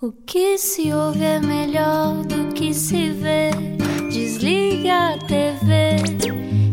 O 0.00 0.12
que 0.12 0.56
se 0.56 0.92
ouve 0.92 1.24
é 1.24 1.40
melhor 1.40 2.24
do 2.24 2.52
que 2.52 2.72
se 2.72 3.10
vê. 3.10 3.50
Desliga 4.08 5.14
a 5.14 5.18
TV, 5.18 5.96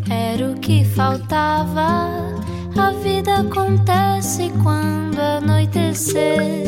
era 0.08 0.52
o 0.52 0.60
que 0.60 0.86
faltava. 0.86 2.12
A 2.78 2.92
vida 3.02 3.38
acontece 3.38 4.52
quando 4.62 5.20
anoitecer, 5.20 6.68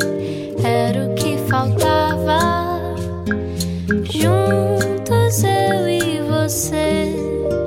era 0.64 1.06
o 1.06 1.14
que 1.14 1.38
faltava. 1.48 2.96
Juntos 4.10 5.44
eu 5.44 5.88
e 5.88 6.22
você. 6.28 7.14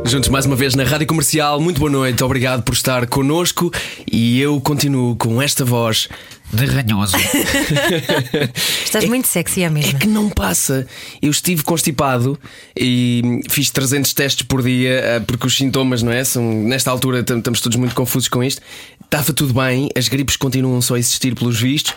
Juntos 0.05 0.29
mais 0.31 0.47
uma 0.47 0.57
vez 0.57 0.75
na 0.75 0.83
Rádio 0.83 1.07
Comercial, 1.07 1.61
muito 1.61 1.79
boa 1.79 1.93
noite, 1.93 2.25
obrigado 2.25 2.65
por 2.65 2.75
estar 2.75 3.07
connosco 3.07 3.71
e 4.11 4.41
eu 4.41 4.61
continuo 4.61 5.15
com 5.15 5.41
esta 5.41 5.65
voz 5.65 6.09
de 6.53 6.65
ranhoso. 6.67 7.17
Estás 8.85 9.05
muito 9.07 9.29
sexy, 9.29 9.63
é 9.63 9.67
É 9.67 9.71
mesmo. 9.71 9.99
que 9.99 10.07
não 10.07 10.29
passa. 10.29 10.87
Eu 11.23 11.31
estive 11.31 11.63
constipado 11.63 12.39
e 12.79 13.41
fiz 13.49 13.71
300 13.71 14.13
testes 14.15 14.47
por 14.47 14.63
dia 14.63 14.91
eh, 15.01 15.21
porque 15.21 15.47
os 15.47 15.57
sintomas, 15.57 16.03
não 16.03 16.13
é? 16.13 16.25
São, 16.25 16.43
nesta 16.65 16.91
altura 16.91 17.23
tam- 17.23 17.39
estamos 17.39 17.61
todos 17.61 17.77
muito 17.79 17.95
confusos 17.95 18.29
com 18.29 18.43
isto. 18.43 18.61
Estava 19.05 19.33
tudo 19.33 19.55
bem, 19.55 19.89
as 19.97 20.09
gripes 20.09 20.37
continuam 20.37 20.81
só 20.81 20.95
a 20.95 20.99
existir 20.99 21.35
pelos 21.35 21.61
vistos. 21.61 21.95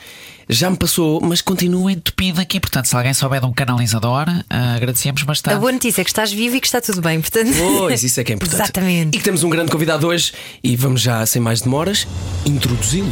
Já 0.49 0.69
me 0.69 0.75
passou, 0.75 1.21
mas 1.21 1.39
continuo 1.41 1.89
Entupido 1.89 2.41
aqui, 2.41 2.59
portanto, 2.59 2.85
se 2.87 2.95
alguém 2.95 3.13
souber 3.13 3.39
de 3.39 3.45
um 3.45 3.53
canalizador, 3.53 4.25
ah, 4.49 4.75
agradecemos 4.75 5.21
A 5.21 5.25
bastante. 5.25 5.57
boa 5.59 5.71
notícia 5.71 6.01
é 6.01 6.03
que 6.03 6.09
estás 6.09 6.33
vivo 6.33 6.57
e 6.57 6.59
que 6.59 6.67
está 6.67 6.81
tudo 6.81 7.01
bem, 7.01 7.21
portanto. 7.21 7.53
Pois, 7.57 8.03
isso 8.03 8.19
é 8.19 8.23
que 8.25 8.33
é 8.33 8.35
importante. 8.35 8.61
Exatamente. 8.61 9.15
E 9.15 9.19
que 9.19 9.23
temos 9.23 9.41
um 9.43 9.49
grande 9.49 9.71
convidado 9.71 10.05
hoje 10.05 10.33
e 10.61 10.75
vamos 10.75 10.99
já, 11.01 11.25
sem 11.25 11.41
mais 11.41 11.61
demoras, 11.61 12.05
introduzi-lo. 12.45 13.11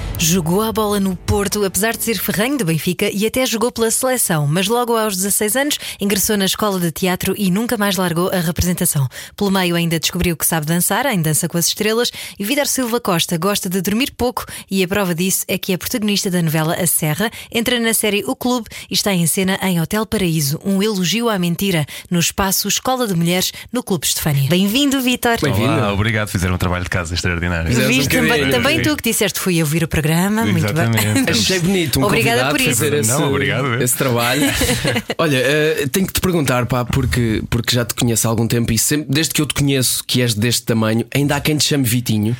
Jogou 0.23 0.61
a 0.61 0.71
bola 0.71 0.99
no 0.99 1.15
Porto, 1.15 1.65
apesar 1.65 1.97
de 1.97 2.03
ser 2.03 2.13
ferranho 2.13 2.55
do 2.55 2.63
Benfica 2.63 3.09
e 3.11 3.25
até 3.25 3.43
jogou 3.43 3.71
pela 3.71 3.89
seleção, 3.89 4.45
mas 4.45 4.67
logo 4.67 4.95
aos 4.95 5.17
16 5.17 5.55
anos 5.55 5.79
ingressou 5.99 6.37
na 6.37 6.45
escola 6.45 6.79
de 6.79 6.91
teatro 6.91 7.33
e 7.35 7.49
nunca 7.49 7.75
mais 7.75 7.95
largou 7.95 8.29
a 8.29 8.39
representação. 8.39 9.09
Pelo 9.35 9.49
meio 9.49 9.75
ainda 9.75 9.99
descobriu 9.99 10.37
que 10.37 10.45
sabe 10.45 10.67
dançar 10.67 11.07
em 11.07 11.19
Dança 11.19 11.49
com 11.49 11.57
as 11.57 11.67
Estrelas 11.67 12.11
e 12.37 12.43
Vidar 12.45 12.67
Silva 12.67 13.01
Costa 13.01 13.35
gosta 13.35 13.67
de 13.67 13.81
dormir 13.81 14.13
pouco 14.15 14.45
e 14.69 14.83
a 14.83 14.87
prova 14.87 15.15
disso 15.15 15.43
é 15.47 15.57
que 15.57 15.73
é 15.73 15.77
protagonista 15.77 16.29
da 16.29 16.39
novela 16.39 16.75
A 16.75 16.85
Serra, 16.85 17.31
entra 17.51 17.79
na 17.79 17.93
série 17.93 18.23
O 18.27 18.35
Clube 18.35 18.69
e 18.91 18.93
está 18.93 19.11
em 19.11 19.25
cena 19.25 19.57
em 19.63 19.81
Hotel 19.81 20.05
Paraíso, 20.05 20.59
um 20.63 20.83
elogio 20.83 21.29
à 21.29 21.39
mentira 21.39 21.83
no 22.11 22.19
espaço 22.19 22.67
Escola 22.67 23.07
de 23.07 23.15
Mulheres 23.15 23.51
no 23.73 23.81
Clube 23.81 24.05
Estefânia. 24.05 24.47
Bem-vindo, 24.47 25.01
Vitor. 25.01 25.37
Bem-vindo. 25.41 25.81
Obrigado, 25.91 26.27
fizeram 26.27 26.53
um 26.53 26.59
trabalho 26.59 26.83
de 26.83 26.91
casa 26.91 27.15
extraordinário. 27.15 27.71
Um 27.71 27.87
Viste 27.87 28.15
também, 28.15 28.51
também 28.51 28.81
tu 28.83 28.95
que 28.95 29.09
disseste 29.09 29.39
fui 29.39 29.59
ouvir 29.59 29.83
o 29.83 29.87
programa, 29.87 30.10
muito 30.15 30.57
Exatamente. 30.57 31.03
bem. 31.13 31.25
Achei 31.29 31.59
bonito 31.59 31.99
um 31.99 32.03
Obrigada 32.03 32.41
convidado 32.41 32.57
por 32.57 32.61
isso. 32.61 32.79
fazer 32.83 32.93
esse, 32.93 33.09
Não, 33.09 33.29
obrigado. 33.29 33.81
esse 33.81 33.95
trabalho. 33.97 34.41
Olha, 35.17 35.37
eh, 35.37 35.87
tenho 35.91 36.07
que 36.07 36.13
te 36.13 36.21
perguntar, 36.21 36.65
pá, 36.65 36.83
porque, 36.85 37.43
porque 37.49 37.75
já 37.75 37.85
te 37.85 37.93
conheço 37.95 38.27
há 38.27 38.29
algum 38.31 38.47
tempo 38.47 38.71
e 38.71 38.77
sempre, 38.77 39.07
desde 39.09 39.33
que 39.33 39.41
eu 39.41 39.45
te 39.45 39.53
conheço, 39.53 40.03
que 40.05 40.21
és 40.21 40.33
deste 40.33 40.63
tamanho, 40.63 41.05
ainda 41.13 41.35
há 41.35 41.41
quem 41.41 41.57
te 41.57 41.63
chame 41.65 41.83
Vitinho. 41.83 42.35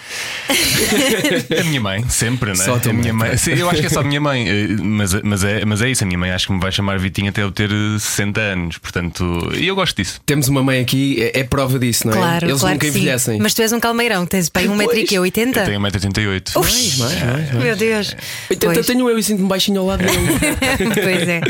A 1.59 1.63
minha 1.63 1.81
mãe, 1.81 2.05
sempre, 2.09 2.53
não 2.53 2.61
é? 2.61 2.65
Só 2.65 2.75
a 2.75 2.79
tua 2.79 2.93
minha 2.93 3.13
mãe. 3.13 3.37
Sim, 3.37 3.53
eu 3.53 3.69
acho 3.69 3.79
que 3.81 3.87
é 3.87 3.89
só 3.89 3.99
a 4.01 4.03
minha 4.03 4.19
mãe, 4.21 4.47
eh, 4.47 4.67
mas, 4.81 5.13
mas, 5.21 5.43
é, 5.43 5.65
mas 5.65 5.81
é 5.81 5.89
isso. 5.89 6.03
A 6.03 6.07
minha 6.07 6.17
mãe 6.17 6.31
acho 6.31 6.47
que 6.47 6.53
me 6.53 6.59
vai 6.59 6.71
chamar 6.71 6.97
Vitinho 6.99 7.29
até 7.29 7.41
eu 7.43 7.51
ter 7.51 7.69
eh, 7.71 7.99
60 7.99 8.39
anos. 8.39 8.77
Portanto, 8.77 9.51
e 9.55 9.67
eu 9.67 9.75
gosto 9.75 9.95
disso. 9.97 10.19
Temos 10.25 10.47
uma 10.47 10.63
mãe 10.63 10.79
aqui, 10.79 11.21
é, 11.21 11.39
é 11.39 11.43
prova 11.43 11.77
disso, 11.79 12.07
não 12.07 12.13
é? 12.13 12.17
Claro, 12.17 12.47
Eles 12.49 12.59
claro 12.59 12.75
nunca 12.75 12.87
envelhecem. 12.87 13.39
Mas 13.39 13.53
tu 13.53 13.61
és 13.61 13.71
um 13.71 13.79
calmeirão, 13.79 14.25
tens 14.25 14.49
bem 14.49 14.67
Pois. 14.67 14.89
1,80m. 14.89 15.57
Eu 15.57 15.65
tenho 15.65 15.79
1,88m. 15.81 16.59
Mais, 16.59 16.97
mais, 16.97 17.23
mais, 17.23 17.51
mais. 17.53 17.60
Meu 17.61 17.75
Deus. 17.75 18.15
Então, 18.49 18.73
Pois. 18.73 18.85
tenho 18.85 19.09
eu 19.09 19.17
e 19.17 19.23
sinto-me 19.23 19.47
baixinho 19.47 19.79
ao 19.81 19.87
lado 19.87 20.03
dele. 20.03 20.17
pois 20.93 21.27
é. 21.27 21.41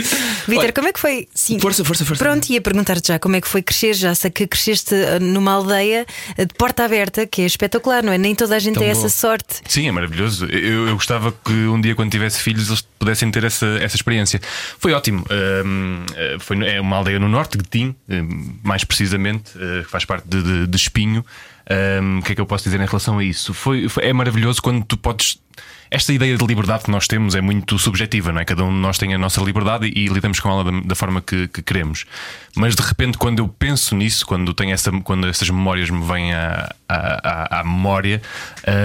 Vitor, 0.48 0.74
como 0.74 0.88
é 0.88 0.94
que 0.94 1.00
foi? 1.00 1.28
Sim. 1.34 1.60
Força, 1.60 1.84
força, 1.84 2.06
força. 2.06 2.24
Pronto, 2.24 2.50
ia 2.50 2.62
perguntar-te 2.62 3.08
já 3.10 3.20
como 3.20 3.36
é 3.36 3.42
que 3.42 3.48
foi 3.48 3.62
crescer. 3.62 3.94
Já 3.94 4.14
sei 4.16 4.30
que 4.32 4.46
cresceste 4.48 4.94
ah, 4.96 5.20
numa 5.20 5.52
aldeia 5.54 6.06
ah, 6.38 6.44
de 6.44 6.54
porta 6.56 6.84
aberta, 6.86 7.26
que 7.26 7.42
é 7.42 7.46
espetacular, 7.46 8.04
não 8.04 8.12
é? 8.14 8.18
Nem 8.18 8.36
toda 8.36 8.56
a 8.56 8.60
gente 8.60 8.74
Tão 8.76 8.84
tem 8.84 8.94
bom. 8.94 9.00
essa 9.00 9.10
sorte. 9.10 9.62
Sim, 9.68 9.88
é 9.88 9.92
maravilhoso. 9.92 10.46
Eu, 10.46 10.88
eu 10.88 10.96
gostava 10.96 11.32
que 11.32 11.52
um 11.52 11.80
dia, 11.80 11.96
quando 11.96 12.12
tivesse 12.12 12.40
filhos, 12.42 12.68
eles 12.68 12.82
pudessem 13.00 13.30
ter 13.32 13.44
essa, 13.44 13.66
essa 13.82 13.96
experiência. 13.96 14.40
Foi 14.80 14.94
ótimo. 14.94 15.26
Ahm, 15.30 16.06
eh, 16.16 16.38
foi, 16.40 16.58
é 16.68 16.80
uma 16.82 16.98
aldeia 16.98 17.20
no 17.20 17.28
norte, 17.30 17.58
Guetim, 17.58 17.96
eh, 18.10 18.22
mais 18.64 18.84
precisamente, 18.84 19.52
eh, 19.56 19.84
que 19.84 19.90
faz 19.90 20.06
parte 20.06 20.26
de, 20.28 20.42
de- 20.42 20.68
de 20.68 20.78
Espinho. 20.78 21.26
O 22.20 22.24
que 22.24 22.32
é 22.34 22.36
que 22.36 22.42
eu 22.42 22.46
posso 22.46 22.64
dizer 22.64 22.80
em 22.82 22.86
relação 22.86 23.18
a 23.20 23.24
isso? 23.24 23.54
Foi, 23.54 23.88
foi- 23.88 24.06
é 24.06 24.14
maravilhoso 24.14 24.62
quando 24.62 24.84
tu 24.86 24.98
podes. 24.98 25.38
Esta 25.94 26.14
ideia 26.14 26.38
de 26.38 26.46
liberdade 26.46 26.86
que 26.86 26.90
nós 26.92 27.06
temos 27.06 27.36
é 27.36 27.42
muito 27.42 27.78
subjetiva, 27.78 28.32
não 28.32 28.40
é? 28.40 28.46
Cada 28.46 28.64
um 28.64 28.70
de 28.70 28.78
nós 28.80 28.98
tem 28.98 29.14
a 29.14 29.18
nossa 29.18 29.42
liberdade 29.42 29.88
e, 29.94 30.06
e 30.06 30.08
lidamos 30.08 30.40
com 30.40 30.50
ela 30.50 30.64
da, 30.64 30.80
da 30.80 30.96
forma 30.96 31.22
que, 31.22 31.50
que 31.50 31.62
queremos. 31.62 32.06
Mas 32.56 32.76
de 32.78 32.82
repente, 32.82 33.18
quando 33.18 33.40
eu 33.40 33.48
penso 33.50 33.94
nisso, 33.94 34.26
quando, 34.26 34.54
tenho 34.54 34.72
essa, 34.74 34.90
quando 35.02 35.28
essas 35.28 35.50
memórias 35.50 35.90
me 35.90 36.02
vêm 36.06 36.34
à, 36.34 36.74
à, 36.88 37.60
à- 37.60 37.64
memória, 37.66 38.22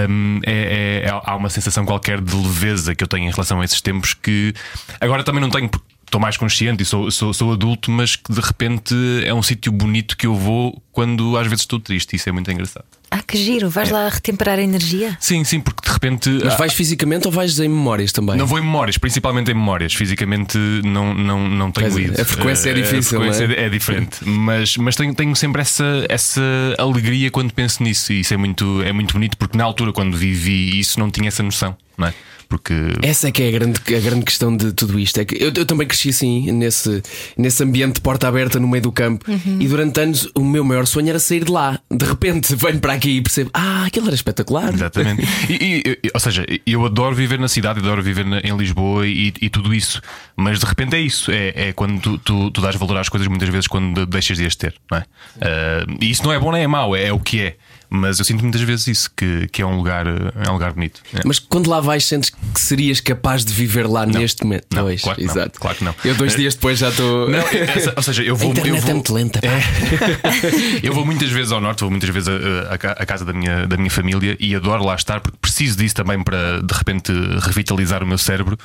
hum, 0.09 0.41
é- 0.45 1.03
é- 1.05 1.09
há 1.09 1.35
uma 1.37 1.49
sensação 1.49 1.85
qualquer 1.85 2.19
de 2.19 2.35
leveza 2.35 2.93
que 2.93 3.01
eu 3.03 3.07
tenho 3.07 3.27
em 3.29 3.31
relação 3.31 3.61
a 3.61 3.65
esses 3.65 3.79
tempos 3.79 4.13
que 4.13 4.53
agora 4.99 5.23
também 5.23 5.39
não 5.41 5.49
tenho. 5.49 5.69
porque 5.69 5.87
Estou 6.07 6.21
mais 6.21 6.37
consciente 6.37 6.81
e 6.83 6.85
sou, 6.85 7.11
sou, 7.11 7.33
sou 7.33 7.51
adulto, 7.51 7.91
mas 7.91 8.15
que 8.15 8.31
de 8.31 8.39
repente 8.39 8.95
é 9.25 9.33
um 9.33 9.43
sítio 9.43 9.73
bonito 9.73 10.15
que 10.15 10.25
eu 10.25 10.33
vou 10.33 10.81
quando 10.93 11.35
às 11.37 11.45
vezes 11.47 11.63
estou 11.63 11.81
triste. 11.81 12.15
Isso 12.15 12.29
é 12.29 12.31
muito 12.31 12.49
engraçado. 12.49 12.85
Ah, 13.11 13.21
que 13.21 13.37
giro. 13.37 13.69
Vais 13.69 13.89
lá 13.89 14.07
retemperar 14.07 14.57
a 14.57 14.61
energia? 14.61 15.17
Sim, 15.19 15.43
sim, 15.43 15.59
porque 15.59 15.85
de 15.85 15.93
repente. 15.93 16.29
Mas 16.43 16.53
ah, 16.53 16.57
vais 16.57 16.71
fisicamente 16.73 17.25
ou 17.27 17.31
vais 17.31 17.59
em 17.59 17.67
memórias 17.67 18.13
também? 18.13 18.37
Não 18.37 18.47
vou 18.47 18.57
em 18.57 18.61
memórias, 18.61 18.97
principalmente 18.97 19.51
em 19.51 19.53
memórias. 19.53 19.93
Fisicamente 19.93 20.57
não, 20.85 21.13
não, 21.13 21.47
não 21.49 21.71
tenho 21.71 21.97
é, 21.97 22.01
ido. 22.01 22.21
a 22.21 22.25
frequência 22.25 22.69
é 22.69 22.71
Eh, 22.71 22.75
difícil, 22.75 23.17
A 23.17 23.21
frequência 23.21 23.47
não 23.47 23.55
é? 23.55 23.65
é 23.65 23.69
diferente. 23.69 24.17
Mas, 24.25 24.77
mas 24.77 24.95
tenho, 24.95 25.13
tenho 25.13 25.35
sempre 25.35 25.61
essa, 25.61 26.05
essa 26.07 26.41
alegria 26.77 27.29
quando 27.29 27.51
penso 27.53 27.83
nisso. 27.83 28.13
E 28.13 28.21
isso 28.21 28.33
é 28.33 28.37
muito, 28.37 28.81
é 28.81 28.93
muito 28.93 29.11
bonito, 29.13 29.37
porque 29.37 29.57
na 29.57 29.65
altura, 29.65 29.91
quando 29.91 30.15
vivi 30.15 30.79
isso, 30.79 30.99
não 31.01 31.11
tinha 31.11 31.27
essa 31.27 31.43
noção, 31.43 31.75
não 31.97 32.07
é? 32.07 32.13
Porque. 32.47 32.73
Essa 33.01 33.27
é 33.27 33.31
que 33.31 33.43
é 33.43 33.49
a 33.49 33.51
grande, 33.51 33.79
a 33.95 33.99
grande 33.99 34.25
questão 34.25 34.55
de 34.55 34.71
tudo 34.73 34.99
isto. 34.99 35.19
É 35.19 35.25
que 35.25 35.35
eu, 35.41 35.51
eu 35.55 35.65
também 35.65 35.87
cresci 35.87 36.09
assim, 36.09 36.51
nesse, 36.51 37.01
nesse 37.37 37.63
ambiente 37.63 37.95
de 37.95 38.01
porta 38.01 38.27
aberta 38.27 38.59
no 38.59 38.67
meio 38.67 38.81
do 38.83 38.91
campo. 38.91 39.29
Uhum. 39.29 39.57
E 39.59 39.67
durante 39.67 39.99
anos 39.99 40.29
o 40.35 40.43
meu 40.43 40.63
maior 40.63 40.85
sonho 40.87 41.09
era 41.09 41.19
sair 41.19 41.43
de 41.43 41.51
lá. 41.51 41.79
De 41.91 42.05
repente 42.05 42.55
venho 42.57 42.79
para 42.79 42.93
aqui 42.93 43.17
e 43.17 43.21
percebo: 43.21 43.49
Ah, 43.53 43.85
aquilo 43.85 44.07
era 44.07 44.15
espetacular. 44.15 44.73
Exatamente. 44.73 45.27
E, 45.49 45.53
e- 45.85 45.99
e- 46.03 46.11
ou 46.13 46.19
seja, 46.19 46.45
eu 46.65 46.85
adoro 46.85 47.15
viver 47.15 47.39
na 47.39 47.47
cidade, 47.47 47.79
adoro 47.79 48.01
viver 48.03 48.25
na- 48.25 48.39
em 48.39 48.55
Lisboa 48.57 49.07
e, 49.07 49.33
e 49.41 49.49
tudo 49.49 49.73
isso. 49.73 50.01
Mas 50.35 50.59
de 50.59 50.65
repente 50.65 50.95
é 50.95 50.99
isso. 50.99 51.31
É, 51.31 51.53
é 51.69 51.73
quando 51.73 51.99
tu, 52.01 52.17
tu, 52.17 52.51
tu 52.51 52.61
dás 52.61 52.75
valor 52.75 52.97
às 52.97 53.09
coisas 53.09 53.27
muitas 53.27 53.49
vezes 53.49 53.67
quando 53.67 54.05
deixas 54.05 54.37
de 54.37 54.45
as 54.45 54.55
ter, 54.55 54.73
não 54.91 54.97
é? 54.97 55.05
Ah, 55.41 55.85
e 56.01 56.09
isso 56.09 56.23
não 56.23 56.31
é 56.33 56.39
bom 56.39 56.51
nem 56.51 56.63
é 56.63 56.67
mau, 56.67 56.95
é, 56.95 57.05
é 57.07 57.13
o 57.13 57.19
que 57.19 57.41
é. 57.41 57.55
Mas 57.89 58.19
eu 58.19 58.25
sinto 58.25 58.41
muitas 58.41 58.59
vezes 58.61 58.85
isso, 58.87 59.11
que, 59.15 59.47
que 59.47 59.61
é 59.61 59.65
um 59.65 59.77
lugar, 59.77 60.05
é 60.07 60.49
um 60.49 60.53
lugar 60.53 60.73
bonito. 60.73 61.01
É. 61.13 61.21
Mas 61.23 61.39
quando 61.39 61.69
lá 61.69 61.79
vais, 61.79 62.03
sentes 62.03 62.29
que 62.29 62.59
serias 62.59 62.99
capaz 62.99 63.45
de 63.45 63.53
viver 63.53 63.87
lá 63.87 64.05
neste 64.05 64.43
momento? 64.43 64.65
Não, 64.73 64.83
Pois, 64.83 65.01
claro 65.01 65.17
que 65.19 65.25
não, 65.25 65.31
exato. 65.33 65.59
claro 65.59 65.77
que 65.77 65.83
não. 65.85 65.95
Eu 66.03 66.15
dois 66.15 66.35
dias 66.35 66.53
depois 66.55 66.79
já 66.79 66.89
estou. 66.89 67.29
Não, 67.29 67.39
essa- 67.39 67.93
ou 67.95 68.03
seja, 68.03 68.23
eu 68.23 68.35
A 68.35 68.37
vou. 68.37 68.51
internet 68.51 68.75
eu 68.75 68.81
vou 68.81 68.89
é 68.89 68.93
muito 68.93 69.13
lenta. 69.13 69.39
pá. 69.39 69.47
eu 70.83 70.93
vou 70.93 71.05
muitas 71.05 71.29
vezes 71.29 71.51
ao 71.51 71.61
norte, 71.61 71.79
vou 71.81 71.89
muitas 71.89 72.09
vezes 72.09 72.27
a, 72.27 72.31
a- 72.71 72.73
a 72.73 72.77
ca- 72.77 72.95
a 72.99 73.05
casa 73.05 73.23
da 73.23 73.31
minha, 73.33 73.65
da 73.65 73.77
minha 73.77 73.89
família 73.89 74.35
e 74.39 74.53
adoro 74.53 74.83
lá 74.83 74.95
estar 74.95 75.21
porque 75.21 75.37
preciso 75.41 75.77
disso 75.77 75.95
também 75.95 76.21
para 76.23 76.61
de 76.61 76.73
repente 76.73 77.11
revitalizar 77.41 78.03
o 78.03 78.07
meu 78.07 78.17
cérebro. 78.17 78.57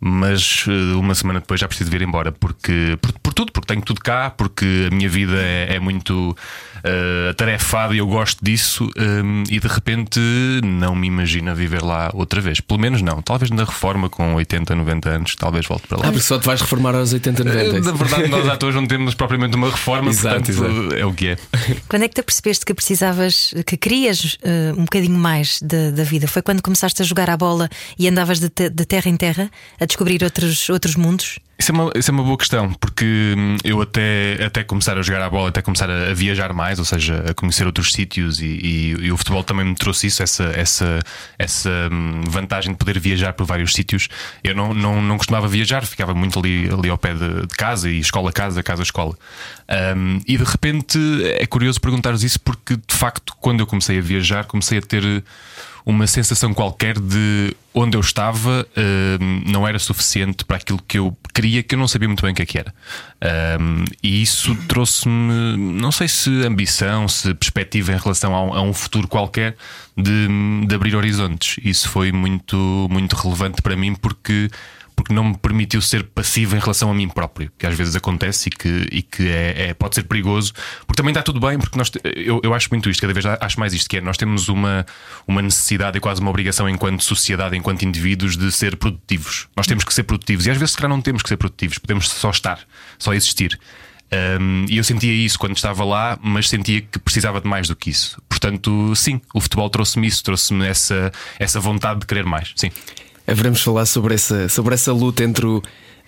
Mas 0.00 0.64
eh, 0.68 0.94
uma 0.94 1.12
semana 1.12 1.40
depois 1.40 1.58
já 1.60 1.66
preciso 1.66 1.90
vir 1.90 2.02
embora 2.02 2.30
porque 2.30 2.96
por, 3.02 3.12
por 3.20 3.34
tudo, 3.34 3.50
porque 3.50 3.66
tenho 3.66 3.82
tudo 3.82 4.00
cá, 4.00 4.30
porque 4.30 4.86
a 4.86 4.94
minha 4.94 5.08
vida 5.08 5.34
é, 5.36 5.74
é 5.74 5.80
muito 5.80 6.36
eh, 6.84 7.28
atarefada 7.30 7.94
e 7.94 7.98
eu 7.98 8.06
gosto 8.06 8.38
disso. 8.44 8.88
hum, 8.98 9.44
e 9.50 9.58
de 9.60 9.66
repente 9.68 10.20
não 10.64 10.94
me 10.94 11.06
imagino 11.06 11.50
a 11.50 11.54
viver 11.54 11.82
lá 11.82 12.10
outra 12.14 12.40
vez. 12.40 12.60
Pelo 12.60 12.80
menos 12.80 13.02
não. 13.02 13.20
Talvez 13.22 13.50
na 13.50 13.64
reforma 13.64 14.08
com 14.08 14.34
80, 14.34 14.74
90 14.74 15.08
anos, 15.10 15.34
talvez 15.36 15.66
volte 15.66 15.86
para 15.86 15.98
lá. 15.98 16.04
Ah, 16.06 16.12
porque 16.12 16.24
só 16.24 16.38
te 16.38 16.46
vais 16.46 16.60
reformar 16.60 16.94
aos 16.94 17.12
80, 17.12 17.44
90. 17.44 17.80
Na 17.80 17.92
verdade, 17.92 18.28
nós 18.28 18.48
atores 18.48 18.74
não 18.74 18.86
temos 18.86 19.14
propriamente 19.14 19.56
uma 19.56 19.70
reforma, 19.70 20.10
Exato, 20.10 20.52
portanto, 20.52 20.94
é 20.94 21.04
o 21.04 21.12
que 21.12 21.28
é. 21.28 21.38
Quando 21.88 22.02
é 22.02 22.08
que 22.08 22.14
tu 22.14 22.22
percebeste 22.22 22.64
que 22.64 22.74
precisavas, 22.74 23.52
que 23.66 23.76
querias 23.76 24.36
eh, 24.42 24.72
um 24.76 24.82
bocadinho 24.84 25.18
mais 25.18 25.60
da, 25.62 25.90
da 25.90 26.04
vida? 26.04 26.26
Foi 26.28 26.42
quando 26.42 26.62
começaste 26.62 27.02
a 27.02 27.04
jogar 27.04 27.28
à 27.30 27.36
bola 27.36 27.68
e 27.98 28.08
andavas 28.08 28.38
de, 28.40 28.48
te- 28.48 28.70
de 28.70 28.84
terra 28.84 29.08
em 29.08 29.16
terra 29.16 29.50
a 29.80 29.84
descobrir 29.84 30.22
outros, 30.22 30.68
outros 30.70 30.94
mundos? 30.96 31.38
Isso 31.60 31.72
é, 31.72 31.74
uma, 31.74 31.90
isso 31.96 32.08
é 32.08 32.14
uma 32.14 32.22
boa 32.22 32.38
questão, 32.38 32.72
porque 32.74 33.34
hum, 33.36 33.56
eu 33.64 33.82
até, 33.82 34.44
até 34.44 34.62
começar 34.62 34.96
a 34.96 35.02
jogar 35.02 35.22
a 35.22 35.28
bola, 35.28 35.48
até 35.48 35.60
começar 35.60 35.90
a, 35.90 36.10
a 36.10 36.14
viajar 36.14 36.52
mais, 36.52 36.78
ou 36.78 36.84
seja, 36.84 37.24
a 37.28 37.34
conhecer 37.34 37.66
outros 37.66 37.90
sítios, 37.92 38.40
e, 38.40 38.46
e- 38.46 38.96
e 39.06 39.10
o 39.10 39.16
futebol 39.16 39.42
também 39.42 39.66
me 39.66 39.74
trouxe 39.74 40.06
isso, 40.06 40.22
essa, 40.22 40.44
essa, 40.54 41.00
essa 41.36 41.68
hum, 41.90 42.22
vantagem 42.28 42.70
de 42.70 42.78
poder 42.78 43.00
viajar 43.00 43.32
por 43.32 43.44
vários 43.44 43.72
sítios. 43.72 44.06
Eu 44.44 44.54
não, 44.54 44.72
não, 44.72 45.02
não 45.02 45.16
costumava 45.18 45.48
viajar, 45.48 45.84
ficava 45.84 46.14
muito 46.14 46.38
ali, 46.38 46.70
ali 46.72 46.88
ao 46.90 46.96
pé 46.96 47.12
de, 47.14 47.40
de 47.48 47.54
casa, 47.56 47.90
e 47.90 47.98
escola-casa, 47.98 48.62
casa-escola. 48.62 49.16
Hum, 49.96 50.20
e 50.28 50.36
de 50.38 50.44
repente 50.44 50.96
é 51.40 51.44
curioso 51.46 51.80
perguntares 51.80 52.22
isso, 52.22 52.38
porque 52.38 52.76
de 52.76 52.94
facto, 52.94 53.34
quando 53.40 53.58
eu 53.58 53.66
comecei 53.66 53.98
a 53.98 54.00
viajar, 54.00 54.44
comecei 54.44 54.78
a 54.78 54.82
ter 54.82 55.24
uma 55.88 56.06
sensação 56.06 56.52
qualquer 56.52 56.98
de 57.00 57.56
onde 57.72 57.96
eu 57.96 58.00
estava 58.02 58.66
uh, 58.76 59.50
não 59.50 59.66
era 59.66 59.78
suficiente 59.78 60.44
para 60.44 60.58
aquilo 60.58 60.78
que 60.86 60.98
eu 60.98 61.16
queria, 61.32 61.62
que 61.62 61.74
eu 61.74 61.78
não 61.78 61.88
sabia 61.88 62.06
muito 62.06 62.20
bem 62.20 62.32
o 62.32 62.34
que 62.34 62.42
é 62.42 62.46
que 62.46 62.58
era. 62.58 62.74
Um, 63.58 63.84
e 64.02 64.20
isso 64.20 64.54
trouxe-me, 64.68 65.56
não 65.56 65.90
sei 65.90 66.06
se 66.06 66.44
ambição, 66.44 67.08
se 67.08 67.32
perspectiva 67.32 67.94
em 67.94 67.96
relação 67.96 68.34
a 68.34 68.42
um, 68.42 68.54
a 68.54 68.60
um 68.60 68.74
futuro 68.74 69.08
qualquer 69.08 69.56
de, 69.96 70.28
de 70.66 70.74
abrir 70.74 70.94
horizontes. 70.94 71.56
Isso 71.64 71.88
foi 71.88 72.12
muito, 72.12 72.86
muito 72.90 73.16
relevante 73.16 73.62
para 73.62 73.74
mim 73.74 73.94
porque 73.94 74.50
porque 74.98 75.14
não 75.14 75.22
me 75.22 75.38
permitiu 75.38 75.80
ser 75.80 76.02
passivo 76.02 76.56
em 76.56 76.58
relação 76.58 76.90
a 76.90 76.94
mim 76.94 77.08
próprio, 77.08 77.52
que 77.56 77.64
às 77.64 77.76
vezes 77.76 77.94
acontece 77.94 78.48
e 78.48 78.50
que, 78.50 78.88
e 78.90 79.00
que 79.00 79.28
é, 79.28 79.68
é 79.68 79.74
pode 79.74 79.94
ser 79.94 80.02
perigoso, 80.02 80.52
porque 80.88 80.96
também 80.96 81.12
está 81.12 81.22
tudo 81.22 81.38
bem, 81.38 81.56
porque 81.56 81.78
nós, 81.78 81.92
eu, 82.02 82.40
eu 82.42 82.52
acho 82.52 82.68
muito 82.72 82.90
isto, 82.90 83.00
cada 83.00 83.12
vez 83.12 83.24
acho 83.24 83.60
mais 83.60 83.72
isto, 83.72 83.88
que 83.88 83.98
é 83.98 84.00
nós 84.00 84.16
temos 84.16 84.48
uma, 84.48 84.84
uma 85.24 85.40
necessidade 85.40 85.96
e 85.96 86.00
quase 86.00 86.20
uma 86.20 86.30
obrigação 86.30 86.68
enquanto 86.68 87.04
sociedade, 87.04 87.56
enquanto 87.56 87.84
indivíduos, 87.84 88.36
de 88.36 88.50
ser 88.50 88.76
produtivos. 88.76 89.46
Nós 89.56 89.68
temos 89.68 89.84
que 89.84 89.94
ser 89.94 90.02
produtivos 90.02 90.46
e 90.46 90.50
às 90.50 90.56
vezes, 90.56 90.72
se 90.72 90.78
calhar, 90.78 90.90
não 90.90 91.00
temos 91.00 91.22
que 91.22 91.28
ser 91.28 91.36
produtivos, 91.36 91.78
podemos 91.78 92.08
só 92.08 92.30
estar, 92.30 92.58
só 92.98 93.14
existir. 93.14 93.56
Um, 94.40 94.64
e 94.68 94.78
eu 94.78 94.82
sentia 94.82 95.12
isso 95.12 95.38
quando 95.38 95.54
estava 95.54 95.84
lá, 95.84 96.18
mas 96.20 96.48
sentia 96.48 96.80
que 96.80 96.98
precisava 96.98 97.40
de 97.40 97.46
mais 97.46 97.68
do 97.68 97.76
que 97.76 97.90
isso. 97.90 98.20
Portanto, 98.28 98.96
sim, 98.96 99.20
o 99.32 99.40
futebol 99.40 99.70
trouxe-me 99.70 100.08
isso, 100.08 100.24
trouxe-me 100.24 100.66
essa, 100.66 101.12
essa 101.38 101.60
vontade 101.60 102.00
de 102.00 102.06
querer 102.06 102.24
mais. 102.24 102.52
Sim 102.56 102.72
haveremos 103.28 103.62
falar 103.62 103.86
sobre 103.86 104.14
essa, 104.14 104.48
sobre 104.48 104.74
essa 104.74 104.92
luta 104.92 105.22
entre 105.22 105.46
a 105.46 105.60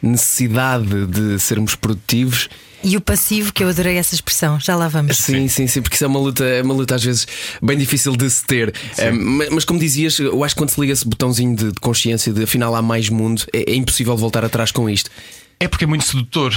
necessidade 0.03 1.07
de 1.07 1.39
sermos 1.39 1.75
produtivos 1.75 2.49
e 2.83 2.97
o 2.97 3.01
passivo, 3.01 3.53
que 3.53 3.63
eu 3.63 3.69
adorei 3.69 3.97
essa 3.97 4.15
expressão, 4.15 4.59
já 4.59 4.75
lá 4.75 4.89
vamos. 4.89 5.19
Sim, 5.19 5.49
sim, 5.49 5.67
sim, 5.67 5.83
porque 5.83 5.97
isso 5.97 6.05
é 6.05 6.07
uma 6.07 6.19
luta, 6.19 6.45
é 6.45 6.63
uma 6.63 6.73
luta 6.73 6.95
às 6.95 7.05
vezes 7.05 7.27
bem 7.63 7.77
difícil 7.77 8.17
de 8.17 8.29
se 8.31 8.45
ter. 8.45 8.75
É, 8.97 9.11
mas, 9.11 9.67
como 9.67 9.79
dizias, 9.79 10.19
eu 10.19 10.43
acho 10.43 10.55
que 10.55 10.61
quando 10.61 10.71
se 10.71 10.81
liga 10.81 10.93
esse 10.93 11.07
botãozinho 11.07 11.55
de, 11.55 11.73
de 11.73 11.81
consciência 11.81 12.33
de 12.33 12.43
afinal 12.43 12.75
há 12.75 12.81
mais 12.81 13.11
mundo, 13.11 13.43
é, 13.53 13.73
é 13.73 13.75
impossível 13.75 14.17
voltar 14.17 14.45
atrás 14.45 14.73
com 14.73 14.89
isto. 14.89 15.11
É 15.63 15.69
porque 15.69 15.85
é 15.85 15.87
muito 15.87 16.07
sedutor. 16.07 16.55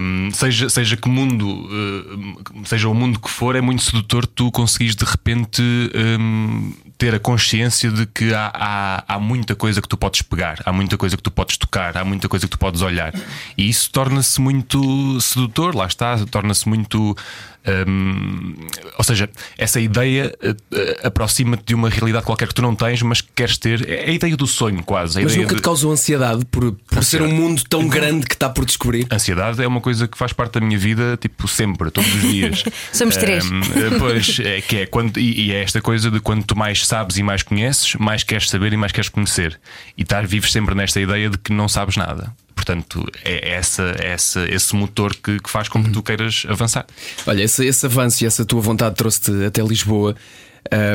Um, 0.00 0.30
seja, 0.30 0.68
seja 0.70 0.96
que 0.96 1.08
mundo, 1.08 1.44
uh, 1.44 2.64
seja 2.64 2.88
o 2.88 2.94
mundo 2.94 3.18
que 3.18 3.28
for, 3.28 3.56
é 3.56 3.60
muito 3.60 3.82
sedutor 3.82 4.24
tu 4.24 4.48
conseguires 4.52 4.94
de 4.94 5.04
repente 5.04 5.60
um, 5.60 6.72
ter 6.96 7.16
a 7.16 7.18
consciência 7.18 7.90
de 7.90 8.06
que 8.06 8.32
há, 8.32 8.52
há, 8.54 9.14
há, 9.14 9.18
muita 9.18 9.56
coisa 9.56 9.82
que 9.82 9.88
tu 9.88 9.96
podes 9.96 10.22
pegar, 10.22 10.62
há 10.64 10.72
muita 10.72 10.96
coisa 10.96 11.16
que 11.16 11.22
tu 11.22 11.32
podes 11.32 11.56
tocar, 11.56 11.96
há 11.96 12.04
muita 12.04 12.28
coisa 12.28 12.46
que 12.46 12.50
tu 12.52 12.58
podes 12.58 12.80
olhar. 12.80 13.12
E 13.58 13.68
isso 13.68 13.90
torna-se 13.90 14.40
muito 14.40 15.20
sedutor, 15.20 15.74
lá 15.74 15.86
está, 15.86 16.16
torna-se 16.30 16.68
muito 16.68 17.16
um, 17.66 18.54
ou 18.98 19.04
seja, 19.04 19.28
essa 19.56 19.80
ideia 19.80 20.34
uh, 20.42 21.06
aproxima-te 21.06 21.64
de 21.64 21.74
uma 21.74 21.88
realidade 21.88 22.24
qualquer 22.24 22.48
que 22.48 22.54
tu 22.54 22.60
não 22.60 22.74
tens, 22.74 23.00
mas 23.02 23.20
que 23.22 23.28
queres 23.34 23.56
ter. 23.56 23.88
É 23.88 24.10
a 24.10 24.12
ideia 24.12 24.36
do 24.36 24.46
sonho, 24.46 24.82
quase. 24.82 25.22
mas 25.22 25.34
nunca 25.34 25.54
de... 25.54 25.56
te 25.56 25.62
causou 25.62 25.90
ansiedade 25.90 26.44
por, 26.46 26.72
por 26.72 27.02
ser 27.02 27.22
um 27.22 27.32
mundo 27.32 27.62
tão 27.68 27.80
então, 27.80 27.90
grande 27.90 28.26
que 28.26 28.34
está 28.34 28.50
por 28.50 28.64
descobrir? 28.64 29.06
Ansiedade 29.10 29.62
é 29.62 29.66
uma 29.66 29.80
coisa 29.80 30.06
que 30.06 30.18
faz 30.18 30.32
parte 30.32 30.54
da 30.54 30.60
minha 30.60 30.78
vida, 30.78 31.16
tipo, 31.16 31.48
sempre, 31.48 31.90
todos 31.90 32.14
os 32.14 32.22
dias. 32.22 32.64
Somos 32.92 33.16
três. 33.16 33.44
Um, 33.50 33.60
pois, 33.98 34.38
é 34.40 34.60
que 34.60 34.76
é 34.78 34.86
quando, 34.86 35.18
e, 35.18 35.46
e, 35.46 35.52
é 35.52 35.62
esta 35.62 35.80
coisa 35.80 36.10
de 36.10 36.20
quando 36.20 36.44
tu 36.44 36.56
mais 36.56 36.86
sabes 36.86 37.16
e 37.16 37.22
mais 37.22 37.42
conheces, 37.42 37.94
mais 37.94 38.22
queres 38.22 38.50
saber 38.50 38.72
e 38.72 38.76
mais 38.76 38.92
queres 38.92 39.08
conhecer. 39.08 39.58
E 39.96 40.02
estás 40.02 40.28
vives 40.28 40.52
sempre 40.52 40.74
nesta 40.74 41.00
ideia 41.00 41.30
de 41.30 41.38
que 41.38 41.52
não 41.52 41.68
sabes 41.68 41.96
nada. 41.96 42.32
Portanto, 42.54 43.04
é 43.24 43.50
essa, 43.50 43.94
essa, 43.98 44.46
esse 44.48 44.74
motor 44.74 45.14
que, 45.16 45.40
que 45.40 45.50
faz 45.50 45.68
com 45.68 45.82
que 45.82 45.90
tu 45.90 46.02
queiras 46.02 46.46
avançar. 46.48 46.86
Olha, 47.26 47.42
esse, 47.42 47.66
esse 47.66 47.84
avanço 47.84 48.22
e 48.22 48.26
essa 48.26 48.44
tua 48.44 48.60
vontade 48.60 48.94
trouxe-te 48.94 49.44
até 49.44 49.62
Lisboa. 49.62 50.14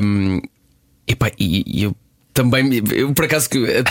Um, 0.03 0.41
epá, 1.07 1.31
e, 1.37 1.63
e 1.67 1.83
eu 1.83 1.95
também, 2.33 2.81
eu 2.93 3.13
por 3.13 3.25
acaso, 3.25 3.49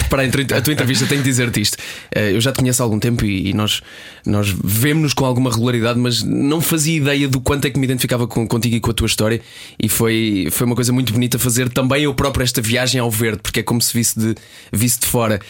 para 0.09 0.23
a 0.23 0.61
tua 0.63 0.73
entrevista, 0.73 1.07
tenho 1.07 1.23
que 1.23 1.29
dizer-te 1.29 1.61
isto. 1.61 1.77
Eh, 2.15 2.33
eu 2.33 2.41
já 2.41 2.53
te 2.53 2.61
conheço 2.61 2.83
há 2.83 2.85
algum 2.85 2.99
tempo 2.99 3.25
e 3.25 3.53
nós, 3.53 3.83
nós 4.25 4.49
vemos-nos 4.49 5.13
com 5.13 5.25
alguma 5.25 5.51
regularidade, 5.51 5.99
mas 5.99 6.23
não 6.23 6.61
fazia 6.61 6.97
ideia 6.97 7.29
do 7.29 7.41
quanto 7.41 7.67
é 7.67 7.71
que 7.71 7.79
me 7.79 7.85
identificava 7.85 8.27
contigo 8.27 8.77
e 8.77 8.81
com 8.81 8.91
a 8.91 8.95
tua 8.95 9.07
história. 9.07 9.41
E 9.79 9.89
foi, 9.89 10.49
foi 10.51 10.67
uma 10.67 10.75
coisa 10.75 10.93
muito 10.93 11.13
bonita 11.13 11.39
fazer 11.39 11.69
também 11.69 12.05
eu 12.05 12.15
próprio 12.15 12.45
esta 12.45 12.63
viagem 12.63 13.01
ao 13.01 13.11
verde, 13.11 13.41
porque 13.43 13.61
é 13.61 13.63
como 13.63 13.83
se 13.83 13.93
visse 13.93 14.19
de, 14.19 14.35
visse 14.73 15.01
de 15.01 15.07
fora. 15.07 15.41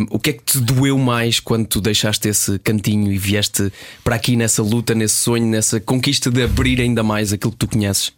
Um, 0.00 0.06
o 0.10 0.18
que 0.18 0.30
é 0.30 0.32
que 0.32 0.42
te 0.42 0.58
doeu 0.58 0.98
mais 0.98 1.40
quando 1.40 1.66
tu 1.66 1.80
deixaste 1.80 2.28
esse 2.28 2.58
cantinho 2.60 3.12
e 3.12 3.18
vieste 3.18 3.70
para 4.02 4.16
aqui 4.16 4.36
nessa 4.36 4.62
luta, 4.62 4.94
nesse 4.94 5.16
sonho, 5.16 5.46
nessa 5.46 5.80
conquista 5.80 6.30
de 6.30 6.42
abrir 6.42 6.80
ainda 6.80 7.02
mais 7.02 7.32
aquilo 7.32 7.52
que 7.52 7.58
tu 7.58 7.68
conheces? 7.68 8.12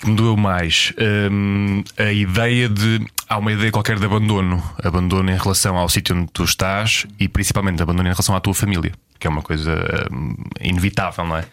que 0.00 0.08
me 0.08 0.16
doeu 0.16 0.36
mais? 0.36 0.92
Um, 1.30 1.82
a 1.96 2.12
ideia 2.12 2.68
de. 2.68 3.00
Há 3.34 3.38
uma 3.38 3.50
ideia 3.50 3.72
qualquer 3.72 3.98
de 3.98 4.06
abandono. 4.06 4.62
Abandono 4.80 5.28
em 5.28 5.36
relação 5.36 5.76
ao 5.76 5.88
sítio 5.88 6.16
onde 6.16 6.30
tu 6.32 6.44
estás 6.44 7.04
e 7.18 7.26
principalmente 7.26 7.82
abandono 7.82 8.08
em 8.08 8.12
relação 8.12 8.36
à 8.36 8.38
tua 8.38 8.54
família. 8.54 8.92
Que 9.18 9.26
é 9.26 9.30
uma 9.30 9.42
coisa 9.42 10.06
um, 10.12 10.36
inevitável, 10.60 11.26
não 11.26 11.38
é? 11.38 11.44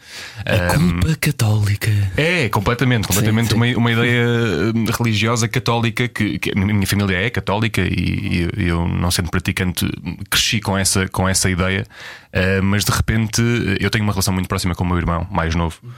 A 0.45 0.77
um, 0.77 0.91
culpa 0.91 1.15
católica. 1.19 1.89
É, 2.15 2.49
completamente. 2.49 3.07
Completamente 3.07 3.45
sim, 3.45 3.53
sim. 3.53 3.55
Uma, 3.55 3.77
uma 3.79 3.91
ideia 3.91 4.27
hum, 4.75 4.85
religiosa 4.95 5.47
católica 5.47 6.07
que, 6.07 6.37
que, 6.37 6.51
a 6.51 6.55
minha 6.55 6.85
família 6.85 7.17
é 7.17 7.31
católica 7.31 7.81
e, 7.81 8.47
e 8.55 8.67
eu, 8.67 8.87
não 8.87 9.09
sendo 9.09 9.31
praticante, 9.31 9.89
cresci 10.29 10.59
com 10.59 10.77
essa, 10.77 11.07
com 11.07 11.27
essa 11.27 11.49
ideia. 11.49 11.83
Uh, 12.27 12.61
mas 12.61 12.85
de 12.85 12.91
repente 12.91 13.41
eu 13.79 13.89
tenho 13.89 14.03
uma 14.03 14.13
relação 14.13 14.35
muito 14.35 14.47
próxima 14.47 14.75
com 14.75 14.83
o 14.83 14.87
meu 14.87 14.97
irmão 14.97 15.27
mais 15.31 15.55
novo. 15.55 15.79
Uhum. 15.81 15.91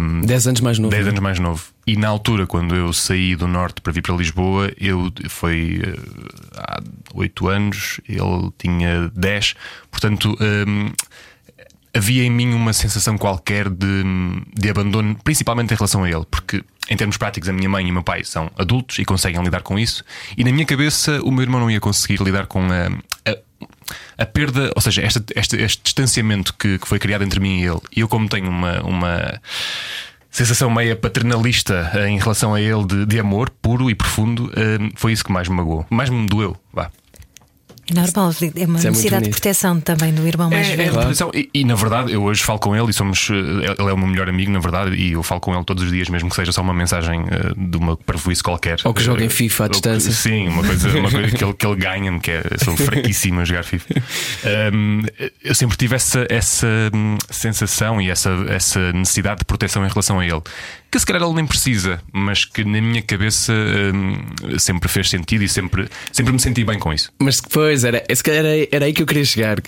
Um, 0.00 0.20
10 0.20 0.46
anos 0.46 0.60
mais 0.60 0.78
novo. 0.78 0.90
10 0.90 1.08
anos 1.08 1.20
mais 1.20 1.38
novo. 1.38 1.64
E 1.86 1.96
na 1.96 2.08
altura, 2.08 2.46
quando 2.46 2.74
eu 2.74 2.92
saí 2.92 3.34
do 3.34 3.48
norte 3.48 3.80
para 3.80 3.92
vir 3.92 4.02
para 4.02 4.14
Lisboa, 4.14 4.72
eu 4.78 5.12
foi 5.28 5.80
uh, 5.84 6.56
há 6.56 6.80
8 7.14 7.48
anos, 7.48 8.00
ele 8.08 8.52
tinha 8.58 9.10
10, 9.14 9.54
portanto. 9.90 10.36
Um, 10.40 10.90
havia 11.96 12.24
em 12.24 12.30
mim 12.30 12.52
uma 12.52 12.74
sensação 12.74 13.16
qualquer 13.16 13.70
de, 13.70 14.04
de 14.54 14.68
abandono, 14.68 15.16
principalmente 15.24 15.72
em 15.72 15.76
relação 15.76 16.04
a 16.04 16.10
ele, 16.10 16.26
porque 16.30 16.62
em 16.90 16.96
termos 16.96 17.16
práticos, 17.16 17.48
a 17.48 17.52
minha 17.52 17.68
mãe 17.68 17.86
e 17.86 17.90
o 17.90 17.92
meu 17.92 18.02
pai 18.02 18.22
são 18.22 18.50
adultos 18.56 18.98
e 18.98 19.04
conseguem 19.04 19.42
lidar 19.42 19.62
com 19.62 19.78
isso, 19.78 20.04
e 20.36 20.44
na 20.44 20.52
minha 20.52 20.66
cabeça 20.66 21.20
o 21.22 21.30
meu 21.30 21.42
irmão 21.42 21.58
não 21.58 21.70
ia 21.70 21.80
conseguir 21.80 22.22
lidar 22.22 22.46
com 22.46 22.60
a, 22.70 22.90
a 24.18 24.26
perda, 24.26 24.70
ou 24.74 24.82
seja, 24.82 25.02
este, 25.02 25.22
este, 25.34 25.56
este 25.56 25.82
distanciamento 25.82 26.54
que, 26.54 26.78
que, 26.78 26.86
foi 26.86 26.98
criado 26.98 27.22
entre 27.22 27.40
mim 27.40 27.60
e 27.60 27.66
ele, 27.66 27.80
e 27.94 28.00
eu, 28.00 28.08
como 28.08 28.28
tenho 28.28 28.48
uma, 28.48 28.80
uma 28.82 29.40
sensação 30.30 30.70
meia 30.70 30.94
paternalista 30.94 31.92
em 32.08 32.18
relação 32.18 32.54
a 32.54 32.60
ele 32.60 32.84
de, 32.84 33.06
de 33.06 33.18
amor 33.18 33.50
puro 33.50 33.90
e 33.90 33.94
profundo, 33.94 34.52
eh, 34.54 34.90
foi 34.94 35.12
isso 35.12 35.24
que 35.24 35.32
mais 35.32 35.48
me 35.48 35.54
magoou, 35.54 35.86
mais 35.88 36.10
me 36.10 36.26
doeu. 36.26 36.56
Vá. 36.72 36.90
É 37.88 37.94
normal, 37.94 38.32
é 38.56 38.64
uma 38.66 38.78
Isso 38.78 38.88
é 38.88 38.90
necessidade 38.90 39.24
é 39.24 39.28
de 39.28 39.30
proteção 39.30 39.80
também 39.80 40.12
do 40.12 40.26
irmão 40.26 40.50
mais 40.50 40.68
é, 40.68 40.74
velho. 40.74 40.98
É 40.98 41.38
e, 41.38 41.50
e, 41.54 41.64
na 41.64 41.76
verdade, 41.76 42.12
eu 42.12 42.22
hoje 42.24 42.42
falo 42.42 42.58
com 42.58 42.74
ele 42.74 42.90
e 42.90 42.92
somos. 42.92 43.28
Eh, 43.30 43.74
ele 43.78 43.90
é 43.90 43.92
o 43.92 43.96
meu 43.96 44.08
melhor 44.08 44.28
amigo, 44.28 44.50
na 44.50 44.58
verdade, 44.58 44.96
e 44.96 45.12
eu 45.12 45.22
falo 45.22 45.40
com 45.40 45.54
ele 45.54 45.64
todos 45.64 45.84
os 45.84 45.92
dias, 45.92 46.08
mesmo 46.08 46.28
que 46.28 46.34
seja 46.34 46.50
só 46.50 46.62
uma 46.62 46.74
mensagem 46.74 47.20
uh, 47.20 47.54
de 47.56 47.76
uma 47.76 47.96
parvoíce 47.96 48.42
qualquer. 48.42 48.78
Ou 48.84 48.92
que 48.92 49.02
joguem 49.02 49.28
FIFA 49.28 49.66
à 49.66 49.68
distância. 49.68 50.10
Sim, 50.10 50.48
uma 50.48 50.64
coisa, 50.64 50.98
uma 50.98 51.10
coisa 51.10 51.30
que, 51.30 51.44
ele, 51.44 51.54
que 51.54 51.66
ele 51.66 51.76
ganha, 51.76 52.18
que 52.18 52.30
é. 52.32 52.42
Sou 52.64 52.74
fraquíssimo 52.76 53.40
a 53.40 53.44
jogar 53.44 53.62
FIFA. 53.62 53.86
Um, 54.74 55.02
eu 55.44 55.54
sempre 55.54 55.76
tive 55.76 55.94
essa, 55.94 56.26
essa 56.28 56.66
hum, 56.92 57.16
sensação 57.30 58.00
e 58.00 58.10
essa, 58.10 58.30
essa 58.48 58.92
necessidade 58.92 59.38
de 59.40 59.44
proteção 59.44 59.84
em 59.84 59.88
relação 59.88 60.18
a 60.18 60.26
ele 60.26 60.42
que 60.90 60.98
se 60.98 61.06
calhar 61.06 61.22
ele 61.22 61.34
nem 61.34 61.46
precisa, 61.46 62.00
mas 62.12 62.44
que 62.44 62.64
na 62.64 62.80
minha 62.80 63.02
cabeça 63.02 63.52
hum, 63.52 64.58
sempre 64.58 64.88
fez 64.88 65.10
sentido 65.10 65.42
e 65.42 65.48
sempre, 65.48 65.88
sempre 66.12 66.32
me 66.32 66.40
senti 66.40 66.64
bem 66.64 66.78
com 66.78 66.92
isso. 66.92 67.12
Mas 67.18 67.40
depois, 67.40 67.84
era, 67.84 68.02
se 68.14 68.22
calhar 68.22 68.44
era, 68.44 68.68
era 68.70 68.84
aí 68.86 68.92
que 68.92 69.02
eu 69.02 69.06
queria 69.06 69.24
chegar. 69.24 69.58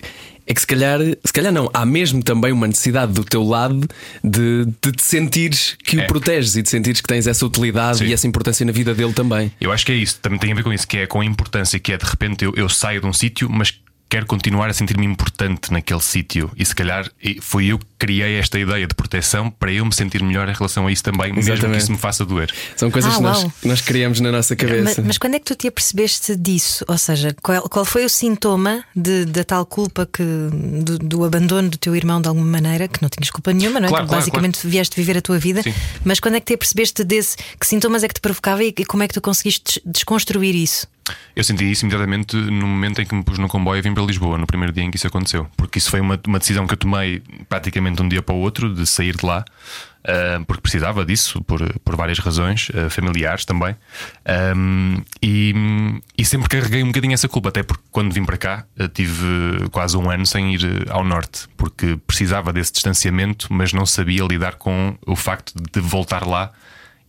É 0.47 0.55
que 0.55 0.61
se 0.63 0.67
calhar, 0.67 0.99
se 1.23 1.33
calhar 1.33 1.53
não, 1.53 1.69
há 1.75 1.85
mesmo 1.85 2.23
também 2.23 2.53
uma 2.53 2.67
necessidade 2.67 3.13
do 3.13 3.23
teu 3.23 3.45
lado 3.45 3.87
de, 4.25 4.65
de 4.83 4.93
te 4.93 5.03
sentires 5.03 5.77
que 5.85 6.01
é. 6.01 6.05
o 6.05 6.07
proteges 6.07 6.57
e 6.57 6.63
de 6.63 6.71
sentires 6.71 7.03
que 7.03 7.07
tens 7.07 7.27
essa 7.27 7.45
utilidade 7.45 7.99
Sim. 7.99 8.07
e 8.07 8.15
essa 8.15 8.27
importância 8.27 8.65
na 8.65 8.73
vida 8.73 8.95
dele 8.95 9.13
também. 9.13 9.53
Eu 9.61 9.71
acho 9.71 9.85
que 9.85 9.93
é 9.93 9.95
isso, 9.95 10.19
também 10.23 10.39
tem 10.39 10.51
a 10.51 10.55
ver 10.55 10.63
com 10.63 10.73
isso, 10.73 10.89
que 10.89 10.97
é 10.97 11.07
com 11.07 11.21
a 11.21 11.25
importância 11.25 11.79
que 11.79 11.93
é 11.93 11.99
de 11.99 12.07
repente 12.07 12.47
eu, 12.47 12.55
eu 12.57 12.67
saio 12.67 12.99
de 12.99 13.07
um 13.07 13.13
sítio, 13.13 13.47
mas 13.51 13.79
quero 14.09 14.27
continuar 14.27 14.69
a 14.69 14.73
sentir-me 14.73 15.07
importante 15.07 15.73
naquele 15.73 16.01
sítio. 16.01 16.51
E 16.57 16.65
se 16.65 16.75
calhar 16.75 17.11
foi 17.41 17.67
eu 17.67 17.79
que 17.79 17.87
criei 17.99 18.39
esta 18.39 18.59
ideia 18.59 18.87
de 18.87 18.95
proteção 18.95 19.51
para 19.51 19.73
eu 19.73 19.85
me 19.85 19.95
sentir 19.95 20.23
melhor 20.23 20.49
em 20.49 20.53
relação 20.53 20.87
a 20.87 20.93
isso 20.93 21.03
também, 21.03 21.37
Exatamente. 21.37 21.51
mesmo 21.51 21.73
que 21.73 21.79
isso 21.79 21.93
me 21.93 21.99
faça 21.99 22.25
doer. 22.25 22.53
São 22.77 22.91
coisas 22.91 23.13
ah, 23.13 23.17
que, 23.17 23.23
nós, 23.23 23.43
que 23.61 23.69
nós 23.69 23.81
criamos 23.81 24.21
na 24.21 24.33
nossa 24.33 24.57
cabeça. 24.57 24.83
Mas, 24.83 24.99
mas, 24.99 25.19
quando 25.19 25.35
é 25.35 25.39
que 25.39 25.45
tu 25.45 25.55
te 25.55 25.69
apercebeste 25.69 26.37
disso? 26.37 26.85
Ou 26.89 26.97
seja, 26.97 27.35
qual, 27.43 27.63
qual 27.69 27.85
foi 27.85 28.05
o 28.05 28.09
sintoma 28.09 28.85
de, 28.95 29.25
da 29.27 29.45
tal 29.45 29.67
culpa 29.67 30.07
que 30.07 30.23
do, 30.23 30.99
do, 30.99 31.25
abandono 31.25 31.69
do 31.69 31.77
teu 31.77 31.95
irmão 31.95 32.21
de 32.21 32.29
alguma 32.29 32.47
maneira, 32.47 32.89
que 32.89 33.03
não 33.03 33.09
tinhas 33.09 33.31
culpa 33.31 33.53
nenhuma, 33.53 33.81
não 33.81 33.87
é? 33.87 33.91
Claro, 33.91 34.07
claro, 34.07 34.21
basicamente 34.21 34.61
claro. 34.61 34.71
vieste 34.71 34.97
viver 34.97 35.19
a 35.19 35.23
tua 35.23 35.39
vida. 35.39 35.63
Sim. 35.63 35.75
Mas 36.05 36.21
quando 36.21 36.37
é 36.37 36.41
que 36.41 36.47
te 36.47 36.55
apercebeste 36.55 37.05
desse 37.05 37.37
que 37.59 37.67
sintomas 37.67 38.03
é 38.03 38.09
que 38.09 38.15
te 38.15 38.21
provocava 38.21 38.63
e, 38.63 38.73
e 38.77 38.85
como 38.85 39.03
é 39.03 39.09
que 39.09 39.15
tu 39.15 39.21
conseguiste 39.21 39.83
desconstruir 39.85 40.55
isso? 40.55 40.87
Eu 41.35 41.45
senti 41.45 41.71
isso 41.71 41.85
imediatamente 41.85 42.37
no 42.37 42.67
momento 42.67 43.01
em 43.01 43.07
que 43.07 43.15
me 43.15 43.23
pus 43.23 43.39
no 43.39 43.49
comboio 43.49 43.79
e 43.79 43.83
vim 43.83 43.95
para 43.95 44.03
Lisboa, 44.03 44.37
no 44.39 44.47
primeiro 44.47 44.73
dia 44.73 44.83
em 44.83 44.91
que 44.91 44.97
isso 44.97 45.07
aconteceu. 45.07 45.47
Porque 45.57 45.79
isso 45.79 45.91
foi 45.91 46.01
uma, 46.01 46.21
uma 46.27 46.39
decisão 46.39 46.67
que 46.67 46.75
eu 46.75 46.77
tomei 46.77 47.23
praticamente 47.49 47.97
de 47.97 48.03
um 48.03 48.09
dia 48.09 48.23
para 48.23 48.35
o 48.35 48.39
outro, 48.39 48.75
de 48.75 48.87
sair 48.87 49.17
de 49.17 49.25
lá, 49.25 49.45
uh, 50.05 50.45
porque 50.45 50.61
precisava 50.61 51.05
disso, 51.05 51.43
por, 51.45 51.61
por 51.81 51.97
várias 51.97 52.19
razões, 52.19 52.69
uh, 52.71 52.91
familiares 52.91 53.45
também. 53.45 53.77
Um, 54.57 55.03
e, 55.23 55.55
e, 56.17 56.25
sempre 56.25 56.49
carreguei 56.49 56.83
um 56.83 56.89
bocadinho 56.89 57.15
essa 57.15 57.29
culpa, 57.29 57.51
até 57.51 57.63
porque 57.63 57.85
quando 57.91 58.13
vim 58.13 58.25
para 58.25 58.37
cá 58.37 58.65
uh, 58.81 58.89
tive 58.89 59.69
quase 59.71 59.97
um 59.97 60.11
ano 60.11 60.27
sem 60.27 60.55
ir 60.55 60.87
ao 60.91 61.05
norte, 61.05 61.47
porque 61.57 61.97
precisava 62.07 62.53
desse 62.53 62.73
distanciamento, 62.73 63.53
mas 63.53 63.73
não 63.73 63.87
sabia 63.87 64.25
lidar 64.25 64.57
com 64.57 64.97
o 65.07 65.17
facto 65.17 65.53
de 65.73 65.81
voltar 65.81 66.27
lá 66.27 66.53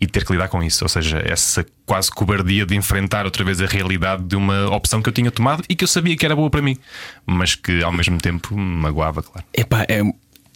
e 0.02 0.08
ter 0.08 0.26
que 0.26 0.32
lidar 0.32 0.48
com 0.48 0.64
isso. 0.64 0.86
Ou 0.86 0.90
seja, 0.90 1.22
essa 1.26 1.66
quase 1.86 2.10
cobardia 2.10 2.66
de 2.66 2.76
enfrentar 2.76 3.26
outra 3.26 3.44
vez 3.44 3.62
a 3.62 3.66
realidade 3.66 4.24
de 4.24 4.36
uma 4.36 4.74
opção 4.74 5.02
que 5.02 5.10
eu 5.10 5.14
tinha 5.14 5.32
tomado 5.32 5.64
e 5.68 5.76
que 5.76 5.84
eu 5.84 5.88
sabia 5.88 6.16
que 6.16 6.26
era 6.26 6.36
boa 6.36 6.50
para 6.50 6.62
mim, 6.62 6.78
mas 7.26 7.56
que 7.56 7.84
ao 7.84 7.92
mesmo 7.92 8.18
tempo 8.18 8.56
me 8.56 8.78
magoava, 8.78 9.22
claro. 9.22 9.46
Epá, 9.54 9.86
é. 9.88 10.02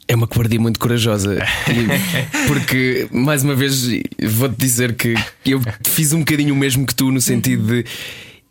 É 0.06 0.16
uma 0.16 0.28
cobardia 0.28 0.60
muito 0.60 0.82
corajosa. 0.82 1.42
Porque, 2.46 3.08
mais 3.10 3.42
uma 3.42 3.56
vez, 3.56 3.88
vou-te 4.22 4.58
dizer 4.58 4.96
que 4.96 5.16
eu 5.46 5.62
fiz 5.82 6.12
um 6.12 6.20
bocadinho 6.20 6.54
o 6.54 6.58
mesmo 6.58 6.86
que 6.86 6.94
tu, 6.94 7.10
no 7.10 7.22
sentido 7.22 7.66
de. 7.66 7.86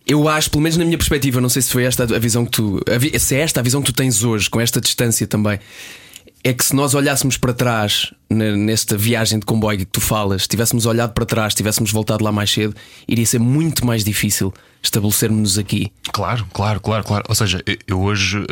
Eu 0.06 0.26
acho, 0.30 0.50
pelo 0.50 0.62
menos 0.62 0.78
na 0.78 0.84
minha 0.84 0.96
perspectiva, 0.96 1.42
não 1.42 1.50
sei 1.50 1.60
se 1.60 1.70
foi 1.70 1.84
esta 1.84 2.04
a 2.04 2.18
visão 2.18 2.46
que 2.46 2.52
tu. 2.52 2.80
Se 3.20 3.36
é 3.36 3.40
esta 3.40 3.60
a 3.60 3.62
visão 3.62 3.82
que 3.82 3.92
tu 3.92 3.94
tens 3.94 4.24
hoje, 4.24 4.48
com 4.48 4.62
esta 4.62 4.80
distância 4.80 5.26
também 5.26 5.60
é 6.44 6.52
que 6.52 6.64
se 6.64 6.74
nós 6.74 6.94
olhássemos 6.94 7.36
para 7.36 7.52
trás 7.52 8.12
nesta 8.28 8.96
viagem 8.96 9.38
de 9.38 9.46
comboio 9.46 9.78
que 9.78 9.84
tu 9.84 10.00
falas, 10.00 10.48
tivéssemos 10.48 10.86
olhado 10.86 11.12
para 11.12 11.24
trás, 11.24 11.54
tivéssemos 11.54 11.92
voltado 11.92 12.24
lá 12.24 12.32
mais 12.32 12.50
cedo, 12.50 12.74
iria 13.06 13.24
ser 13.24 13.38
muito 13.38 13.86
mais 13.86 14.02
difícil 14.02 14.52
estabelecermos-nos 14.82 15.58
aqui. 15.58 15.92
Claro, 16.12 16.46
claro, 16.52 16.80
claro, 16.80 17.04
claro. 17.04 17.24
Ou 17.28 17.34
seja, 17.34 17.62
eu 17.86 18.00
hoje, 18.00 18.38
uh, 18.38 18.44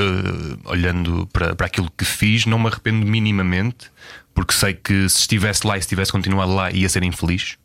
olhando 0.66 1.28
para, 1.32 1.56
para 1.56 1.66
aquilo 1.66 1.90
que 1.96 2.04
fiz, 2.04 2.46
não 2.46 2.58
me 2.58 2.68
arrependo 2.68 3.04
minimamente, 3.04 3.90
porque 4.32 4.54
sei 4.54 4.74
que 4.74 5.08
se 5.08 5.20
estivesse 5.20 5.66
lá 5.66 5.76
e 5.76 5.82
se 5.82 5.88
tivesse 5.88 6.12
continuado 6.12 6.54
lá, 6.54 6.70
ia 6.70 6.88
ser 6.88 7.02
infeliz. 7.02 7.56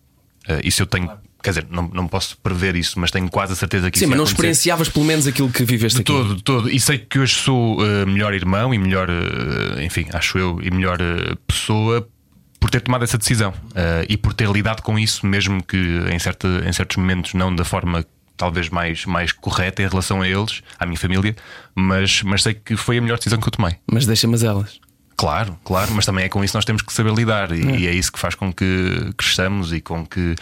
Uh, 0.50 0.60
isso 0.64 0.82
eu 0.82 0.88
tenho. 0.88 1.12
Quer 1.46 1.52
dizer, 1.52 1.68
não, 1.70 1.88
não 1.94 2.08
posso 2.08 2.36
prever 2.40 2.76
isso, 2.76 3.00
mas 3.00 3.12
tenho 3.12 3.30
quase 3.30 3.54
a 3.54 3.56
certeza 3.56 3.92
que 3.92 4.00
Sim, 4.00 4.06
isso 4.06 4.10
mas 4.10 4.18
não 4.18 4.26
experienciavas 4.26 4.90
pelo 4.90 5.06
menos 5.06 5.28
aquilo 5.28 5.48
que 5.48 5.64
viveste 5.64 5.98
de 5.98 6.02
aqui. 6.02 6.12
Todo, 6.12 6.42
todo. 6.42 6.70
E 6.72 6.80
sei 6.80 6.98
que 6.98 7.20
hoje 7.20 7.36
sou 7.36 7.80
uh, 7.80 8.08
melhor 8.08 8.34
irmão 8.34 8.74
e 8.74 8.80
melhor, 8.80 9.08
uh, 9.12 9.80
enfim, 9.80 10.08
acho 10.12 10.40
eu, 10.40 10.60
e 10.60 10.72
melhor 10.72 11.00
uh, 11.00 11.36
pessoa 11.48 12.08
por 12.60 12.72
ter 12.72 12.82
tomado 12.82 13.04
essa 13.04 13.16
decisão 13.16 13.54
e 14.10 14.18
por 14.18 14.34
ter 14.34 14.50
lidado 14.50 14.82
com 14.82 14.98
isso, 14.98 15.24
mesmo 15.24 15.62
que 15.62 15.78
em, 16.12 16.18
certa, 16.18 16.48
em 16.68 16.74
certos 16.74 16.98
momentos 16.98 17.36
não 17.36 17.56
da 17.56 17.64
forma 17.64 18.04
talvez 18.36 18.70
mais, 18.70 19.06
mais 19.06 19.32
correta 19.32 19.84
em 19.84 19.88
relação 19.88 20.24
a 20.24 20.28
eles, 20.28 20.64
à 20.80 20.86
minha 20.88 20.98
família, 20.98 21.36
mas, 21.76 22.24
mas 22.24 22.42
sei 22.42 22.56
que 22.56 22.76
foi 22.76 22.98
a 22.98 23.02
melhor 23.02 23.18
decisão 23.18 23.40
que 23.40 23.48
eu 23.48 23.52
tomei. 23.52 23.76
Mas 23.86 24.08
deixa-me 24.08 24.44
elas. 24.44 24.80
Claro, 25.18 25.58
claro, 25.64 25.92
mas 25.94 26.06
também 26.06 26.26
é 26.26 26.30
com 26.30 26.44
isso 26.44 26.52
que 26.52 26.58
nós 26.58 26.66
temos 26.66 26.82
que 26.82 26.92
saber 26.92 27.14
lidar 27.14 27.52
e, 27.52 27.62
é. 27.62 27.80
e 27.80 27.88
é 27.88 27.94
isso 27.94 28.12
que 28.12 28.20
faz 28.20 28.36
com 28.36 28.52
que 28.52 29.14
cresçamos 29.18 29.72
e 29.72 29.80
com 29.80 30.06
que 30.06 30.36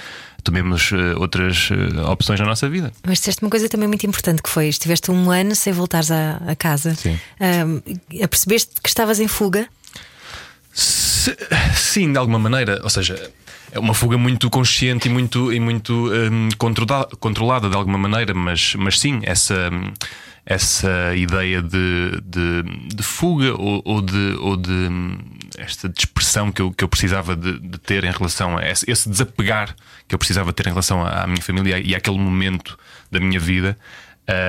tomemos 0.44 0.92
uh, 0.92 1.20
outras 1.20 1.70
uh, 1.70 2.10
opções 2.10 2.40
na 2.40 2.46
nossa 2.46 2.68
vida. 2.68 2.92
Mas 3.06 3.20
disseste 3.20 3.44
uma 3.44 3.50
coisa 3.50 3.70
também 3.70 3.88
muito 3.88 4.06
importante 4.06 4.42
que 4.42 4.50
foi: 4.50 4.68
estiveste 4.68 5.12
um 5.12 5.32
ano 5.32 5.56
sem 5.56 5.72
voltares 5.72 6.12
à, 6.12 6.42
à 6.48 6.56
casa. 6.56 6.96
Sim. 6.96 7.20
Uh, 7.40 8.24
apercebeste 8.24 8.72
que 8.82 8.90
estavas 8.90 9.20
em 9.20 9.28
fuga? 9.28 9.68
Se, 10.74 11.38
sim, 11.76 12.12
de 12.12 12.18
alguma 12.18 12.40
maneira. 12.40 12.82
Ou 12.84 12.90
seja, 12.90 13.32
é 13.72 13.80
uma 13.80 13.94
fuga 13.94 14.18
muito 14.18 14.50
consciente 14.50 15.08
e 15.08 15.12
muito, 15.12 15.54
e 15.54 15.60
muito 15.60 16.12
um, 16.12 16.50
controlada, 16.58 17.16
controlada 17.20 17.70
de 17.70 17.76
alguma 17.76 17.98
maneira, 17.98 18.34
mas, 18.34 18.76
mas 18.76 19.00
sim, 19.00 19.22
essa. 19.24 19.70
Essa 20.46 21.16
ideia 21.16 21.62
de, 21.62 22.22
de, 22.26 22.64
de 22.96 23.04
fuga 23.04 23.54
ou, 23.54 23.82
ou, 23.86 24.02
de, 24.02 24.36
ou 24.40 24.58
de 24.58 24.72
hum, 24.72 25.18
esta 25.58 25.88
dispersão 25.88 26.52
que 26.52 26.62
eu, 26.62 26.72
que 26.72 26.84
eu 26.84 26.88
precisava 26.90 27.36
de, 27.36 27.60
de, 27.60 27.78
ter 27.78 28.04
em 28.04 28.12
relação 28.12 28.58
a 28.58 28.68
esse, 28.68 28.90
esse, 28.90 29.10
desapegar 29.10 29.74
que 30.08 30.14
eu 30.14 30.20
precisava 30.20 30.52
ter 30.52 30.68
em 30.68 30.70
relação 30.70 31.06
à 31.06 31.26
minha 31.28 31.42
família 31.42 31.80
e 31.80 31.96
àquele 31.96 32.18
momento 32.18 32.78
da 33.10 33.20
minha 33.20 33.40
vida. 33.40 33.78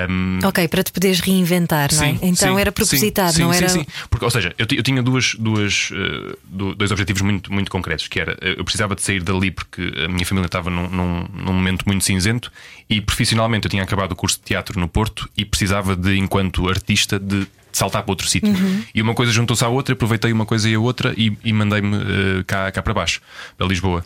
Um... 0.09 0.39
Ok, 0.45 0.69
para 0.69 0.85
te 0.85 0.93
poderes 0.93 1.19
reinventar, 1.19 1.93
sim, 1.93 1.97
não 1.97 2.05
é? 2.05 2.19
Então 2.23 2.55
sim, 2.55 2.61
era 2.61 2.71
propositado, 2.71 3.33
sim, 3.33 3.43
não 3.43 3.53
sim, 3.53 3.59
era? 3.59 3.69
Sim, 3.69 3.87
Porque, 4.09 4.25
ou 4.25 4.31
seja, 4.31 4.55
eu, 4.57 4.67
eu 4.71 4.83
tinha 4.85 5.03
duas, 5.03 5.35
duas, 5.35 5.91
uh, 5.91 6.75
dois 6.77 6.93
objetivos 6.93 7.23
muito, 7.23 7.53
muito 7.53 7.71
concretos, 7.71 8.07
que 8.07 8.21
era 8.21 8.37
eu 8.41 8.65
precisava 8.65 8.95
de 8.95 9.03
sair 9.03 9.23
dali 9.23 9.51
porque 9.51 9.93
a 10.05 10.09
minha 10.09 10.25
família 10.25 10.47
estava 10.47 10.71
num, 10.71 10.89
num, 10.89 11.27
num, 11.33 11.53
momento 11.53 11.85
muito 11.87 12.05
cinzento 12.05 12.53
e 12.89 13.01
profissionalmente 13.01 13.67
eu 13.67 13.71
tinha 13.71 13.83
acabado 13.83 14.13
o 14.13 14.17
curso 14.17 14.39
de 14.39 14.45
teatro 14.45 14.79
no 14.79 14.87
Porto 14.87 15.29
e 15.37 15.45
precisava 15.45 15.97
de, 15.97 16.17
enquanto 16.17 16.69
artista, 16.69 17.19
de 17.19 17.47
saltar 17.73 18.03
para 18.03 18.13
outro 18.13 18.29
sítio. 18.29 18.51
Uhum. 18.51 18.85
E 18.95 19.03
uma 19.03 19.15
coisa 19.15 19.33
juntou-se 19.33 19.65
à 19.65 19.69
outra, 19.69 19.95
aproveitei 19.95 20.33
uma 20.33 20.47
coisa 20.47 20.69
e 20.69 20.75
a 20.75 20.81
outra 20.81 21.13
e, 21.17 21.37
e 21.45 21.53
mandei-me 21.53 21.97
uh, 21.97 22.45
cá, 22.47 22.71
cá 22.71 22.83
para 22.83 22.95
baixo, 22.95 23.21
para 23.57 23.67
Lisboa. 23.67 24.05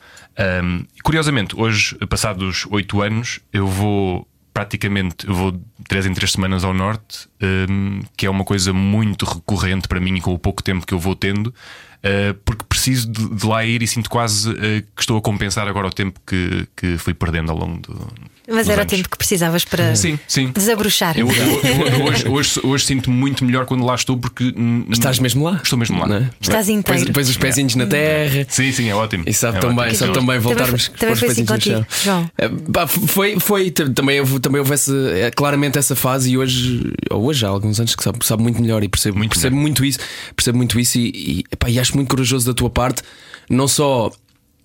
Um, 0.62 0.84
curiosamente, 1.02 1.58
hoje, 1.58 1.96
passados 2.08 2.64
oito 2.70 3.02
anos, 3.02 3.40
eu 3.52 3.66
vou 3.66 4.27
praticamente 4.58 5.28
eu 5.28 5.34
vou 5.34 5.60
três 5.86 6.04
em 6.04 6.12
três 6.12 6.32
semanas 6.32 6.64
ao 6.64 6.74
norte, 6.74 7.28
um, 7.70 8.00
que 8.16 8.26
é 8.26 8.30
uma 8.30 8.44
coisa 8.44 8.72
muito 8.72 9.24
recorrente 9.24 9.86
para 9.86 10.00
mim 10.00 10.20
com 10.20 10.34
o 10.34 10.38
pouco 10.38 10.64
tempo 10.64 10.84
que 10.84 10.92
eu 10.92 10.98
vou 10.98 11.14
tendo. 11.14 11.54
Uh, 11.98 12.34
porque 12.44 12.64
preciso 12.68 13.08
de, 13.08 13.36
de, 13.36 13.46
lá 13.46 13.64
ir 13.64 13.82
e 13.82 13.86
sinto 13.86 14.10
quase 14.10 14.50
uh, 14.50 14.56
que 14.56 15.00
estou 15.00 15.16
a 15.16 15.22
compensar 15.22 15.68
agora 15.68 15.86
o 15.86 15.92
tempo 15.92 16.20
que, 16.26 16.66
que 16.74 16.98
fui 16.98 17.14
perdendo 17.14 17.52
ao 17.52 17.58
longo 17.58 17.80
do. 17.80 18.08
Mas 18.50 18.69
era 18.69 18.81
anos. 18.81 18.93
o 18.93 18.97
tempo 18.97 19.11
que 19.11 19.19
precisavas 19.19 19.64
para 19.64 19.95
sim, 19.95 20.19
sim. 20.26 20.50
desabrochar. 20.55 21.19
Eu, 21.19 21.28
eu, 21.31 21.87
eu, 21.87 22.05
hoje, 22.09 22.28
hoje, 22.28 22.61
hoje 22.62 22.85
sinto-me 22.87 23.14
muito 23.14 23.45
melhor 23.45 23.67
quando 23.67 23.85
lá 23.85 23.95
estou 23.95 24.17
porque. 24.17 24.55
Estás 24.90 25.19
mesmo 25.19 25.45
lá? 25.45 25.61
Estou 25.62 25.78
mesmo 25.78 25.99
lá. 25.99 26.17
É? 26.17 26.31
Estás 26.40 26.69
inteiro. 26.69 27.05
Depois 27.05 27.28
os 27.28 27.37
pezinhos 27.37 27.75
é. 27.75 27.78
na 27.78 27.87
terra. 27.87 28.47
Sim, 28.49 28.73
sim, 28.73 28.88
é 28.88 28.95
ótimo. 28.95 29.25
E 29.26 29.35
sabe 29.35 29.59
é 29.59 29.61
também, 29.61 29.78
ótimo. 29.81 29.97
sabe 29.97 30.12
também 30.14 30.38
voltarmos 30.38 30.88
também, 30.88 31.07
com 31.09 31.12
os 31.12 31.21
pezinhos 31.21 31.50
assim 31.50 31.71
no 31.71 31.76
chão. 31.76 31.87
João. 32.02 32.31
É, 32.38 32.87
foi, 32.87 33.38
foi 33.38 33.71
também, 33.71 34.21
houve, 34.21 34.40
também 34.40 34.61
houve 34.61 34.73
essa, 34.73 34.93
claramente 35.37 35.78
essa 35.78 35.95
fase 35.95 36.31
e 36.31 36.38
hoje, 36.38 36.90
ou 37.11 37.25
hoje 37.25 37.45
há 37.45 37.49
alguns 37.49 37.78
anos 37.78 37.95
que 37.95 38.02
sabe, 38.02 38.19
sabe 38.25 38.43
muito 38.43 38.62
melhor 38.62 38.83
e 38.83 38.88
percebo 38.88 39.19
muito, 39.19 39.31
percebo 39.31 39.57
muito 39.57 39.85
isso, 39.85 39.99
percebo 40.35 40.57
muito 40.57 40.81
isso 40.81 40.99
e, 40.99 41.09
e, 41.09 41.45
epá, 41.52 41.69
e 41.69 41.78
acho 41.78 41.95
muito 41.95 42.09
corajoso 42.09 42.47
da 42.47 42.55
tua 42.55 42.71
parte, 42.71 43.02
não 43.50 43.69
só 43.69 44.11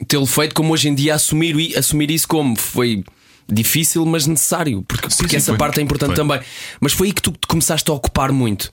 tê-lo 0.08 0.26
feito, 0.26 0.56
como 0.56 0.74
hoje 0.74 0.88
em 0.88 0.96
dia 0.96 1.16
assumir, 1.16 1.78
assumir 1.78 2.12
isso 2.12 2.28
como 2.28 2.56
foi 2.58 3.04
difícil, 3.48 4.06
mas 4.06 4.28
necessário, 4.28 4.84
porque, 4.84 5.10
sim, 5.10 5.18
porque 5.18 5.32
sim, 5.32 5.38
essa 5.38 5.52
foi. 5.52 5.58
parte 5.58 5.80
é 5.80 5.84
importante 5.84 6.10
foi. 6.10 6.16
também. 6.16 6.40
Mas 6.80 6.94
foi 6.94 7.08
aí 7.08 7.14
que 7.14 7.22
tu 7.22 7.34
começaste 7.48 7.90
a 7.90 7.94
ocupar 7.94 8.32
muito. 8.32 8.72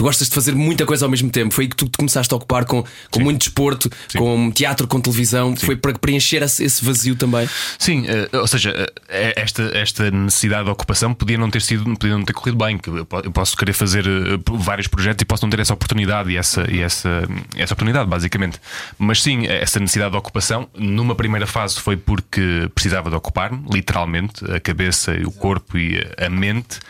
Tu 0.00 0.04
gostas 0.04 0.30
de 0.30 0.34
fazer 0.34 0.54
muita 0.54 0.86
coisa 0.86 1.04
ao 1.04 1.10
mesmo 1.10 1.28
tempo. 1.28 1.52
Foi 1.52 1.64
aí 1.64 1.68
que 1.68 1.76
tu 1.76 1.84
te 1.86 1.98
começaste 1.98 2.32
a 2.32 2.36
ocupar 2.38 2.64
com, 2.64 2.82
com 3.10 3.20
muito 3.20 3.40
desporto, 3.40 3.90
Sim. 4.08 4.16
com 4.16 4.50
teatro, 4.50 4.88
com 4.88 4.98
televisão. 4.98 5.54
Sim. 5.54 5.66
Foi 5.66 5.76
para 5.76 5.92
preencher 5.92 6.42
esse 6.42 6.82
vazio 6.82 7.14
também. 7.14 7.46
Sim, 7.78 8.06
uh, 8.06 8.38
ou 8.38 8.46
seja, 8.46 8.70
uh, 8.70 9.02
esta, 9.10 9.62
esta 9.74 10.10
necessidade 10.10 10.64
de 10.64 10.70
ocupação 10.70 11.12
podia 11.12 11.36
não 11.36 11.50
ter 11.50 11.60
sido, 11.60 11.84
podia 11.98 12.16
não 12.16 12.24
ter 12.24 12.32
corrido 12.32 12.56
bem. 12.56 12.80
Eu 12.86 13.30
posso 13.30 13.54
querer 13.54 13.74
fazer 13.74 14.06
uh, 14.06 14.42
vários 14.56 14.86
projetos 14.86 15.20
e 15.20 15.26
posso 15.26 15.44
não 15.44 15.50
ter 15.50 15.60
essa 15.60 15.74
oportunidade 15.74 16.30
e 16.30 16.38
essa, 16.38 16.64
e 16.70 16.80
essa, 16.80 17.28
essa 17.54 17.74
oportunidade, 17.74 18.08
basicamente. 18.08 18.58
Mas 18.98 19.22
sim, 19.22 19.48
essa 19.48 19.78
necessidade 19.78 20.12
de 20.12 20.16
ocupação, 20.16 20.66
numa 20.74 21.14
primeira 21.14 21.46
fase 21.46 21.78
foi 21.78 21.98
porque 21.98 22.70
precisava 22.74 23.10
de 23.10 23.16
ocupar-me, 23.16 23.66
literalmente, 23.70 24.50
a 24.50 24.58
cabeça, 24.58 25.12
o 25.26 25.30
corpo 25.30 25.76
e 25.76 26.02
a 26.16 26.30
mente. 26.30 26.80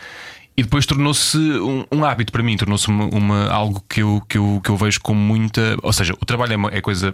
E 0.55 0.63
depois 0.63 0.85
tornou-se 0.85 1.37
um, 1.37 1.85
um, 1.91 2.03
hábito 2.03 2.31
para 2.31 2.43
mim, 2.43 2.57
tornou-se 2.57 2.87
uma, 2.87 3.05
uma, 3.05 3.49
algo 3.49 3.83
que 3.87 4.01
eu, 4.01 4.21
que, 4.27 4.37
eu, 4.37 4.61
que 4.63 4.69
eu 4.69 4.77
vejo 4.77 4.99
com 5.01 5.13
muita. 5.13 5.77
Ou 5.81 5.93
seja, 5.93 6.13
o 6.13 6.25
trabalho 6.25 6.53
é, 6.53 6.55
uma, 6.55 6.69
é 6.69 6.81
coisa. 6.81 7.13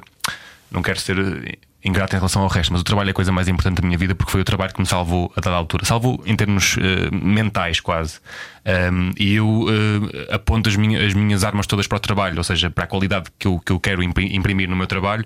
Não 0.69 0.81
quero 0.81 0.99
ser 0.99 1.59
ingrato 1.83 2.15
em 2.15 2.19
relação 2.19 2.41
ao 2.41 2.47
resto, 2.47 2.71
mas 2.71 2.81
o 2.81 2.83
trabalho 2.83 3.09
é 3.09 3.11
a 3.11 3.13
coisa 3.13 3.31
mais 3.31 3.47
importante 3.47 3.81
da 3.81 3.87
minha 3.87 3.97
vida 3.97 4.13
porque 4.15 4.31
foi 4.31 4.41
o 4.41 4.43
trabalho 4.43 4.73
que 4.73 4.79
me 4.79 4.85
salvou 4.85 5.31
a 5.35 5.39
dada 5.39 5.55
altura. 5.55 5.85
Salvou 5.85 6.21
em 6.25 6.35
termos 6.35 6.75
uh, 6.77 6.79
mentais, 7.11 7.79
quase. 7.79 8.19
Um, 8.91 9.11
e 9.17 9.35
eu 9.35 9.47
uh, 9.47 10.33
aponto 10.33 10.67
as 10.67 10.75
minhas, 10.75 11.03
as 11.05 11.13
minhas 11.13 11.43
armas 11.43 11.67
todas 11.67 11.87
para 11.87 11.97
o 11.97 11.99
trabalho, 11.99 12.37
ou 12.37 12.43
seja, 12.43 12.69
para 12.69 12.83
a 12.83 12.87
qualidade 12.87 13.29
que 13.39 13.47
eu, 13.47 13.59
que 13.59 13.71
eu 13.71 13.79
quero 13.79 14.03
imprimir 14.03 14.67
no 14.67 14.75
meu 14.75 14.87
trabalho 14.87 15.25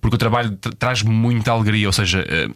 porque 0.00 0.16
o 0.16 0.18
trabalho 0.18 0.56
traz 0.78 1.02
muita 1.02 1.52
alegria, 1.52 1.86
ou 1.86 1.92
seja, 1.92 2.24
eh, 2.28 2.48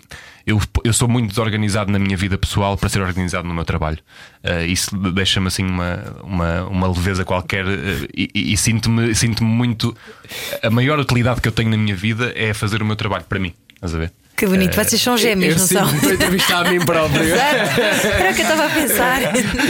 eu, 0.47 0.61
eu 0.83 0.93
sou 0.93 1.09
muito 1.09 1.29
desorganizado 1.29 1.91
na 1.91 1.99
minha 1.99 2.17
vida 2.17 2.37
pessoal 2.37 2.77
para 2.77 2.89
ser 2.89 3.01
organizado 3.01 3.47
no 3.49 3.55
meu 3.55 3.65
trabalho. 3.65 3.99
Uh, 4.43 4.65
isso 4.67 4.95
deixa-me 5.13 5.47
assim 5.49 5.65
uma, 5.65 6.17
uma, 6.23 6.65
uma 6.65 6.89
leveza 6.89 7.25
qualquer 7.25 7.65
uh, 7.65 8.09
e, 8.15 8.31
e 8.35 8.57
sinto-me 8.57 9.15
sinto 9.15 9.43
muito. 9.43 9.97
A 10.63 10.71
maior 10.71 10.99
utilidade 10.99 11.41
que 11.41 11.49
eu 11.49 11.53
tenho 11.53 11.71
na 11.71 11.77
minha 11.77 11.97
vida 11.97 12.33
é 12.37 12.53
fazer 12.53 12.83
o 12.83 12.85
meu 12.85 12.97
trabalho 12.97 13.25
para 13.25 13.39
mim. 13.39 13.55
Estás 13.75 13.95
a 13.95 13.99
ver? 13.99 14.13
Que 14.37 14.47
bonito, 14.47 14.75
vocês 14.75 15.01
são 15.01 15.17
gêmeos, 15.17 15.57
não 15.57 15.67
são? 15.67 15.89
A 15.89 16.15
entrevistar 16.15 16.67
a 16.67 16.71
mim 16.71 16.85
próprio. 16.85 17.23
Era 17.35 18.33
o 18.33 18.35
que 18.35 18.43
eu 18.43 18.45
estava 18.45 18.67
a 18.67 18.71
pensar. 18.71 19.21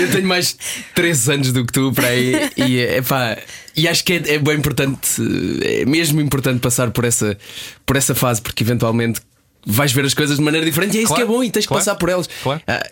Eu 0.00 0.10
tenho 0.10 0.26
mais 0.26 0.56
3 0.94 1.28
anos 1.28 1.52
do 1.52 1.66
que 1.66 1.72
tu 1.72 1.92
para 1.92 2.08
aí 2.08 2.50
e, 2.56 2.80
epá, 2.80 3.36
e 3.76 3.86
acho 3.86 4.02
que 4.04 4.14
é, 4.14 4.34
é 4.34 4.38
bem 4.38 4.56
importante, 4.56 5.20
é 5.62 5.84
mesmo 5.84 6.20
importante 6.20 6.60
passar 6.60 6.90
por 6.90 7.04
essa, 7.04 7.36
por 7.84 7.96
essa 7.96 8.14
fase, 8.14 8.40
porque 8.40 8.62
eventualmente 8.62 9.20
vais 9.66 9.92
ver 9.92 10.04
as 10.04 10.14
coisas 10.14 10.36
de 10.36 10.42
maneira 10.42 10.64
diferente 10.64 10.94
e 10.96 11.00
é 11.00 11.02
isso 11.02 11.08
claro, 11.08 11.26
que 11.26 11.32
é 11.32 11.34
bom 11.34 11.44
e 11.44 11.50
tens 11.50 11.66
claro, 11.66 11.82
que 11.82 11.86
passar 11.86 11.98
por 11.98 12.08
elas. 12.08 12.28
Claro. 12.42 12.62
Ah, 12.66 12.82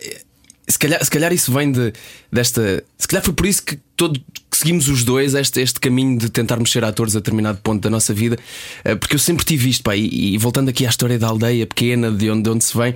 se 0.67 0.79
calhar, 0.79 1.03
se 1.03 1.11
calhar 1.11 1.33
isso 1.33 1.51
vem 1.51 1.71
de, 1.71 1.93
desta. 2.31 2.83
Se 2.97 3.07
calhar 3.07 3.23
foi 3.23 3.33
por 3.33 3.45
isso 3.45 3.63
que, 3.63 3.77
todo, 3.95 4.19
seguimos 4.63 4.87
os 4.87 5.03
dois 5.03 5.33
este, 5.35 5.59
este 5.61 5.77
caminho 5.79 6.17
de 6.17 6.29
tentarmos 6.29 6.71
ser 6.71 6.85
atores 6.85 7.15
a 7.17 7.19
determinado 7.19 7.59
ponto 7.61 7.81
da 7.81 7.89
nossa 7.89 8.13
vida, 8.13 8.37
eh, 8.85 8.95
porque 8.95 9.15
eu 9.15 9.19
sempre 9.19 9.43
tive 9.43 9.69
isto, 9.69 9.83
pá, 9.83 9.93
e, 9.93 10.33
e 10.35 10.37
voltando 10.37 10.69
aqui 10.69 10.85
à 10.85 10.89
história 10.89 11.19
da 11.19 11.27
aldeia 11.27 11.67
pequena, 11.67 12.09
de 12.09 12.29
onde, 12.29 12.43
de 12.43 12.49
onde 12.49 12.63
se 12.63 12.77
vem, 12.77 12.95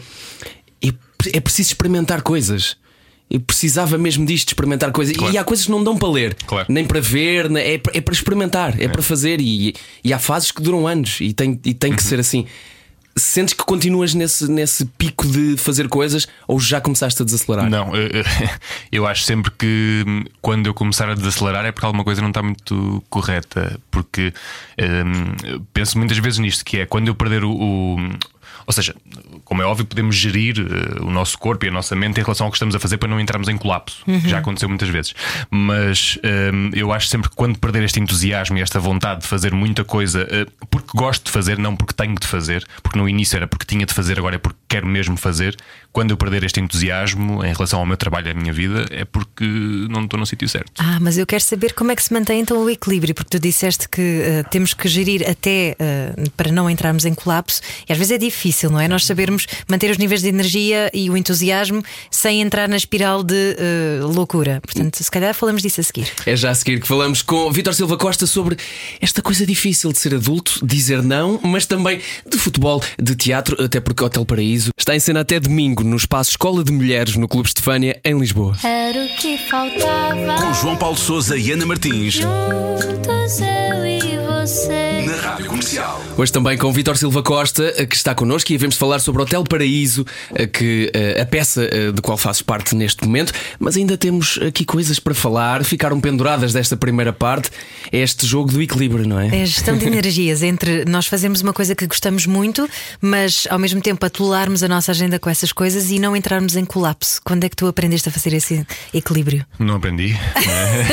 é, 0.81 0.87
é 1.33 1.39
preciso 1.41 1.69
experimentar 1.71 2.21
coisas. 2.21 2.77
Eu 3.29 3.41
precisava 3.41 3.97
mesmo 3.97 4.25
disto, 4.25 4.47
experimentar 4.47 4.89
coisas. 4.93 5.17
Claro. 5.17 5.33
E 5.33 5.37
há 5.37 5.43
coisas 5.43 5.65
que 5.65 5.71
não 5.71 5.83
dão 5.83 5.97
para 5.97 6.07
ler, 6.09 6.33
Claro. 6.45 6.65
nem 6.69 6.85
para 6.85 7.01
ver, 7.01 7.49
ne- 7.49 7.59
é, 7.73 7.77
para- 7.77 7.97
é 7.97 7.99
para 7.99 8.13
experimentar, 8.13 8.81
é, 8.81 8.87
para 8.87 9.01
fazer. 9.01 9.41
E, 9.41 9.75
e 10.01 10.13
há 10.13 10.19
fases 10.19 10.49
que 10.53 10.61
duram 10.61 10.87
anos 10.87 11.17
e 11.19 11.33
tem, 11.33 11.59
e 11.65 11.73
tem 11.73 11.91
que 11.93 12.01
Uhum. 12.01 12.07
ser 12.07 12.19
assim. 12.21 12.45
Sentes 13.17 13.53
que 13.53 13.63
continuas 13.63 14.13
nesse, 14.13 14.49
nesse 14.49 14.85
pico 14.85 15.27
de 15.27 15.57
fazer 15.57 15.87
coisas 15.89 16.27
ou 16.47 16.59
já 16.59 16.79
começaste 16.79 17.21
a 17.21 17.25
desacelerar? 17.25 17.69
Não, 17.69 17.95
eu, 17.95 18.09
eu 18.91 19.07
acho 19.07 19.23
sempre 19.23 19.51
que 19.51 20.03
hum, 20.07 20.23
quando 20.41 20.67
eu 20.67 20.73
começar 20.73 21.09
a 21.09 21.15
desacelerar 21.15 21.65
é 21.65 21.71
porque 21.71 21.85
alguma 21.85 22.03
coisa 22.03 22.21
não 22.21 22.29
está 22.29 22.41
muito 22.43 23.03
correta. 23.09 23.79
Porque 23.91 24.33
hum, 24.79 25.63
penso 25.73 25.97
muitas 25.97 26.17
vezes 26.17 26.39
nisto, 26.39 26.63
que 26.63 26.77
é 26.79 26.85
quando 26.85 27.07
eu 27.07 27.15
perder 27.15 27.43
o. 27.43 27.51
o- 27.51 27.97
ou 28.67 28.73
seja, 28.73 28.93
como 29.45 29.61
é 29.61 29.65
óbvio, 29.65 29.85
podemos 29.85 30.13
gerir 30.17 30.59
eh, 30.59 31.01
o 31.01 31.09
nosso 31.09 31.37
corpo 31.37 31.65
e 31.65 31.69
a 31.69 31.71
nossa 31.71 31.95
mente 31.95 32.19
em 32.19 32.23
relação 32.23 32.45
ao 32.45 32.51
que 32.51 32.57
estamos 32.57 32.75
a 32.75 32.79
fazer 32.79 32.97
para 32.97 33.07
não 33.07 33.17
entrarmos 33.17 33.47
em 33.47 33.57
colapso. 33.57 34.03
Já 34.27 34.39
aconteceu 34.39 34.67
muitas 34.67 34.89
vezes. 34.89 35.15
Mas 35.49 36.19
hum, 36.53 36.69
eu 36.73 36.91
acho 36.91 37.07
sempre 37.07 37.29
que 37.29 37.35
quando 37.35 37.57
perder 37.57 37.83
este 37.83 38.01
entusiasmo 38.01 38.57
e 38.57 38.61
esta 38.61 38.77
vontade 38.77 39.21
de 39.21 39.27
fazer 39.27 39.53
muita 39.53 39.85
coisa, 39.85 40.27
eh, 40.29 40.45
porque 40.69 40.89
gosto 40.93 41.27
de 41.27 41.31
fazer, 41.31 41.57
não 41.57 41.77
porque 41.77 41.93
tenho 41.93 42.15
de 42.15 42.27
fazer, 42.27 42.67
porque 42.83 42.99
no 42.99 43.07
início 43.07 43.37
era 43.37 43.47
porque 43.47 43.65
tinha 43.65 43.85
de 43.85 43.93
fazer, 43.93 44.19
agora 44.19 44.35
é 44.35 44.39
porque 44.39 44.59
quero 44.67 44.85
mesmo 44.85 45.15
fazer. 45.15 45.55
Quando 45.97 46.11
eu 46.11 46.17
perder 46.17 46.43
este 46.43 46.59
entusiasmo 46.59 47.43
em 47.43 47.51
relação 47.51 47.79
ao 47.79 47.85
meu 47.87 47.97
trabalho 47.97 48.27
e 48.27 48.29
à 48.29 48.33
minha 48.35 48.53
vida, 48.53 48.85
é 48.91 49.03
porque 49.03 49.43
não 49.89 50.03
estou 50.03 50.19
no 50.19 50.27
sítio 50.27 50.47
certo. 50.47 50.71
Ah, 50.77 50.99
mas 51.01 51.17
eu 51.17 51.25
quero 51.25 51.43
saber 51.43 51.73
como 51.73 51.91
é 51.91 51.95
que 51.95 52.03
se 52.03 52.13
mantém 52.13 52.39
então 52.39 52.63
o 52.63 52.69
equilíbrio, 52.69 53.15
porque 53.15 53.31
tu 53.31 53.41
disseste 53.41 53.89
que 53.89 53.99
eh, 53.99 54.43
temos 54.43 54.75
que 54.75 54.87
gerir 54.87 55.27
até 55.27 55.75
eh, 55.79 56.13
para 56.37 56.51
não 56.51 56.69
entrarmos 56.69 57.03
em 57.03 57.15
colapso, 57.15 57.61
e 57.89 57.91
às 57.91 57.97
vezes 57.97 58.11
é 58.11 58.19
difícil, 58.19 58.69
não 58.69 58.79
é? 58.79 58.87
Nós 58.87 59.07
sabermos 59.07 59.47
manter 59.67 59.89
os 59.89 59.97
níveis 59.97 60.21
de 60.21 60.27
energia 60.27 60.91
e 60.93 61.09
o 61.09 61.17
entusiasmo 61.17 61.81
sem 62.11 62.43
entrar 62.43 62.69
na 62.69 62.77
espiral 62.77 63.23
de 63.23 63.55
eh, 63.57 63.99
loucura. 64.03 64.61
Portanto, 64.61 65.03
se 65.03 65.09
calhar 65.09 65.33
falamos 65.33 65.63
disso 65.63 65.81
a 65.81 65.83
seguir. 65.83 66.11
É 66.27 66.35
já 66.35 66.51
a 66.51 66.53
seguir 66.53 66.79
que 66.79 66.87
falamos 66.87 67.23
com 67.23 67.51
Vítor 67.51 67.73
Silva 67.73 67.97
Costa 67.97 68.27
sobre 68.27 68.55
esta 69.01 69.23
coisa 69.23 69.47
difícil 69.47 69.91
de 69.91 69.97
ser 69.97 70.13
adulto, 70.13 70.63
dizer 70.63 71.01
não, 71.01 71.39
mas 71.43 71.65
também 71.65 72.01
de 72.23 72.37
futebol, 72.37 72.83
de 73.01 73.15
teatro, 73.15 73.63
até 73.63 73.79
porque 73.79 74.03
Hotel 74.03 74.23
Paraíso 74.23 74.69
está 74.77 74.95
em 74.95 74.99
cena 74.99 75.21
até 75.21 75.39
domingo 75.39 75.86
no 75.87 75.95
espaço 75.95 76.31
Escola 76.31 76.63
de 76.63 76.71
Mulheres 76.71 77.15
no 77.15 77.27
Clube 77.27 77.47
Estefânia, 77.47 77.99
em 78.03 78.19
Lisboa. 78.19 78.55
Era 78.63 79.05
o 79.05 79.07
que 79.15 79.37
faltava. 79.37 80.41
Com 80.41 80.53
João 80.53 80.75
Paulo 80.75 80.97
Souza 80.97 81.37
e 81.37 81.51
Ana 81.51 81.65
Martins. 81.65 82.15
Juntos 82.15 83.39
eu 83.39 83.85
e 83.85 84.16
você. 84.47 85.01
Na 85.05 85.15
Rádio 85.17 85.45
Comercial. 85.47 86.01
Hoje 86.17 86.31
também 86.31 86.57
com 86.57 86.71
Vítor 86.71 86.97
Silva 86.97 87.21
Costa, 87.21 87.73
eh, 87.75 87.85
que 87.85 87.97
está 87.97 88.15
connosco 88.15 88.51
e 88.53 88.57
vamos 88.57 88.77
falar 88.77 88.99
sobre 88.99 89.21
Hotel 89.21 89.43
Paraíso, 89.43 90.05
eh, 90.33 90.47
que 90.47 90.89
eh, 90.93 91.21
a 91.21 91.25
peça 91.25 91.67
de 91.93 92.01
qual 92.01 92.17
fazes 92.17 92.41
parte 92.41 92.73
neste 92.73 93.03
momento, 93.03 93.33
mas 93.59 93.75
ainda 93.75 93.97
temos 93.97 94.39
aqui 94.41 94.63
coisas 94.63 94.99
para 94.99 95.13
falar, 95.13 95.65
ficaram 95.65 95.99
penduradas 95.99 96.53
desta 96.53 96.77
primeira 96.77 97.11
parte. 97.11 97.49
É 97.91 97.99
este 97.99 98.25
jogo 98.25 98.49
do 98.49 98.61
equilíbrio, 98.61 99.05
não 99.05 99.19
é? 99.19 99.27
É 99.39 99.41
a 99.41 99.45
gestão 99.45 99.77
de 99.77 99.83
energias 99.85 100.41
entre 100.41 100.85
nós 100.85 101.07
fazermos 101.07 101.41
uma 101.41 101.51
coisa 101.51 101.75
que 101.75 101.85
gostamos 101.85 102.25
muito, 102.25 102.69
mas 103.01 103.47
ao 103.49 103.59
mesmo 103.59 103.81
tempo 103.81 104.05
atolarmos 104.05 104.63
a 104.63 104.67
nossa 104.69 104.91
agenda 104.91 105.19
com 105.19 105.29
essas 105.29 105.51
coisas 105.51 105.91
e 105.91 105.99
não 105.99 106.15
entrarmos 106.15 106.55
em 106.55 106.63
colapso. 106.63 107.19
Quando 107.23 107.43
é 107.43 107.49
que 107.49 107.55
tu 107.55 107.67
aprendeste 107.67 108.07
a 108.07 108.11
fazer 108.13 108.33
esse 108.33 108.65
equilíbrio? 108.93 109.45
Não 109.59 109.75
aprendi. 109.75 110.17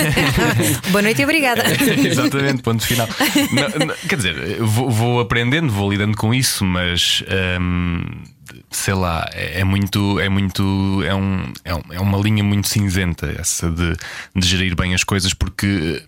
Boa 0.90 1.02
noite 1.02 1.20
e 1.20 1.24
obrigada. 1.24 1.62
Exatamente, 2.04 2.62
ponto 2.62 2.84
final. 2.84 3.08
Não, 3.52 3.94
quer 4.08 4.16
dizer, 4.16 4.58
vou, 4.62 4.90
vou 4.90 5.20
aprendendo, 5.20 5.72
vou 5.72 5.90
lidando 5.90 6.16
com 6.16 6.32
isso, 6.34 6.64
mas 6.64 7.22
hum, 7.60 8.02
sei 8.70 8.94
lá, 8.94 9.28
é, 9.32 9.60
é 9.60 9.64
muito, 9.64 10.18
é 10.20 10.28
muito, 10.28 11.02
é, 11.04 11.14
um, 11.14 11.52
é, 11.64 11.74
um- 11.74 11.82
é 11.92 12.00
uma 12.00 12.18
linha 12.18 12.42
muito 12.44 12.68
cinzenta 12.68 13.34
essa 13.38 13.70
de, 13.70 13.94
de 14.34 14.46
gerir 14.46 14.74
bem 14.76 14.94
as 14.94 15.04
coisas, 15.04 15.32
porque 15.34 16.02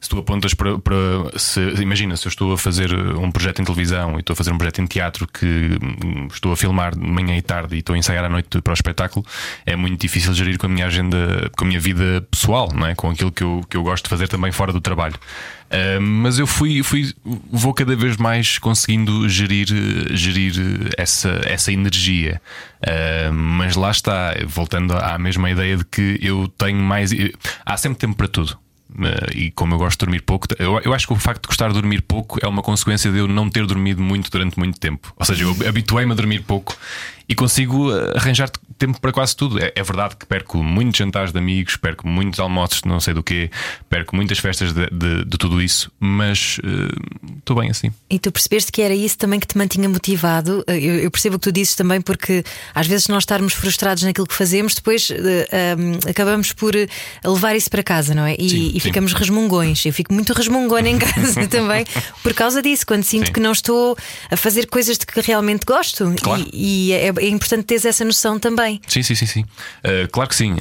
se 0.00 0.08
tu 0.08 0.18
apontas 0.18 0.54
para, 0.54 0.78
para 0.78 0.96
se, 1.36 1.60
imagina 1.80 2.16
se 2.16 2.26
eu 2.26 2.30
estou 2.30 2.52
a 2.52 2.58
fazer 2.58 2.92
um 2.94 3.30
projeto 3.30 3.60
em 3.60 3.64
televisão 3.64 4.16
e 4.16 4.20
estou 4.20 4.34
a 4.34 4.36
fazer 4.36 4.52
um 4.52 4.58
projeto 4.58 4.80
em 4.80 4.86
teatro 4.86 5.26
que 5.26 5.78
hum, 5.82 6.28
estou 6.32 6.52
a 6.52 6.56
filmar 6.56 6.96
de 6.96 7.06
manhã 7.06 7.36
e 7.36 7.42
tarde 7.42 7.76
e 7.76 7.78
estou 7.78 7.94
a 7.94 7.98
ensaiar 7.98 8.24
à 8.24 8.28
noite 8.28 8.60
para 8.60 8.72
o 8.72 8.74
espetáculo, 8.74 9.24
é 9.64 9.76
muito 9.76 10.00
difícil 10.00 10.32
gerir 10.34 10.58
com 10.58 10.66
a 10.66 10.68
minha 10.68 10.86
agenda, 10.86 11.50
com 11.56 11.64
a 11.64 11.68
minha 11.68 11.80
vida 11.80 12.26
pessoal, 12.30 12.70
não 12.74 12.86
é? 12.86 12.94
com 12.94 13.10
aquilo 13.10 13.32
que 13.32 13.42
eu, 13.42 13.64
que 13.68 13.76
eu 13.76 13.82
gosto 13.82 14.04
de 14.04 14.10
fazer 14.10 14.28
também 14.28 14.52
fora 14.52 14.72
do 14.72 14.80
trabalho. 14.80 15.14
Ah, 15.70 16.00
mas 16.00 16.38
eu 16.38 16.46
fui, 16.46 16.82
fui, 16.82 17.12
vou 17.24 17.74
cada 17.74 17.94
vez 17.96 18.16
mais 18.16 18.58
conseguindo 18.58 19.28
gerir, 19.28 19.66
gerir 20.12 20.54
essa, 20.96 21.40
essa 21.44 21.72
energia. 21.72 22.40
Ah, 22.82 23.30
mas 23.32 23.76
lá 23.76 23.90
está, 23.90 24.34
voltando 24.46 24.94
à 24.94 25.18
mesma 25.18 25.50
ideia 25.50 25.76
de 25.76 25.84
que 25.84 26.18
eu 26.22 26.48
tenho 26.56 26.78
mais. 26.78 27.10
Há 27.64 27.76
sempre 27.76 27.98
tempo 27.98 28.16
para 28.16 28.28
tudo. 28.28 28.58
Uh, 28.88 29.36
e 29.36 29.50
como 29.50 29.74
eu 29.74 29.78
gosto 29.78 29.98
de 29.98 30.06
dormir 30.06 30.22
pouco, 30.22 30.46
eu, 30.58 30.80
eu 30.84 30.94
acho 30.94 31.06
que 31.06 31.12
o 31.12 31.16
facto 31.16 31.42
de 31.42 31.48
gostar 31.48 31.68
de 31.68 31.74
dormir 31.74 32.02
pouco 32.02 32.38
é 32.40 32.46
uma 32.46 32.62
consequência 32.62 33.10
de 33.10 33.18
eu 33.18 33.26
não 33.26 33.50
ter 33.50 33.66
dormido 33.66 34.00
muito 34.00 34.30
durante 34.30 34.58
muito 34.58 34.78
tempo. 34.78 35.12
Ou 35.16 35.26
seja, 35.26 35.44
eu 35.44 35.68
habituei-me 35.68 36.12
a 36.12 36.14
dormir 36.14 36.42
pouco 36.42 36.76
e 37.28 37.34
consigo 37.34 37.90
uh, 37.90 38.16
arranjar 38.16 38.50
tempo 38.78 39.00
para 39.00 39.10
quase 39.12 39.34
tudo. 39.34 39.58
É, 39.58 39.72
é 39.74 39.82
verdade 39.82 40.16
que 40.16 40.26
perco 40.26 40.62
muitos 40.62 40.98
jantares 40.98 41.32
de 41.32 41.38
amigos, 41.38 41.76
perco 41.76 42.06
muitos 42.06 42.38
almoços 42.38 42.82
de 42.82 42.88
não 42.88 43.00
sei 43.00 43.14
do 43.14 43.22
quê, 43.22 43.50
perco 43.88 44.14
muitas 44.14 44.38
festas 44.38 44.72
de, 44.72 44.86
de- 44.90 45.24
de 45.24 45.38
tudo 45.38 45.62
isso, 45.62 45.90
mas 45.98 46.58
uh, 46.58 47.38
estou 47.38 47.56
bem 47.58 47.70
assim. 47.70 47.90
E 48.10 48.18
tu 48.18 48.30
percebeste 48.30 48.70
que 48.70 48.82
era 48.82 48.94
isso 48.94 49.16
também 49.18 49.40
que 49.40 49.46
te 49.46 49.56
mantinha 49.56 49.88
motivado. 49.88 50.62
Eu, 50.66 50.74
eu 51.00 51.10
percebo 51.10 51.36
o 51.36 51.38
que 51.38 51.44
tu 51.44 51.52
dizes 51.52 51.74
também, 51.74 52.00
porque 52.00 52.44
às 52.74 52.86
vezes 52.86 53.08
nós 53.08 53.22
estarmos 53.22 53.54
frustrados 53.54 54.02
naquilo 54.02 54.26
que 54.26 54.34
fazemos, 54.34 54.74
depois 54.74 55.10
eh, 55.10 55.74
um, 55.78 56.10
acabamos 56.10 56.52
por 56.52 56.76
eh, 56.76 56.86
levar 57.24 57.56
isso 57.56 57.70
para 57.70 57.82
casa, 57.82 58.14
não 58.14 58.24
é? 58.26 58.36
E, 58.38 58.48
Sim, 58.50 58.66
e 58.68 58.72
sim. 58.72 58.80
ficamos 58.80 59.12
resmungões. 59.14 59.84
Eu 59.86 59.92
fico 59.92 60.12
muito 60.12 60.32
resmungona 60.32 60.88
em 60.88 60.98
casa 60.98 61.46
também 61.48 61.84
por 62.22 62.34
causa 62.34 62.60
disso, 62.62 62.86
quando 62.86 63.02
sinto 63.04 63.26
Sim. 63.28 63.32
que 63.32 63.40
não 63.40 63.52
estou 63.52 63.96
a 64.30 64.36
fazer 64.36 64.66
coisas 64.66 64.98
de 64.98 65.06
que 65.06 65.20
realmente 65.20 65.64
gosto. 65.64 66.14
Claro. 66.22 66.46
E, 66.52 66.88
e 66.88 66.92
é, 66.92 67.12
é 67.18 67.28
importante 67.28 67.64
teres 67.64 67.84
essa 67.84 68.04
noção 68.04 68.38
também. 68.38 68.80
Sim, 68.86 69.02
sim, 69.02 69.14
sim, 69.14 69.26
sim. 69.26 69.40
Uh, 69.42 70.08
claro 70.10 70.28
que 70.28 70.36
sim. 70.36 70.52
Uh, 70.54 70.56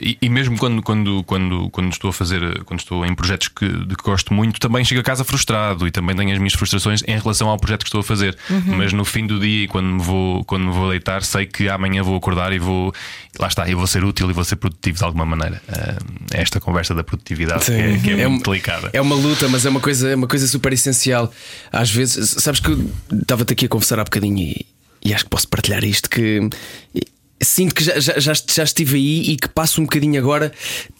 e, 0.00 0.18
e 0.22 0.28
mesmo 0.28 0.56
quando, 0.58 0.82
quando, 0.82 1.22
quando, 1.24 1.70
quando 1.70 1.92
estou 1.92 2.10
a 2.10 2.12
fazer, 2.12 2.62
quando 2.64 2.80
estou 2.80 3.04
em 3.06 3.14
projetos 3.14 3.48
que, 3.48 3.68
de 3.68 3.96
que 3.96 4.02
gosto 4.02 4.32
muito, 4.34 4.58
também 4.60 4.84
chego 4.84 5.00
a 5.00 5.04
casa 5.04 5.24
frustrado 5.24 5.86
e 5.86 5.90
também 5.90 6.14
tenho 6.16 6.32
as 6.32 6.38
minhas 6.38 6.54
frustrações 6.54 7.02
em 7.06 7.18
relação 7.18 7.48
ao 7.48 7.58
projeto 7.58 7.80
que 7.80 7.88
estou 7.88 8.00
a 8.00 8.04
fazer. 8.04 8.36
Mas 8.66 8.92
no 8.92 9.04
fim 9.04 9.26
do 9.26 9.38
dia, 9.40 9.64
e 9.64 9.68
quando 9.68 9.86
me 9.86 10.02
vou, 10.02 10.44
quando 10.44 10.66
me 10.66 10.72
vou 10.72 10.90
deitar, 10.90 11.22
sei 11.22 11.46
que 11.46 11.68
amanhã 11.68 12.02
vou 12.02 12.16
acordar 12.16 12.52
e 12.52 12.58
vou. 12.58 12.92
Lá 13.38 13.46
está, 13.48 13.68
eu 13.68 13.76
vou 13.78 13.86
ser 13.86 14.04
útil 14.04 14.28
e 14.30 14.32
vou 14.32 14.44
ser 14.44 14.56
produtivo 14.56 14.98
de 14.98 15.04
alguma 15.04 15.24
maneira. 15.24 15.62
Uh, 15.68 16.04
é 16.34 16.42
esta 16.42 16.60
conversa 16.60 16.94
da 16.94 17.04
produtividade 17.04 17.64
que 17.66 17.72
é, 17.72 17.98
que 17.98 18.10
é 18.10 18.26
um- 18.26 18.30
muito 18.32 18.50
delicada. 18.50 18.90
É 18.92 19.00
uma 19.00 19.14
luta, 19.14 19.48
mas 19.48 19.64
é 19.64 19.68
uma 19.68 19.80
coisa, 19.80 20.08
é 20.10 20.14
uma 20.14 20.26
coisa 20.26 20.46
super 20.48 20.72
essencial. 20.72 21.32
Às 21.72 21.90
vezes, 21.90 22.30
sabes 22.38 22.60
que 22.60 22.70
eu 22.70 22.90
estava-te 23.12 23.52
aqui 23.52 23.66
a 23.66 23.68
conversar 23.68 23.98
há 24.00 24.04
bocadinho 24.04 24.38
e, 24.38 24.66
e 25.04 25.14
acho 25.14 25.24
que 25.24 25.30
posso 25.30 25.48
partilhar 25.48 25.84
isto 25.84 26.08
que. 26.10 26.40
Sinto 27.40 27.72
que 27.72 27.84
já, 27.84 28.00
já, 28.00 28.32
já, 28.34 28.64
estive 28.64 28.96
aí 28.96 29.30
e 29.30 29.36
que 29.36 29.48
passo 29.48 29.80
um 29.80 29.84
bocadinho 29.84 30.18
agora. 30.18 30.50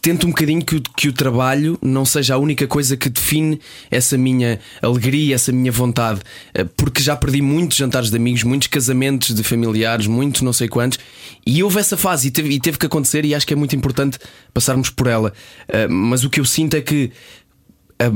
Tento 0.00 0.24
um 0.24 0.30
bocadinho 0.30 0.64
que, 0.64 0.76
o- 0.76 0.80
que 0.96 1.08
o 1.08 1.12
trabalho 1.12 1.76
não 1.82 2.04
seja 2.04 2.34
a 2.36 2.38
única 2.38 2.64
coisa 2.68 2.96
que 2.96 3.08
define 3.08 3.60
essa 3.90 4.16
minha 4.16 4.60
alegria, 4.80 5.34
essa 5.34 5.50
minha 5.50 5.72
vontade. 5.72 6.20
Eh, 6.54 6.62
Porque 6.76 7.02
já 7.02 7.16
perdi 7.16 7.42
muitos 7.42 7.76
jantares 7.76 8.08
de 8.08 8.16
amigos, 8.16 8.44
muitos 8.44 8.68
casamentos 8.68 9.34
de 9.34 9.42
familiares, 9.42 10.06
muito 10.06 10.44
não 10.44 10.52
sei 10.52 10.68
quantos. 10.68 11.00
E 11.44 11.60
houve 11.60 11.80
essa 11.80 11.96
fase 11.96 12.28
e 12.28 12.30
teve, 12.30 12.50
e 12.54 12.60
teve 12.60 12.78
que 12.78 12.86
acontecer, 12.86 13.24
e 13.24 13.34
acho 13.34 13.44
que 13.44 13.52
é 13.52 13.56
muito 13.56 13.74
importante 13.74 14.16
passarmos 14.54 14.90
por 14.90 15.08
ela. 15.08 15.32
Eh, 15.66 15.88
Mas 15.88 16.22
o 16.22 16.30
que 16.30 16.38
eu 16.38 16.44
sinto 16.44 16.74
é 16.76 16.80
que 16.80 17.10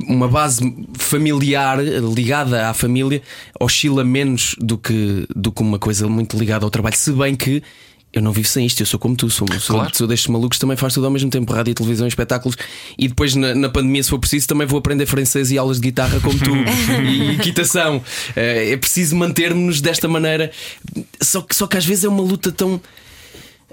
uma 0.07 0.29
base 0.29 0.61
familiar 0.97 1.79
ligada 1.83 2.69
à 2.69 2.75
família 2.75 3.21
oscila 3.59 4.05
menos 4.05 4.55
do 4.59 4.79
que, 4.79 5.27
do 5.35 5.51
que 5.51 5.61
uma 5.63 5.79
coisa 5.79 6.09
muito 6.09 6.37
ligada 6.39 6.65
ao 6.65 6.71
trabalho. 6.71 6.97
Se 6.97 7.13
bem 7.13 7.35
que 7.35 7.63
eu 8.13 8.21
não 8.21 8.31
vivo 8.31 8.47
sem 8.47 8.67
isto, 8.67 8.79
eu 8.81 8.85
sou 8.87 9.01
como 9.01 9.17
tu, 9.17 9.31
sou, 9.31 9.49
sou, 9.59 9.77
Claro. 9.77 9.97
sou 9.97 10.07
destes 10.07 10.29
malucos, 10.29 10.59
também 10.59 10.77
faz 10.77 10.93
tudo 10.93 11.07
ao 11.07 11.11
mesmo 11.11 11.31
tempo: 11.31 11.51
rádio, 11.53 11.75
televisão, 11.75 12.07
espetáculos. 12.07 12.57
E 12.99 13.09
depois, 13.09 13.35
na, 13.35 13.55
na 13.55 13.69
pandemia, 13.71 14.03
se 14.03 14.11
for 14.11 14.19
preciso, 14.19 14.47
também 14.47 14.67
vou 14.67 14.79
aprender 14.79 15.07
francês 15.07 15.51
e 15.51 15.57
aulas 15.57 15.79
de 15.81 15.89
guitarra 15.89 16.21
como 16.21 16.39
tu 16.39 16.51
e 17.09 17.31
equitação. 17.37 18.03
Eh, 18.37 18.73
É 18.73 18.77
preciso 18.77 19.17
manter-nos 19.17 19.81
desta 19.81 20.07
maneira. 20.09 20.53
Só 21.23 21.41
que, 21.41 21.57
só 21.57 21.67
que 21.67 21.77
às 21.79 21.87
vezes 21.87 22.05
é 22.05 22.09
uma 22.09 22.23
luta 22.23 22.53
tão. 22.53 22.81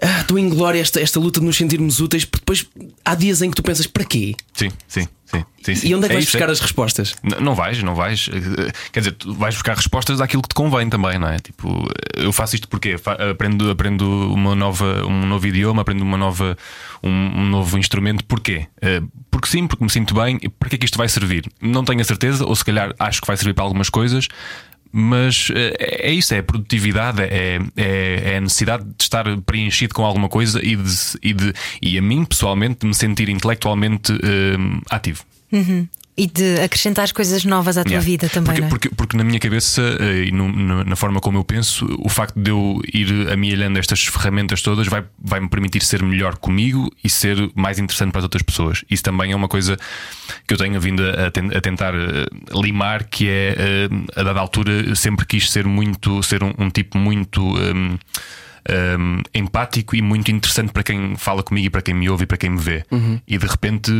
Ah, 0.02 0.24
tão 0.24 0.40
inglória 0.40 0.80
esta, 0.80 1.02
esta 1.02 1.20
luta 1.20 1.42
de 1.42 1.46
nos 1.46 1.58
sentirmos 1.58 2.00
úteis, 2.00 2.24
porque 2.24 2.40
depois 2.40 2.66
há 3.04 3.16
dias 3.16 3.42
em 3.42 3.50
que 3.50 3.56
tu 3.58 3.62
pensas: 3.62 3.86
para 3.86 4.06
quê? 4.06 4.34
Sim, 4.60 4.70
sim. 4.88 5.08
sim, 5.26 5.46
sim, 5.64 5.76
sim. 5.76 5.88
E 5.88 5.96
onde 5.96 6.06
é 6.06 6.08
que 6.10 6.14
vais 6.16 6.26
isso, 6.26 6.34
buscar 6.38 6.50
as 6.52 6.60
respostas? 6.60 7.16
N- 7.24 7.40
Não 7.40 7.56
vais, 7.56 7.82
não 7.84 7.96
vais. 7.96 8.30
Eh, 8.32 8.72
Quer 8.92 9.00
dizer, 9.00 9.12
tu 9.14 9.34
vais 9.34 9.56
buscar 9.56 9.76
respostas 9.76 10.18
daquilo 10.20 10.42
que 10.42 10.50
te 10.50 10.56
convém 10.56 10.90
também, 10.90 11.18
não 11.18 11.28
é? 11.30 11.38
Tipo, 11.40 11.88
eu 12.16 12.32
faço 12.34 12.56
isto 12.56 12.68
porque 12.68 12.96
aprendo, 13.32 13.70
aprendo 13.72 14.34
uma 14.34 14.56
nova, 14.56 15.06
um 15.06 15.26
novo 15.26 15.46
idioma, 15.48 15.82
aprendo 15.82 16.04
uma 16.04 16.18
nova, 16.18 16.58
um, 17.04 17.10
um 17.10 17.46
novo 17.50 17.78
instrumento. 17.78 18.24
Porquê? 18.26 18.68
Eh, 18.82 19.02
Porque 19.32 19.48
sim, 19.48 19.68
porque 19.68 19.84
me 19.84 19.90
sinto 19.90 20.14
bem. 20.16 20.38
E 20.42 20.50
para 20.50 20.70
que 20.70 20.76
é 20.76 20.78
que 20.80 20.86
isto 20.86 20.98
vai 20.98 21.08
servir? 21.08 21.46
Não 21.62 21.84
tenho 21.86 22.02
a 22.02 22.04
certeza, 22.04 22.46
ou 22.46 22.56
se 22.56 22.66
calhar 22.66 22.94
acho 23.00 23.22
que 23.22 23.28
vai 23.28 23.38
servir 23.38 23.54
para 23.54 23.64
algumas 23.64 23.90
coisas. 23.90 24.28
Mas 24.92 25.50
eh, 25.54 26.08
é 26.10 26.12
isso, 26.12 26.34
é 26.34 26.40
a 26.40 26.44
produtividade, 26.44 27.22
é, 27.22 27.60
é, 27.78 28.34
é 28.34 28.38
a 28.38 28.42
necessidade 28.42 28.84
de 28.84 29.04
estar 29.04 29.26
preenchido 29.42 29.94
com 29.94 30.04
alguma 30.04 30.28
coisa 30.28 30.60
e, 30.66 30.76
de, 30.76 30.92
e, 31.22 31.34
de, 31.34 31.54
e 31.82 31.98
a 31.98 32.02
mim, 32.02 32.26
pessoalmente, 32.26 32.80
de 32.82 32.88
me 32.88 32.94
sentir 32.96 33.30
intelectualmente 33.30 34.12
eh, 34.14 34.58
ativo. 34.90 35.24
E 36.22 36.28
de 36.28 36.60
acrescentar 36.62 37.12
coisas 37.14 37.46
novas 37.46 37.78
à 37.78 37.84
tua 37.84 37.92
Yeah. 37.92 38.06
vida 38.06 38.28
também, 38.30 38.54
porque, 38.56 38.62
é? 38.62 38.68
porque, 38.70 38.90
porque 38.90 39.18
na 39.18 39.24
minha 39.24 39.40
cabeça 39.40 39.82
eh, 40.02 40.26
e 40.28 40.32
no- 40.32 40.84
na 40.84 40.96
forma 40.96 41.20
como 41.22 41.38
eu 41.38 41.44
penso, 41.46 41.86
o 42.00 42.10
facto 42.10 42.38
de 42.38 42.52
eu 42.52 42.82
ir 42.94 43.32
amealhando 43.32 43.80
estas 43.80 44.06
ferramentas 44.06 44.62
todas 44.62 44.88
vai, 44.88 45.04
vai 45.18 45.40
me 45.40 45.48
permitir 45.48 45.82
ser 45.82 46.04
melhor 46.04 46.36
comigo 46.38 46.92
e 47.04 47.10
ser 47.10 47.38
mais 47.56 47.80
interessante 47.80 48.12
para 48.12 48.20
as 48.20 48.24
outras 48.26 48.44
pessoas. 48.44 48.84
Isso 48.90 49.04
também 49.04 49.32
é 49.32 49.36
uma 49.36 49.48
coisa 49.48 49.78
que 50.46 50.54
eu 50.54 50.58
tenho 50.58 50.80
vindo 50.82 51.04
a, 51.04 51.28
a 51.58 51.62
tentar 51.62 51.94
eh, 51.96 52.26
limar, 52.54 53.06
que 53.06 53.30
é 53.30 53.56
eh, 53.58 53.90
a 54.20 54.24
dada 54.24 54.40
altura 54.42 54.94
sempre 54.96 55.26
quis 55.26 55.50
ser 55.50 55.66
muito, 55.66 56.22
ser 56.24 56.44
um, 56.44 56.54
um 56.58 56.70
tipo 56.70 56.98
muito. 56.98 57.42
ehm, 57.58 57.98
um, 58.98 59.22
empático 59.34 59.96
e 59.96 60.02
muito 60.02 60.32
interessante 60.32 60.72
para 60.72 60.84
quem 60.84 61.16
fala 61.16 61.44
comigo 61.44 61.68
e 61.68 61.70
para 61.70 61.82
quem 61.82 61.94
me 61.94 62.10
ouve 62.10 62.24
e 62.24 62.28
para 62.28 62.38
quem 62.38 62.50
me 62.50 62.60
vê. 62.60 62.84
E 63.28 63.38
de 63.38 63.46
repente, 63.46 63.92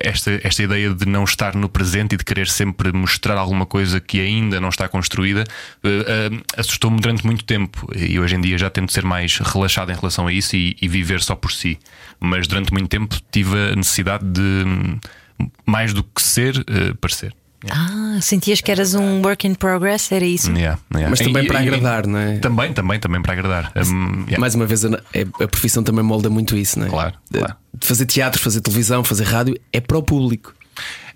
esta, 0.00 0.40
esta 0.42 0.62
ideia 0.62 0.94
de 0.94 1.06
não 1.06 1.24
estar 1.24 1.54
no 1.54 1.68
presente 1.68 2.14
e 2.14 2.18
de 2.18 2.24
querer 2.24 2.48
sempre 2.48 2.92
mostrar 2.92 3.36
alguma 3.36 3.66
coisa 3.66 4.00
que 4.00 4.20
ainda 4.20 4.60
não 4.60 4.68
está 4.68 4.88
construída 4.88 5.44
uh, 5.84 5.88
uh, 5.88 6.42
assustou-me 6.56 7.00
durante 7.00 7.24
muito 7.24 7.44
tempo. 7.44 7.90
E 7.96 8.18
hoje 8.18 8.36
em 8.36 8.40
dia 8.40 8.58
já 8.58 8.70
tento 8.70 8.92
ser 8.92 9.04
mais 9.04 9.38
relaxado 9.38 9.90
em 9.90 9.94
relação 9.94 10.26
a 10.26 10.32
isso 10.32 10.56
e, 10.56 10.76
e 10.80 10.88
viver 10.88 11.20
só 11.20 11.34
por 11.34 11.52
si. 11.52 11.78
Mas 12.20 12.46
durante 12.46 12.72
muito 12.72 12.88
tempo 12.88 13.16
tive 13.30 13.72
a 13.72 13.76
necessidade 13.76 14.24
de, 14.24 14.40
hum, 14.40 14.98
mais 15.66 15.92
do 15.92 16.02
que 16.02 16.22
ser, 16.22 16.58
uh, 16.58 16.96
parecer. 17.00 17.34
Ah, 17.68 18.18
sentias 18.20 18.60
que 18.60 18.70
eras 18.70 18.94
um 18.94 19.20
work 19.22 19.46
in 19.46 19.54
progress? 19.54 20.12
Era 20.14 20.24
isso? 20.24 20.50
Yeah, 20.52 20.78
yeah. 20.94 21.10
Mas 21.10 21.18
também 21.18 21.44
E- 21.44 21.48
para 21.48 21.62
e- 21.64 21.68
agradar, 21.68 22.06
não 22.06 22.18
é? 22.18 22.38
Também, 22.38 22.72
também, 22.72 23.00
também 23.00 23.20
para 23.20 23.32
agradar. 23.32 23.72
Um, 23.76 24.20
yeah. 24.22 24.38
Mais 24.38 24.54
uma 24.54 24.64
vez, 24.66 24.84
a, 24.84 24.90
é- 25.12 25.22
a 25.42 25.48
profissão 25.48 25.82
também 25.82 26.04
molda 26.04 26.30
muito 26.30 26.56
isso, 26.56 26.78
não 26.78 26.86
é? 26.86 26.90
Claro, 26.90 27.14
De- 27.30 27.38
claro. 27.40 27.56
de 27.74 27.86
fazer 27.86 28.06
teatro, 28.06 28.40
fazer 28.40 28.60
televisão, 28.60 29.02
fazer 29.02 29.24
rádio 29.24 29.58
é 29.72 29.80
para 29.80 29.98
o 29.98 30.02
público. 30.02 30.54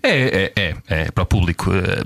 É, 0.01 0.51
é, 0.57 0.61
é, 0.61 0.75
é 0.89 1.11
para 1.11 1.23
o 1.23 1.25
público. 1.25 1.71
é, 1.73 2.03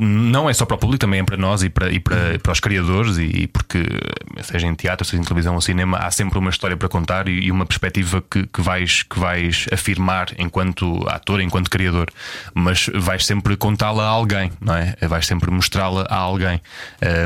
não 0.00 0.48
é 0.48 0.52
só 0.52 0.64
para 0.64 0.76
o 0.76 0.78
público, 0.78 1.00
também 1.00 1.20
é 1.20 1.24
para 1.24 1.36
nós 1.36 1.62
e 1.62 1.70
para, 1.70 1.90
e 1.90 1.98
para, 1.98 2.38
para 2.38 2.52
os 2.52 2.60
criadores, 2.60 3.18
e, 3.18 3.46
porque, 3.46 3.82
seja 4.42 4.66
em 4.66 4.74
teatro, 4.74 5.04
seja 5.04 5.20
em 5.20 5.24
televisão 5.24 5.54
ou 5.54 5.60
cinema, 5.60 5.98
há 5.98 6.10
sempre 6.10 6.38
uma 6.38 6.50
história 6.50 6.76
para 6.76 6.88
contar 6.88 7.28
e, 7.28 7.50
uma 7.50 7.66
perspectiva 7.66 8.22
que, 8.22 8.46
que, 8.46 8.60
vais, 8.60 9.02
que 9.02 9.18
vais 9.18 9.66
afirmar 9.72 10.28
enquanto 10.38 11.04
ator, 11.08 11.40
enquanto 11.40 11.70
criador, 11.70 12.08
mas 12.54 12.88
vais 12.94 13.24
sempre 13.26 13.56
contá-la 13.56 14.04
a 14.04 14.08
alguém, 14.08 14.52
não 14.60 14.74
é? 14.76 14.94
Vais 15.08 15.26
sempre 15.26 15.50
mostrá-la 15.50 16.06
a 16.08 16.16
alguém. 16.16 16.60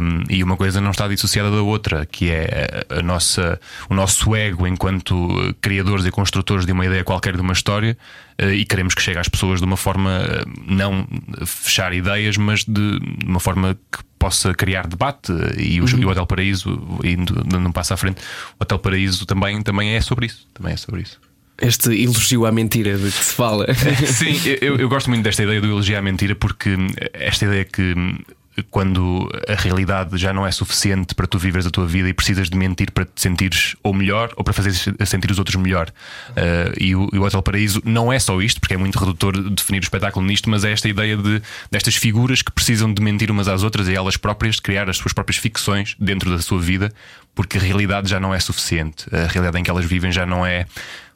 Um, 0.02 0.24
e 0.31 0.42
uma 0.42 0.57
coisa 0.57 0.81
não 0.81 0.90
está 0.90 1.07
dissociada 1.09 1.50
da 1.50 1.62
outra, 1.62 2.07
que 2.07 2.31
é 2.31 2.85
a 2.88 3.02
nossa, 3.02 3.61
o 3.90 3.94
nosso 3.94 4.35
ego 4.35 4.66
enquanto 4.66 5.54
criadores 5.61 6.04
e 6.07 6.11
construtores 6.11 6.64
de 6.64 6.72
uma 6.72 6.87
ideia 6.87 7.04
qualquer 7.04 7.35
de 7.35 7.40
uma 7.40 7.52
história. 7.52 7.96
eh, 8.38 8.54
E 8.54 8.64
queremos 8.64 8.94
que 8.94 9.02
chegue 9.02 9.18
às 9.18 9.28
pessoas 9.28 9.61
de 9.61 9.66
uma 9.66 9.76
forma 9.76 10.11
eh, 10.11 10.44
não 10.66 11.07
fechar 11.61 11.92
ideias, 11.92 12.37
mas 12.37 12.64
de 12.64 13.01
uma 13.25 13.40
forma 13.40 13.79
que 13.90 13.99
possa 14.18 14.53
criar 14.53 14.87
debate. 14.87 15.33
E 15.57 15.81
o, 15.81 15.88
e 15.88 16.05
o 16.05 16.09
Hotel 16.09 16.27
Paraíso, 16.27 16.81
indo 17.05 17.44
não 17.59 17.73
passa 17.73 17.94
à 17.94 17.97
frente, 17.97 18.21
o 18.59 18.62
Hotel 18.62 18.79
Paraíso 18.79 19.27
também, 19.27 19.62
também 19.62 19.90
é 19.90 20.01
sobre 20.01 20.27
isso. 20.27 20.47
Também 20.55 20.73
é 20.73 20.77
sobre 20.77 21.03
isso. 21.03 21.21
Este 21.61 21.90
elogio 21.90 22.47
à 22.47 22.53
mentira 22.53 22.97
de 22.97 23.11
que 23.11 23.25
se 23.25 23.35
fala. 23.35 23.66
Sim, 24.07 24.40
eu, 24.61 24.77
eu 24.77 24.88
gosto 24.88 25.11
muito 25.11 25.25
desta 25.25 25.42
ideia 25.42 25.61
do 25.61 25.66
elogiar 25.66 25.99
a 25.99 26.03
mentira, 26.03 26.37
porque 26.37 26.77
esta 27.12 27.47
ideia 27.47 27.64
que 27.64 27.94
quando 28.71 29.29
a 29.49 29.55
realidade 29.55 30.16
já 30.16 30.33
não 30.33 30.47
é 30.47 30.51
suficiente 30.51 31.14
para 31.14 31.27
tu 31.27 31.38
viveres 31.38 31.66
a 31.66 31.71
tua 31.71 31.87
vida 31.87 32.09
e 32.09 32.14
precisas 32.14 32.49
de 32.49 32.57
mentir 32.57 32.90
para 32.92 33.05
te 33.05 33.21
sentires 33.21 33.77
ou 33.83 33.92
melhor 33.92 34.33
ou 34.37 34.44
para 34.44 34.53
fazer 34.53 34.73
sentir 35.07 35.31
os 35.31 35.38
outros 35.38 35.57
melhor. 35.57 35.90
Uh, 36.31 36.75
e, 36.79 36.94
o, 36.94 37.09
e 37.12 37.18
o 37.18 37.23
Hotel 37.23 37.42
Paraíso 37.42 37.81
não 37.85 38.12
é 38.12 38.18
só 38.18 38.40
isto, 38.40 38.61
porque 38.61 38.75
é 38.75 38.77
muito 38.77 38.99
redutor 38.99 39.33
definir 39.51 39.81
o 39.81 39.85
espetáculo 39.85 40.25
nisto, 40.25 40.49
mas 40.51 40.64
é 40.64 40.73
esta 40.73 40.88
ideia 40.88 41.16
de 41.16 41.42
destas 41.71 41.97
figuras 41.97 42.42
que 42.42 42.53
precisam 42.53 42.92
de 42.92 43.03
mentir 43.03 43.31
umas 43.31 43.49
às 43.49 43.62
outras 43.62 43.88
e 43.88 43.94
elas 43.94 44.16
próprias 44.16 44.57
de 44.57 44.62
criar 44.62 44.88
as 44.88 44.97
suas 44.97 45.12
próprias 45.12 45.38
ficções 45.38 45.97
dentro 45.99 46.31
da 46.31 46.40
sua 46.40 46.61
vida, 46.61 46.92
porque 47.38 47.57
a 47.57 47.61
realidade 47.61 48.11
já 48.11 48.18
não 48.18 48.35
é 48.35 48.40
suficiente. 48.40 49.07
A 49.12 49.29
realidade 49.29 49.61
em 49.61 49.62
que 49.62 49.70
elas 49.70 49.85
vivem 49.85 50.11
já 50.11 50.27
não 50.27 50.44
é 50.44 50.66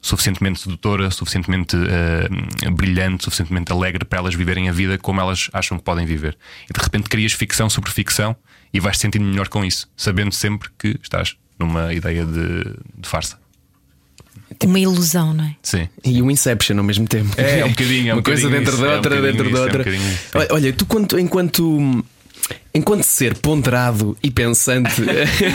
suficientemente 0.00 0.60
sedutora, 0.60 1.10
suficientemente 1.10 1.74
uh, 1.74 2.70
brilhante, 2.70 3.24
suficientemente 3.24 3.72
alegre 3.72 4.04
para 4.04 4.20
elas 4.20 4.32
viverem 4.32 4.68
a 4.68 4.72
vida 4.72 4.96
como 4.96 5.20
elas 5.20 5.50
acham 5.52 5.76
que 5.76 5.82
podem 5.82 6.06
viver. 6.06 6.38
E 6.70 6.72
de 6.72 6.80
repente 6.80 7.08
crias 7.08 7.32
ficção 7.32 7.68
sobre 7.68 7.90
ficção 7.90 8.36
e 8.72 8.78
vais 8.78 8.98
te 8.98 9.00
sentindo 9.00 9.24
melhor 9.24 9.48
com 9.48 9.64
isso, 9.64 9.90
sabendo 9.96 10.32
sempre 10.32 10.68
que 10.78 10.96
estás 11.02 11.34
numa 11.58 11.92
ideia 11.92 12.24
de, 12.24 12.72
de 12.98 13.08
farsa. 13.08 13.36
Uma 14.62 14.78
ilusão, 14.78 15.34
não 15.34 15.44
é? 15.44 15.56
Sim. 15.60 15.88
E 16.04 16.22
um 16.22 16.30
Inception 16.30 16.78
ao 16.78 16.84
mesmo 16.84 17.08
tempo. 17.08 17.34
É, 17.36 17.60
é 17.60 17.64
um 17.64 17.70
bocadinho, 17.70 18.10
é 18.10 18.14
um 18.14 18.18
Uma 18.18 18.22
coisa 18.22 18.48
bocadinho 18.48 18.64
dentro 18.64 18.74
isso, 18.74 18.82
da 18.82 18.88
é 18.88 18.92
um 18.92 18.96
outra, 18.96 19.22
dentro 19.22 19.44
da 19.44 19.48
isso, 19.50 19.56
é 19.56 19.60
um 19.60 19.64
outra. 19.64 19.84
Olha, 20.34 20.48
Olha, 20.52 20.72
tu 20.72 20.86
quanto, 20.86 21.18
enquanto. 21.18 22.04
Enquanto 22.74 23.04
ser 23.04 23.36
ponderado 23.38 24.16
e 24.22 24.30
pensante, 24.30 25.02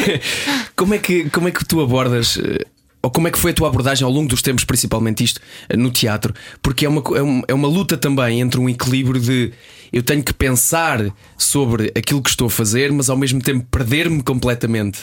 como 0.76 0.93
é 0.93 0.97
que, 0.97 1.30
como 1.30 1.47
é 1.47 1.52
que 1.52 1.65
tu 1.65 1.82
abordas 1.82 2.38
eh, 2.38 2.65
ou 3.02 3.10
como 3.12 3.28
é 3.28 3.32
que 3.32 3.38
foi 3.39 3.52
a 3.52 3.54
tua 3.54 3.67
abordagem 3.67 4.06
ao 4.06 4.12
longo 4.12 4.28
dos 4.30 4.41
tempos, 4.41 4.63
principalmente 4.63 5.23
isto, 5.23 5.39
eh, 5.69 5.76
no 5.78 5.89
teatro? 5.91 6.34
Porque 6.62 6.86
é 6.86 6.89
uma, 6.89 7.02
é 7.15 7.21
um- 7.23 7.41
é 7.47 7.54
uma 7.54 7.67
luta 7.67 7.97
também 7.97 8.39
entre 8.41 8.60
um 8.60 8.69
equilíbrio 8.69 9.19
de 9.19 9.52
eu 9.91 10.04
tenho 10.04 10.23
que 10.23 10.34
pensar 10.34 11.02
sobre 11.38 11.91
aquilo 11.95 12.21
que 12.21 12.30
estou 12.30 12.47
a 12.47 12.52
fazer, 12.52 12.91
mas 12.91 13.10
ao 13.10 13.17
mesmo 13.17 13.41
tempo 13.41 13.65
perder-me 13.71 14.21
completamente. 14.21 15.00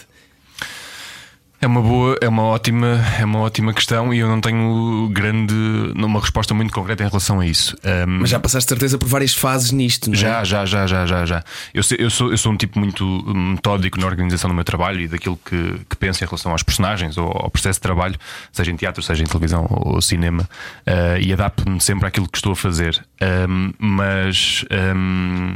É 1.64 1.66
uma 1.66 1.80
boa, 1.80 2.18
é 2.20 2.28
uma 2.28 2.42
ótima, 2.42 3.02
é 3.18 3.24
uma 3.24 3.38
ótima 3.38 3.72
questão 3.72 4.12
e 4.12 4.18
eu 4.18 4.28
não 4.28 4.38
tenho 4.38 5.08
grande, 5.10 5.54
uma 5.94 6.20
resposta 6.20 6.52
muito 6.52 6.70
concreta 6.74 7.02
em 7.02 7.06
relação 7.06 7.40
a 7.40 7.46
isso. 7.46 7.74
Um, 7.82 8.18
Mas 8.20 8.28
já 8.28 8.38
passaste 8.38 8.68
certeza 8.68 8.98
por 8.98 9.08
várias 9.08 9.32
fases 9.32 9.72
nisto, 9.72 10.10
não 10.10 10.14
é? 10.14 10.18
Já, 10.18 10.44
já, 10.44 10.66
já, 10.66 10.86
já, 10.86 11.06
já, 11.06 11.24
já. 11.24 11.42
Eu, 11.72 11.82
eu, 11.98 12.10
sou, 12.10 12.30
eu 12.30 12.36
sou 12.36 12.52
um 12.52 12.56
tipo 12.58 12.78
muito 12.78 13.02
metódico 13.34 13.98
na 13.98 14.06
organização 14.06 14.50
do 14.50 14.54
meu 14.54 14.62
trabalho 14.62 15.00
e 15.00 15.08
daquilo 15.08 15.40
que, 15.42 15.80
que 15.88 15.96
penso 15.96 16.22
em 16.22 16.26
relação 16.26 16.52
aos 16.52 16.62
personagens 16.62 17.16
ou 17.16 17.28
ao 17.34 17.50
processo 17.50 17.78
de 17.78 17.82
trabalho, 17.82 18.16
seja 18.52 18.70
em 18.70 18.76
teatro, 18.76 19.02
seja 19.02 19.22
em 19.22 19.26
televisão 19.26 19.66
ou 19.70 20.02
cinema, 20.02 20.46
eh, 20.84 21.20
e 21.22 21.32
adapto-me 21.32 21.80
sempre 21.80 22.06
àquilo 22.06 22.28
que 22.28 22.36
estou 22.36 22.52
a 22.52 22.56
fazer. 22.56 23.02
Um, 23.48 23.72
mas. 23.78 24.66
um, 24.94 25.54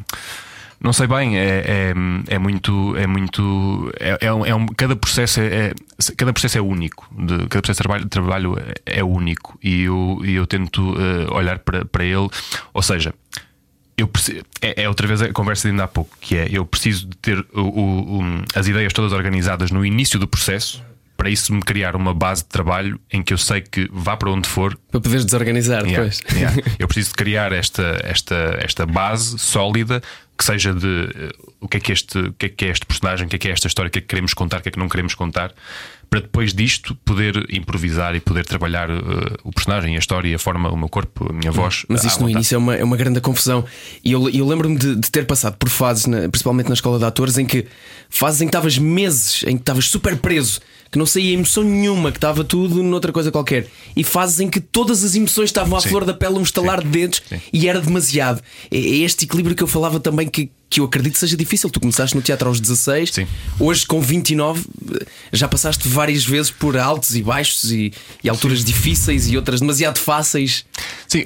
não 0.80 0.92
sei 0.92 1.06
bem, 1.06 1.36
é, 1.38 1.64
é, 1.66 1.94
é 2.34 2.38
muito. 2.38 2.96
É 2.96 3.06
muito 3.06 3.92
é, 3.98 4.18
é 4.26 4.32
um, 4.32 4.46
é 4.46 4.54
um- 4.54 4.66
cada, 4.66 4.94
processo 4.94 5.40
é, 5.40 5.46
é- 5.68 5.74
cada 6.16 6.32
processo 6.32 6.58
é 6.58 6.60
único. 6.60 7.08
De, 7.12 7.38
cada 7.48 7.60
processo 7.62 7.78
de 7.78 7.82
trabalho, 7.82 8.04
de 8.04 8.10
trabalho 8.10 8.56
é, 8.86 9.02
único 9.02 9.58
e 9.62 9.82
eu, 9.82 10.20
eu 10.24 10.46
tento 10.46 10.94
eh, 11.00 11.32
olhar 11.34 11.58
para, 11.58 11.84
para 11.84 12.04
ele. 12.04 12.28
Ou 12.72 12.82
seja, 12.82 13.12
eu 13.96 14.06
preciso, 14.06 14.42
é, 14.62 14.84
é 14.84 14.88
outra 14.88 15.06
vez 15.08 15.20
a 15.20 15.32
conversa 15.32 15.62
de 15.66 15.72
ainda 15.72 15.84
há 15.84 15.88
pouco, 15.88 16.16
que 16.20 16.36
é 16.36 16.46
eu 16.50 16.64
preciso 16.64 17.08
de 17.08 17.16
ter 17.16 17.38
o- 17.52 17.60
o- 17.60 18.20
o- 18.20 18.44
as 18.54 18.68
ideias 18.68 18.92
todas 18.92 19.12
organizadas 19.12 19.72
no 19.72 19.84
início 19.84 20.18
do 20.20 20.28
processo 20.28 20.82
para 21.18 21.28
isso 21.28 21.52
me 21.52 21.60
criar 21.60 21.94
uma 21.96 22.14
base 22.14 22.42
de 22.44 22.48
trabalho 22.48 22.98
em 23.12 23.22
que 23.22 23.32
eu 23.34 23.38
sei 23.38 23.60
que 23.60 23.88
vá 23.92 24.16
para 24.16 24.30
onde 24.30 24.48
for. 24.48 24.78
Para 24.90 25.00
poderes 25.00 25.24
desorganizar 25.24 25.84
Yeah, 25.84 26.08
depois. 26.08 26.22
yeah. 26.32 26.56
Eu 26.78 26.86
preciso 26.86 27.08
de 27.10 27.16
criar 27.16 27.52
esta, 27.52 28.00
esta, 28.04 28.56
esta 28.62 28.86
base 28.86 29.36
sólida 29.38 30.00
que 30.38 30.44
seja 30.44 30.72
de 30.72 30.86
eh, 31.16 31.30
o 31.60 31.66
que 31.66 31.78
é 31.78 31.80
que 31.80 31.90
este, 31.92 32.16
o 32.18 32.32
que 32.32 32.46
é 32.46 32.48
que 32.48 32.64
é 32.66 32.68
este 32.70 32.86
personagem, 32.86 33.26
o 33.26 33.28
que 33.28 33.34
é 33.34 33.38
que 33.40 33.48
é 33.48 33.50
esta 33.50 33.66
história, 33.66 33.88
o 33.88 33.90
que 33.90 33.98
é 33.98 34.00
que 34.00 34.06
queremos 34.06 34.32
contar, 34.32 34.58
o 34.58 34.62
que 34.62 34.68
é 34.68 34.72
que 34.72 34.78
não 34.78 34.88
queremos 34.88 35.16
contar, 35.16 35.52
para 36.08 36.20
depois 36.20 36.54
disto 36.54 36.94
poder 37.04 37.44
improvisar 37.52 38.14
e 38.14 38.20
poder 38.20 38.46
trabalhar 38.46 38.88
eh, 38.88 38.94
o 39.42 39.52
personagem, 39.52 39.96
a 39.96 39.98
história, 39.98 40.36
a 40.36 40.38
forma, 40.38 40.70
o 40.70 40.76
meu 40.76 40.88
corpo, 40.88 41.26
a 41.28 41.32
minha 41.32 41.50
voz. 41.50 41.84
Mas 41.88 42.04
isto 42.04 42.20
no 42.20 42.26
vontade. 42.28 42.32
início 42.34 42.54
é 42.54 42.58
uma, 42.58 42.76
é 42.76 42.84
uma 42.84 42.96
grande 42.96 43.20
confusão. 43.20 43.64
E 44.04 44.12
eu, 44.12 44.30
eu 44.30 44.46
lembro-me 44.46 44.78
de, 44.78 44.94
de 44.94 45.10
ter 45.10 45.26
passado 45.26 45.56
por 45.56 45.68
fases, 45.68 46.06
na- 46.06 46.28
principalmente 46.28 46.68
na 46.68 46.74
escola 46.74 47.00
de 47.00 47.04
atores, 47.04 47.36
em 47.36 47.44
que 47.44 47.66
fases 48.08 48.40
em 48.40 48.44
que 48.46 48.50
estavas 48.50 48.78
meses, 48.78 49.42
em 49.42 49.56
que 49.56 49.62
estavas 49.62 49.86
super 49.86 50.16
preso, 50.18 50.60
que 50.90 50.98
não 50.98 51.06
saía 51.06 51.34
emoção 51.34 51.62
nenhuma, 51.62 52.10
que 52.10 52.18
estava 52.18 52.44
tudo 52.44 52.82
noutra 52.82 53.12
coisa 53.12 53.30
qualquer. 53.30 53.66
E 53.96 54.02
fases 54.02 54.40
em 54.40 54.48
que 54.48 54.60
todas 54.60 55.04
as 55.04 55.14
emoções 55.14 55.46
estavam 55.46 55.76
à 55.76 55.80
Sim. 55.80 55.88
flor 55.90 56.04
da 56.04 56.14
pele, 56.14 56.34
um 56.34 56.42
estalar 56.42 56.82
de 56.82 56.88
dedos, 56.88 57.22
Sim. 57.28 57.40
e 57.52 57.68
era 57.68 57.80
demasiado. 57.80 58.42
É, 58.70 58.76
é 58.76 58.96
este 58.98 59.24
equilíbrio 59.24 59.54
que 59.54 59.62
eu 59.62 59.66
falava 59.66 60.00
também 60.00 60.28
que, 60.28 60.50
que 60.70 60.80
eu 60.80 60.84
acredito 60.84 61.18
seja 61.18 61.36
difícil. 61.36 61.68
Tu 61.70 61.80
começaste 61.80 62.16
no 62.16 62.22
teatro 62.22 62.48
aos 62.48 62.60
16, 62.60 63.10
Sim. 63.10 63.26
hoje 63.58 63.86
com 63.86 64.00
29 64.00 64.64
já 65.32 65.48
passaste 65.48 65.88
várias 65.88 66.24
vezes 66.24 66.50
por 66.50 66.76
altos 66.76 67.14
e 67.14 67.22
baixos 67.22 67.70
e, 67.70 67.92
e 68.22 68.28
alturas 68.28 68.64
difíceis 68.64 69.28
e 69.28 69.36
outras 69.36 69.60
demasiado 69.60 69.98
fáceis. 69.98 70.64
Sim, 71.06 71.24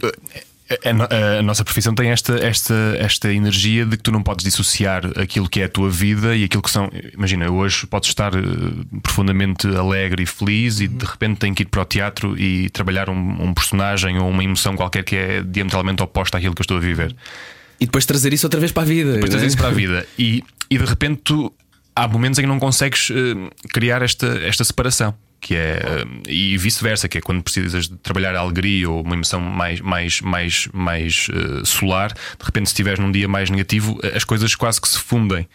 a, 0.84 1.36
a- 1.36 1.38
a 1.38 1.42
nossa 1.42 1.64
profissão 1.64 1.94
tem 1.94 2.10
esta, 2.10 2.34
esta, 2.44 2.74
esta 2.98 3.32
energia 3.32 3.84
de 3.86 3.96
que 3.96 4.02
tu 4.02 4.12
não 4.12 4.22
podes 4.22 4.44
dissociar 4.44 5.02
aquilo 5.18 5.48
que 5.48 5.60
é 5.60 5.64
a 5.64 5.68
tua 5.68 5.90
vida 5.90 6.34
e 6.36 6.44
aquilo 6.44 6.62
que 6.62 6.70
são. 6.70 6.90
Imagina, 7.14 7.50
hoje 7.50 7.86
podes 7.86 8.08
estar 8.08 8.34
eh, 8.34 8.38
profundamente 9.02 9.66
alegre 9.68 10.22
e 10.22 10.26
feliz 10.26 10.80
e 10.80 10.88
de 10.88 11.04
repente 11.04 11.38
tenho 11.38 11.54
que 11.54 11.62
ir 11.62 11.66
para 11.66 11.82
o 11.82 11.84
teatro 11.84 12.38
e 12.38 12.70
trabalhar 12.70 13.08
um, 13.10 13.42
um 13.44 13.54
personagem 13.54 14.18
ou 14.18 14.28
uma 14.28 14.42
emoção 14.44 14.76
qualquer 14.76 15.02
que 15.04 15.16
é 15.16 15.42
diametralmente 15.42 16.02
oposta 16.02 16.38
àquilo 16.38 16.54
que 16.54 16.60
eu 16.60 16.64
estou 16.64 16.76
a 16.76 16.80
viver. 16.80 17.14
E 17.80 17.86
depois 17.86 18.06
trazer 18.06 18.32
isso 18.32 18.46
outra 18.46 18.60
vez 18.60 18.70
para 18.72 18.82
a 18.84 18.86
vida. 18.86 19.14
Depois 19.14 19.30
não 19.30 19.36
é? 19.36 19.40
trazer 19.40 19.46
isso 19.48 19.56
para 19.58 19.68
a 19.68 19.72
vida. 19.72 20.06
E, 20.18 20.44
e 20.70 20.78
de 20.78 20.84
repente 20.84 21.20
tu 21.24 21.52
há 21.94 22.06
momentos 22.08 22.38
em 22.38 22.42
que 22.42 22.48
não 22.48 22.58
consegues 22.58 23.10
eh, 23.10 23.50
criar 23.72 24.02
esta, 24.02 24.26
esta 24.44 24.62
separação. 24.64 25.14
Que 25.44 25.56
é, 25.56 25.82
eh, 25.84 26.30
e 26.30 26.56
vice-versa, 26.56 27.08
que 27.08 27.18
é 27.18 27.20
quando 27.20 27.42
precisas 27.42 27.88
de 27.88 27.96
trabalhar 27.96 28.36
a 28.36 28.38
alegria 28.38 28.88
ou 28.88 29.02
uma 29.02 29.14
emoção 29.16 29.40
mais, 29.40 29.80
mais, 29.80 30.20
mais, 30.20 30.68
mais 30.72 31.26
eh, 31.32 31.64
solar, 31.64 32.12
de 32.12 32.44
repente, 32.44 32.66
se 32.68 32.72
estiveres 32.74 33.00
num 33.00 33.10
dia 33.10 33.26
mais 33.26 33.50
negativo, 33.50 33.98
eh, 34.04 34.12
as 34.16 34.22
coisas 34.22 34.54
quase 34.54 34.80
que 34.80 34.88
se 34.88 35.00
fundem. 35.00 35.48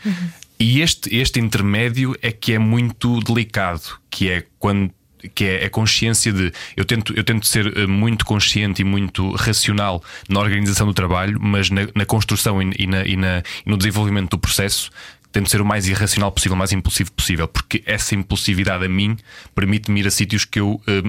E 0.59 0.81
este, 0.81 1.15
este 1.15 1.39
intermédio 1.39 2.13
é 2.21 2.33
que 2.33 2.51
é 2.51 2.59
muito 2.59 3.19
delicado, 3.21 3.81
que 4.11 4.29
é 4.29 4.43
quando 4.59 4.91
que 5.33 5.45
é 5.45 5.65
a 5.65 5.69
consciência 5.69 6.31
de 6.31 6.51
eu 6.75 6.85
tento, 6.85 7.11
eu 7.17 7.23
tento 7.23 7.45
ser 7.47 7.87
muito 7.87 8.23
consciente 8.23 8.81
e 8.81 8.85
muito 8.85 9.31
racional 9.31 10.01
na 10.29 10.39
organização 10.39 10.85
do 10.85 10.93
trabalho, 10.93 11.39
mas 11.41 11.69
na, 11.71 11.87
na 11.95 12.05
construção 12.05 12.61
e, 12.61 12.71
e 12.77 12.85
na- 12.87 13.03
e 13.05 13.15
na- 13.15 13.39
e 13.65 13.69
no 13.69 13.77
desenvolvimento 13.77 14.29
do 14.31 14.37
processo 14.37 14.91
tento 15.31 15.49
ser 15.49 15.61
o 15.61 15.65
mais 15.65 15.87
irracional 15.87 16.31
possível, 16.31 16.55
o 16.55 16.57
mais 16.57 16.71
impulsivo 16.71 17.11
possível, 17.11 17.47
porque 17.47 17.83
essa 17.85 18.15
impulsividade 18.15 18.85
a 18.85 18.89
mim 18.89 19.17
permite-me 19.53 19.99
ir 19.99 20.07
a 20.07 20.11
sítios 20.11 20.45
que 20.45 20.59
eu, 20.59 20.81
eh, 20.87 21.03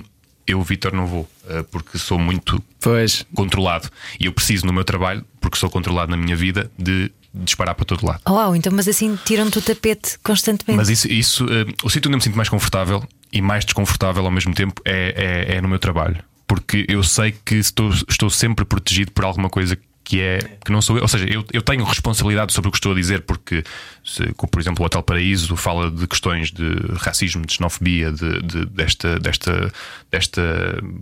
eu 0.47 0.63
Vitor, 0.63 0.93
não 0.93 1.07
vou, 1.07 1.29
eh, 1.49 1.65
porque 1.71 1.99
sou 1.99 2.19
muito 2.19 2.63
Pois. 2.81 3.25
controlado 3.35 3.89
e 4.19 4.27
eu 4.27 4.33
preciso 4.33 4.67
no 4.67 4.73
meu 4.73 4.85
trabalho, 4.85 5.25
porque 5.41 5.59
sou 5.59 5.71
controlado 5.71 6.11
na 6.11 6.17
minha 6.17 6.37
vida, 6.37 6.71
de 6.79 7.11
disparar 7.33 7.75
para 7.75 7.85
todo 7.85 8.05
lado. 8.07 8.21
Oh, 8.27 8.33
uau, 8.33 8.57
então, 8.57 8.73
mas 8.73 8.89
assim 8.89 9.17
tiram-te 9.25 9.59
o 9.59 9.63
tapete 9.63 10.19
constantemente. 10.23 10.77
Mas 10.77 10.89
isso, 10.89 11.09
isso 11.09 11.47
eh, 11.51 11.67
o 11.85 11.91
sítio 11.91 12.09
onde 12.09 12.15
eu 12.15 12.19
me 12.19 12.23
sinto 12.23 12.37
mais 12.37 12.49
confortável 12.49 13.07
e 13.33 13.41
mais 13.41 13.65
desconfortável 13.65 14.25
ao 14.25 14.31
mesmo 14.31 14.55
tempo 14.55 14.81
é, 14.85 15.47
é, 15.49 15.57
é 15.57 15.61
no 15.61 15.69
meu 15.69 15.79
trabalho. 15.79 16.23
Porque 16.47 16.87
eu 16.89 17.03
sei 17.03 17.35
que 17.45 17.57
estou, 17.57 17.91
estou 18.09 18.31
sempre 18.31 18.65
protegido 18.65 19.13
por 19.13 19.25
alguma 19.25 19.51
coisa 19.51 19.79
que 20.09 20.23
é 20.23 20.39
que 20.65 20.73
não 20.73 20.81
sou 20.81 20.97
eu. 20.97 21.03
Ou 21.03 21.09
seja, 21.09 21.27
eu, 21.29 21.45
eu 21.53 21.61
tenho 21.61 21.85
responsabilidade 21.85 22.55
sobre 22.55 22.69
o 22.69 22.73
que 22.73 22.79
estou 22.79 22.93
a 22.93 22.95
dizer, 22.95 23.21
porque, 23.23 23.63
se, 24.03 24.23
por 24.51 24.59
exemplo, 24.59 24.83
o 24.83 24.87
Hotel 24.87 25.03
Paraíso 25.03 25.55
fala 25.55 25.91
de 25.91 26.07
questões 26.07 26.51
de 26.51 26.65
racismo, 26.97 27.45
de 27.45 27.53
xenofobia, 27.53 28.11
de, 28.11 28.41
de- 28.43 28.65
desta, 28.67 29.19
desta, 29.21 29.71
desta 30.11 30.43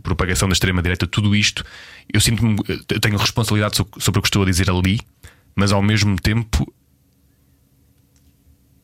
propagação 0.02 0.48
da 0.48 0.52
extrema-direita, 0.54 1.06
tudo 1.06 1.36
isto, 1.36 1.64
eu 2.12 2.20
sinto-me, 2.20 2.56
tenho 3.00 3.16
responsabilidade 3.16 3.76
so- 3.76 3.88
sobre 3.98 4.18
o 4.18 4.22
que 4.22 4.28
estou 4.28 4.42
a 4.42 4.46
dizer 4.46 4.68
ali, 4.68 4.98
mas 5.54 5.70
ao 5.70 5.80
mesmo 5.82 6.16
tempo 6.20 6.70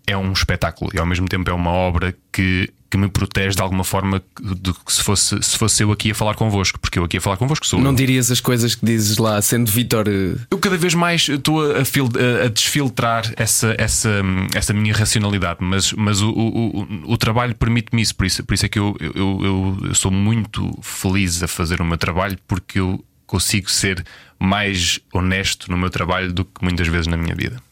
é 0.07 0.17
um 0.17 0.33
espetáculo 0.33 0.91
e 0.95 0.99
ao 0.99 1.07
mesmo 1.07 1.29
tempo 1.29 1.49
é 1.49 1.53
uma 1.53 1.71
obra 1.71 2.15
que, 2.33 2.69
que 2.91 2.97
me 2.99 3.09
protege 3.09 3.55
de 3.57 3.63
alguma 3.63 3.85
forma 3.85 4.23
de 4.43 4.73
que 4.73 4.93
se 4.93 5.03
fosse, 5.03 5.41
se 5.43 5.57
fosse 5.57 5.83
eu 5.85 5.93
aqui 5.93 6.11
a 6.11 6.15
falar 6.15 6.35
convosco, 6.35 6.79
porque 6.81 6.99
eu 6.99 7.05
aqui 7.05 7.19
a 7.19 7.21
falar 7.21 7.37
convosco 7.37 7.65
sou 7.67 7.81
Não 7.81 7.91
eu. 7.91 7.97
dirias 7.97 8.31
as 8.31 8.41
coisas 8.41 8.75
que 8.75 8.85
dizes 8.85 9.17
lá, 9.19 9.41
sendo 9.41 9.71
Vitor. 9.71 10.07
eh, 10.09 10.37
Eu 10.51 10.59
cada 10.59 10.77
vez 10.77 10.93
mais 10.95 11.29
estou 11.29 11.71
a, 11.77 11.85
fil- 11.85 12.11
a 12.45 12.49
desfiltrar 12.49 13.33
essa, 13.37 13.75
essa, 13.79 14.11
essa 14.55 14.73
minha 14.73 14.93
racionalidade, 14.95 15.59
mas, 15.63 15.93
mas 15.93 16.21
o, 16.21 16.31
o, 16.31 16.81
o, 16.83 17.13
o 17.13 17.17
trabalho 17.17 17.55
permite-me 17.55 18.03
isso, 18.03 18.15
por 18.17 18.27
isso, 18.27 18.45
por 18.45 18.55
isso 18.55 18.67
é 18.67 18.69
que 18.69 18.79
eu, 18.79 18.97
eu, 19.01 19.13
eu, 19.15 19.79
eu 19.85 19.95
sou 19.95 20.11
muito 20.11 20.71
feliz 20.83 21.43
a 21.43 21.49
fazer 21.49 21.81
o 21.81 21.85
meu 21.85 21.97
trabalho, 21.97 22.37
porque 22.49 22.81
eu 22.81 23.03
consigo 23.27 23.71
ser 23.71 24.05
mais 24.39 24.99
honesto 25.15 25.71
no 25.71 25.77
meu 25.79 25.89
trabalho 25.89 26.33
do 26.33 26.45
que 26.45 26.63
muitas 26.63 26.89
vezes 26.89 27.07
na 27.07 27.17
minha 27.17 27.35
vida. 27.35 27.63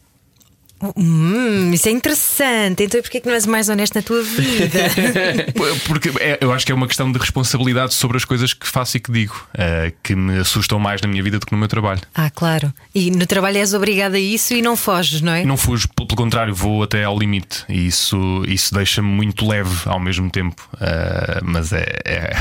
Hum, 0.95 1.71
isso 1.73 1.87
é 1.87 1.91
interessante. 1.91 2.83
Então, 2.83 3.01
porquê 3.01 3.19
que 3.19 3.27
não 3.27 3.33
és 3.33 3.45
mais 3.45 3.69
honesto 3.69 3.95
na 3.95 4.01
tua 4.01 4.21
vida? 4.23 4.79
Porque 5.87 6.09
é- 6.19 6.37
eu 6.41 6.51
acho 6.51 6.65
que 6.65 6.71
é 6.71 6.75
uma 6.75 6.87
questão 6.87 7.11
de 7.11 7.17
responsabilidade 7.19 7.93
sobre 7.93 8.17
as 8.17 8.25
coisas 8.25 8.53
que 8.53 8.67
faço 8.67 8.97
e 8.97 8.99
que 8.99 9.11
digo, 9.11 9.35
eh, 9.57 9.93
que 10.03 10.15
me 10.15 10.39
assustam 10.39 10.79
mais 10.79 11.01
na 11.01 11.07
minha 11.07 11.21
vida 11.23 11.39
do 11.39 11.45
que 11.45 11.51
no 11.51 11.57
meu 11.57 11.67
trabalho. 11.67 12.01
ah, 12.15 12.29
claro. 12.29 12.73
E 12.93 13.11
no 13.11 13.25
trabalho 13.25 13.57
és 13.57 13.73
obrigado 13.73 14.15
a 14.15 14.19
isso 14.19 14.53
e 14.53 14.61
não 14.61 14.75
foges, 14.75 15.21
não 15.21 15.33
é? 15.33 15.43
Não 15.45 15.57
fujo, 15.57 15.87
pelo 15.89 16.07
contrário, 16.09 16.53
vou 16.53 16.83
até 16.83 17.03
ao 17.03 17.17
limite 17.17 17.63
e 17.69 17.87
isso, 17.87 18.43
isso 18.47 18.73
deixa-me 18.73 19.07
muito 19.07 19.47
leve 19.47 19.81
ao 19.85 19.99
mesmo 19.99 20.29
tempo. 20.29 20.67
Eh, 20.79 21.39
mas 21.43 21.71
é, 21.73 21.85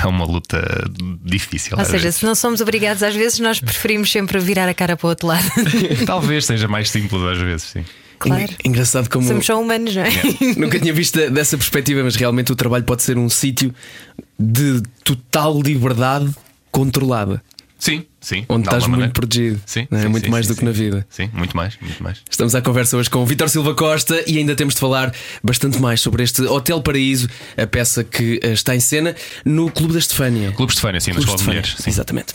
é 0.03 0.07
uma 0.07 0.25
luta 0.25 0.63
difícil. 1.25 1.77
Ou 1.79 1.85
seja, 1.85 1.99
vezes. 1.99 2.17
se 2.21 2.25
não 2.25 2.35
somos 2.35 2.61
obrigados, 2.61 3.03
às 3.03 3.15
vezes 3.15 3.39
nós 3.39 3.61
preferimos 3.61 4.11
sempre 4.11 4.39
virar 4.39 4.69
a 4.69 4.75
cara 4.75 4.97
para 4.97 5.07
o 5.07 5.11
outro 5.11 5.29
lado. 5.29 5.45
Talvez 6.07 6.47
seja 6.47 6.67
mais 6.69 6.91
simples 6.91 7.23
às 7.23 7.39
vezes, 7.39 7.67
sim. 7.69 7.85
Claro. 8.21 8.43
en- 8.43 8.69
Engraçado 8.71 9.09
como. 9.11 9.27
Somos 9.27 9.45
só 9.45 9.61
humanos, 9.61 9.97
não 9.97 10.03
é? 10.03 10.11
Nunca 10.57 10.79
tinha 10.79 10.93
visto 10.93 11.19
dessa 11.31 11.57
perspectiva, 11.57 12.03
mas 12.05 12.15
realmente 12.15 12.53
o 12.53 12.57
trabalho 12.57 12.85
pode 12.85 13.03
ser 13.03 13.19
um 13.19 13.29
sítio 13.29 13.75
de 14.39 14.81
total 15.03 15.61
liberdade 15.61 16.31
controlada, 16.71 17.43
Sim, 17.79 18.05
sim. 18.21 18.45
onde 18.49 18.63
de 18.63 18.69
estás 18.69 18.83
muito 18.83 18.93
maneira. 18.93 19.13
protegido. 19.13 19.61
Sim, 19.67 19.87
é? 19.91 20.03
sim, 20.03 20.09
muito 20.09 20.25
sim, 20.25 20.31
mais 20.31 20.47
sim, 20.47 20.53
do 20.53 20.59
que 20.59 20.65
na 20.65 20.71
vida. 20.73 21.07
Sim, 21.09 21.31
muito 21.33 21.57
mais, 21.57 21.77
muito 21.81 22.03
mais. 22.03 22.19
Estamos 22.29 22.55
à 22.55 22.63
conversa 22.63 22.97
hoje 22.97 23.11
com 23.11 23.21
o 23.21 23.27
Vitor 23.27 23.49
Silva 23.49 23.75
Costa 23.75 24.23
e 24.27 24.39
ainda 24.39 24.55
temos 24.55 24.75
de 24.75 24.81
falar 24.81 25.13
bastante 25.43 25.79
mais 25.81 26.01
sobre 26.01 26.23
este 26.23 26.43
Hotel 26.43 26.81
Paraíso, 26.83 27.29
a 27.57 27.67
peça 27.67 28.05
que 28.05 28.41
eh, 28.43 28.53
está 28.53 28.75
em 28.75 28.81
cena 28.81 29.15
no 29.45 29.71
Clube 29.71 29.95
da 29.95 29.99
Estefânia. 29.99 30.53
Clube 30.53 30.73
Estefânia, 30.73 31.01
sim, 31.01 31.11
na 31.11 31.17
Clube 31.17 31.31
Escola 31.31 31.37
de 31.37 31.43
Estefânia, 31.43 31.63
Mulheres. 31.63 31.83
Sim. 31.83 31.91
Exatamente. 31.91 32.33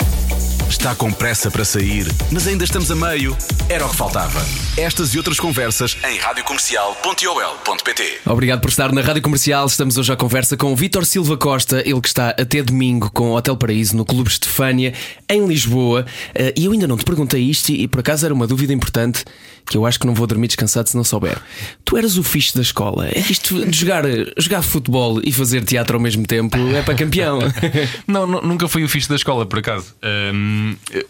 Está 0.70 0.96
com 0.96 1.12
pressa 1.12 1.52
para 1.52 1.64
sair, 1.64 2.08
mas 2.32 2.48
ainda 2.48 2.64
estamos 2.64 2.90
a 2.90 2.96
meio? 2.96 3.38
Era 3.70 3.86
o 3.86 3.90
que 3.90 3.96
faltava. 3.96 4.44
Estas 4.78 5.14
e 5.14 5.18
outras 5.18 5.40
conversas 5.40 5.96
em 6.10 6.18
radiocomercial.ol.pt 6.18 8.22
Obrigado 8.26 8.62
por 8.62 8.70
estar 8.70 8.92
na 8.92 9.02
Rádio 9.02 9.22
Comercial. 9.22 9.66
Estamos 9.68 9.98
hoje 9.98 10.12
à 10.12 10.16
conversa 10.16 10.58
com 10.58 10.74
o 10.74 10.76
Vítor 10.76 11.06
Silva 11.06 11.38
Costa, 11.38 11.82
ele 11.86 12.02
que 12.02 12.08
está 12.08 12.30
até 12.30 12.64
domingo 12.64 13.12
com 13.12 13.32
o 13.32 13.36
Hotel 13.36 13.56
Paraíso 13.56 13.96
no 13.96 14.04
Clube 14.04 14.30
Estefânia, 14.30 14.94
em 15.30 15.46
Lisboa. 15.46 15.75
Eh, 16.34 16.54
E 16.58 16.66
eu 16.66 16.72
ainda 16.72 16.88
não 16.88 16.98
te 16.98 17.04
perguntei 17.06 17.42
isto, 17.42 17.70
e 17.72 17.88
por 17.88 18.00
acaso 18.00 18.26
era 18.26 18.34
uma 18.34 18.48
dúvida 18.48 18.74
importante 18.74 19.24
que 19.66 19.78
eu 19.78 19.86
acho 19.86 20.00
que 20.00 20.06
não 20.06 20.14
vou 20.14 20.28
dormir 20.28 20.48
descansado 20.48 20.88
se 20.90 20.96
não 20.96 21.04
souber. 21.04 21.38
Tu 21.84 21.98
eras 21.98 22.18
o 22.18 22.24
fixe 22.24 22.56
da 22.56 22.62
escola. 22.62 23.08
É 23.08 23.20
Isto 23.20 23.66
de 23.66 23.78
jogar, 23.78 24.04
jogar 24.38 24.62
futebol 24.62 25.20
e 25.24 25.32
fazer 25.32 25.64
teatro 25.64 25.96
ao 25.98 26.02
mesmo 26.02 26.26
tempo 26.26 26.56
é 26.76 26.82
para 26.82 26.94
campeão. 26.96 27.40
Não, 28.08 28.28
nu- 28.28 28.42
nunca 28.42 28.68
fui 28.68 28.84
o 28.84 28.90
fixe 28.90 29.10
da 29.10 29.16
escola, 29.16 29.46
por 29.46 29.60
acaso. 29.60 29.96
Eh, 30.02 31.06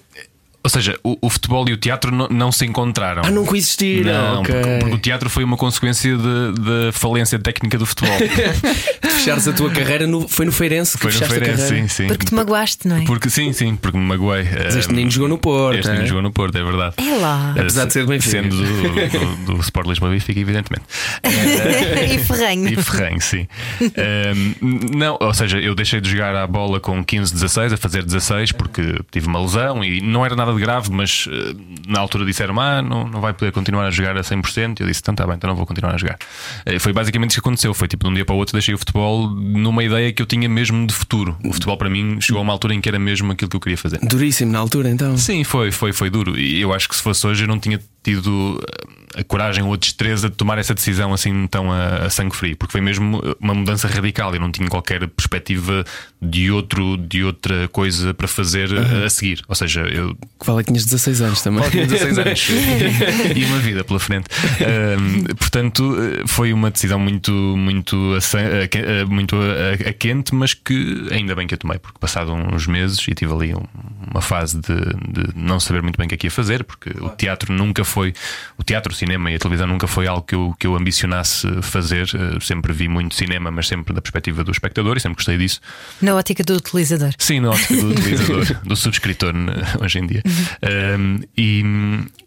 ou 0.66 0.70
seja, 0.70 0.98
o, 1.04 1.16
o 1.22 1.30
futebol 1.30 1.70
e 1.70 1.74
o 1.74 1.78
teatro 1.78 2.12
não, 2.12 2.28
não 2.28 2.52
se 2.52 2.66
encontraram. 2.66 3.22
Ah, 3.24 3.30
não 3.30 3.46
coexistiram. 3.46 4.12
Não, 4.12 4.40
ok. 4.42 4.56
porque, 4.56 4.78
porque 4.80 4.96
o 4.96 4.98
teatro 4.98 5.30
foi 5.30 5.44
uma 5.44 5.56
consequência 5.58 6.18
da 6.18 6.92
falência 6.92 7.38
técnica 7.38 7.78
do 7.78 7.86
futebol. 7.86 8.18
Fechares 9.16 9.48
a 9.48 9.54
tua 9.54 9.70
carreira 9.70 10.08
no- 10.08 10.28
foi 10.28 10.44
no 10.48 10.52
Feirense 10.52 10.98
que 10.98 11.04
foi 11.04 11.12
no 11.12 11.20
Feirense, 11.32 11.62
carreira. 11.62 11.88
sim, 11.88 11.88
sim. 11.88 12.08
Porque 12.08 12.26
te 12.26 12.34
magoaste, 12.34 12.88
não 12.88 12.96
é? 12.98 13.06
Porque 13.06 13.30
sim, 13.30 13.54
sim, 13.54 13.76
porque 13.76 13.96
me 13.96 14.04
magoei. 14.06 14.44
Mas 14.64 14.76
este 14.76 14.92
menino 14.92 15.12
jogou 15.12 15.30
no 15.30 15.38
Porto, 15.38 15.78
Este 15.78 15.88
é? 15.90 15.92
menino 15.92 16.08
jogou 16.08 16.24
no 16.24 16.32
Porto, 16.32 16.58
é 16.58 16.64
verdade. 16.64 16.96
É 16.98 17.16
lá. 17.18 17.52
Apesar 17.52 17.86
de 17.86 17.94
ser 17.94 18.02
do 18.02 18.08
Benfica. 18.08 18.32
Sendo 18.42 18.56
do, 18.56 19.46
do, 19.46 19.54
do 19.54 19.62
Sport 19.62 19.88
Lisboa 19.88 20.10
Benfica, 20.12 20.40
evidentemente. 20.40 20.86
e 21.24 22.18
ferranho. 22.18 22.68
E 22.70 22.76
ferranho, 22.82 23.22
sim. 23.22 23.48
Ehm, 23.82 24.56
não, 24.96 25.18
ou 25.22 25.34
seja, 25.36 25.60
eu 25.60 25.76
deixei 25.76 26.02
de 26.02 26.10
jogar 26.10 26.36
a 26.36 26.48
bola 26.48 26.80
com 26.80 27.04
15, 27.04 27.32
16, 27.34 27.74
a 27.74 27.78
fazer 27.78 28.04
16, 28.04 28.52
porque 28.54 28.82
tive 29.12 29.28
uma 29.28 29.40
lesão 29.42 29.84
e 29.84 30.02
não 30.02 30.26
era 30.26 30.36
nada 30.36 30.55
de 30.56 30.62
grave, 30.62 30.90
mas 30.92 31.28
eh, 31.32 31.56
na 31.88 32.00
altura 32.00 32.26
disseram: 32.26 32.60
Ah, 32.60 32.82
não, 32.82 33.08
não 33.08 33.22
vai 33.22 33.34
poder 33.34 33.52
continuar 33.52 33.86
a 33.86 33.92
jogar 33.92 34.18
a 34.18 34.22
100%. 34.22 34.80
Eu 34.80 34.88
disse: 34.88 35.02
Então 35.02 35.16
tá 35.16 35.26
bem, 35.26 35.36
então 35.36 35.48
não 35.50 35.56
vou 35.56 35.66
continuar 35.66 35.94
a 35.94 35.98
jogar. 35.98 36.18
Eh, 36.66 36.80
foi 36.80 36.94
basicamente 36.94 37.32
isso 37.32 37.42
que 37.42 37.48
aconteceu. 37.48 37.74
Foi 37.74 37.88
tipo 37.88 38.06
de 38.06 38.12
um 38.12 38.14
dia 38.14 38.26
para 38.26 38.36
o 38.36 38.38
outro, 38.38 38.54
deixei 38.54 38.74
o 38.74 38.78
futebol 38.78 39.30
numa 39.30 39.84
ideia 39.84 40.12
que 40.12 40.22
eu 40.22 40.26
tinha 40.26 40.48
mesmo 40.50 40.86
de 40.88 40.94
futuro. 40.94 41.38
O 41.44 41.54
futebol 41.54 41.78
para 41.78 41.90
mim 41.90 42.20
chegou 42.22 42.40
a 42.40 42.44
uma 42.44 42.54
altura 42.54 42.74
em 42.74 42.82
que 42.82 42.90
era 42.90 43.00
mesmo 43.00 43.32
aquilo 43.32 43.50
que 43.50 43.56
eu 43.56 43.62
queria 43.62 43.78
fazer. 43.78 44.00
Duríssimo 44.00 44.52
na 44.52 44.60
altura, 44.60 44.90
então. 44.90 45.18
Sim, 45.18 45.44
foi, 45.44 45.72
foi, 45.72 45.94
foi 45.94 46.10
duro. 46.10 46.38
E 46.38 46.62
eu 46.62 46.74
acho 46.74 46.90
que 46.90 46.96
se 46.96 47.02
fosse 47.02 47.26
hoje 47.26 47.44
eu 47.44 47.48
não 47.48 47.60
tinha 47.60 47.80
tido 48.04 48.62
eh, 48.62 48.95
a 49.16 49.24
coragem 49.24 49.64
ou 49.64 49.74
a 49.74 49.78
destreza 49.78 50.30
de 50.30 50.36
tomar 50.36 50.58
essa 50.58 50.74
decisão 50.74 51.14
assim 51.14 51.48
tão 51.48 51.72
a, 51.72 52.06
a 52.06 52.10
sangue 52.10 52.36
frio, 52.36 52.56
porque 52.58 52.72
foi 52.72 52.82
mesmo 52.82 53.22
uma 53.40 53.54
mudança 53.54 53.88
radical. 53.88 54.34
Eu 54.34 54.40
não 54.42 54.52
tinha 54.52 54.68
qualquer 54.70 55.08
perspectiva 55.08 55.84
de 56.22 56.52
outro, 56.52 56.98
de 56.98 57.24
outra 57.24 57.68
coisa 57.70 58.14
para 58.14 58.28
fazer 58.28 58.70
eh, 58.72 59.06
a 59.06 59.10
seguir. 59.10 59.42
Ou 59.48 59.56
seja, 59.56 59.82
eu 59.82 60.16
Que 60.40 60.46
vale 60.46 60.60
que 60.64 60.68
tinhas 60.72 60.86
16 60.86 61.22
anos 61.22 61.42
também. 61.42 61.62
Pode 61.62 61.72
ter 61.72 61.88
16 61.88 62.18
anos 62.20 62.48
e 63.36 63.46
uma 63.46 63.60
vida 63.60 63.84
pela 63.84 64.00
frente. 64.00 64.28
Portanto, 65.38 65.96
eh, 66.00 66.24
foi 66.28 66.54
uma 66.54 66.72
decisão 66.72 67.00
muito, 67.00 67.32
muito, 67.32 68.18
que- 68.70 68.78
a- 68.80 69.06
muito 69.06 69.36
a, 69.36 69.90
a 69.90 69.94
quente, 69.94 70.34
mas 70.34 70.54
que 70.54 71.08
ainda 71.12 71.36
bem 71.36 71.48
que 71.48 71.54
eu 71.54 71.58
tomei, 71.58 71.78
porque 71.80 71.98
passado 72.00 72.34
uns 72.34 72.68
meses 72.68 73.06
e 73.08 73.14
tive 73.14 73.34
ali 73.34 73.54
um- 73.56 73.64
uma 74.16 74.22
fase 74.22 74.58
de, 74.58 74.76
de, 74.76 75.36
não 75.36 75.60
saber 75.60 75.82
muito 75.82 75.98
bem 75.98 76.06
o 76.06 76.10
que 76.10 76.16
é 76.16 76.18
que 76.18 76.28
ia 76.28 76.32
fazer, 76.32 76.64
porque 76.64 76.90
o 77.02 77.10
teatro 77.10 77.52
nunca 77.52 77.84
foi, 77.84 78.14
o 78.58 78.64
teatro, 78.64 78.94
o 78.94 78.96
cinema 78.96 79.30
e 79.30 79.36
a 79.36 79.40
televisão 79.40 79.68
nunca 79.68 79.88
foi 79.88 80.08
algo 80.08 80.22
que 80.22 80.34
eu, 80.34 80.56
que 80.58 80.66
eu 80.66 80.76
ambicionasse 80.76 81.46
fazer. 81.62 82.08
Uh, 82.14 82.40
sempre 82.40 82.72
vi 82.72 82.88
muito 82.88 83.14
cinema, 83.14 83.52
mas 83.52 83.68
sempre 83.68 83.94
da 83.94 84.02
perspectiva 84.02 84.44
do 84.44 84.52
espectador 84.52 84.96
e 84.96 85.02
sempre 85.02 85.18
gostei 85.18 85.38
disso. 85.38 85.60
Na 86.02 86.16
ótica 86.16 86.44
do 86.44 86.56
utilizador. 86.56 87.12
Sim, 87.18 87.42
na 87.42 87.50
ótica 87.50 87.76
do 87.76 87.90
utilizador, 87.90 88.46
do 88.64 88.76
subscritor 88.76 89.34
hoje 89.82 90.00
em 90.00 90.08
dia. 90.08 90.24
Um, 90.98 91.20
e, 91.38 91.64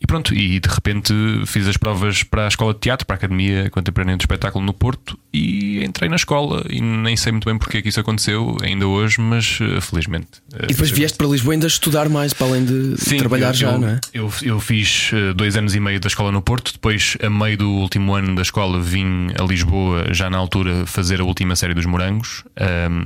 e, 0.00 0.06
pronto, 0.06 0.34
e 0.34 0.60
de 0.60 0.68
repente 0.68 1.14
fiz 1.46 1.66
as 1.66 1.78
provas 1.78 2.22
para 2.22 2.44
a 2.44 2.48
escola 2.48 2.74
de 2.74 2.80
teatro, 2.80 3.06
para 3.06 3.14
a 3.14 3.18
Academia 3.18 3.70
Contemporânea 3.70 4.16
do 4.16 4.20
Espetáculo 4.20 4.64
no 4.64 4.74
Porto 4.74 5.18
e 5.32 5.84
entrei 5.84 6.08
na 6.08 6.16
escola 6.16 6.64
e 6.70 6.80
nem 6.80 7.16
sei 7.16 7.32
muito 7.32 7.44
bem 7.44 7.58
porque 7.58 7.78
é 7.78 7.82
que 7.82 7.88
isso 7.88 8.00
aconteceu 8.00 8.56
ainda 8.62 8.86
hoje, 8.86 9.20
mas 9.20 9.58
uh, 9.60 9.80
felizmente. 9.80 10.38
Uh, 10.52 10.64
e 10.64 10.66
depois 10.68 10.90
vieste 10.90 11.18
para 11.18 11.26
Lisboa 11.26 11.54
ainda 11.54 11.66
estudar 11.66 12.08
mais, 12.08 12.32
para 12.32 12.46
além 12.46 12.64
de 12.64 12.96
Sim, 12.96 13.18
trabalhar 13.18 13.48
eu, 13.48 13.54
já, 13.54 13.72
eu, 13.72 13.78
não 13.78 13.88
é? 13.88 14.00
Eu, 14.12 14.32
eu 14.42 14.60
fiz 14.60 15.10
uh, 15.12 15.34
dois 15.34 15.56
anos 15.56 15.74
e 15.74 15.80
meio 15.80 16.00
da 16.00 16.08
escola 16.08 16.32
no 16.32 16.40
Porto, 16.40 16.72
depois, 16.72 17.16
a 17.22 17.28
meio 17.28 17.58
do 17.58 17.70
último 17.70 18.14
ano 18.14 18.34
da 18.34 18.42
escola, 18.42 18.80
vim 18.80 19.28
a 19.38 19.42
Lisboa, 19.44 20.12
já 20.12 20.30
na 20.30 20.38
altura, 20.38 20.86
fazer 20.86 21.20
a 21.20 21.24
última 21.24 21.54
série 21.56 21.74
dos 21.74 21.84
Morangos, 21.84 22.44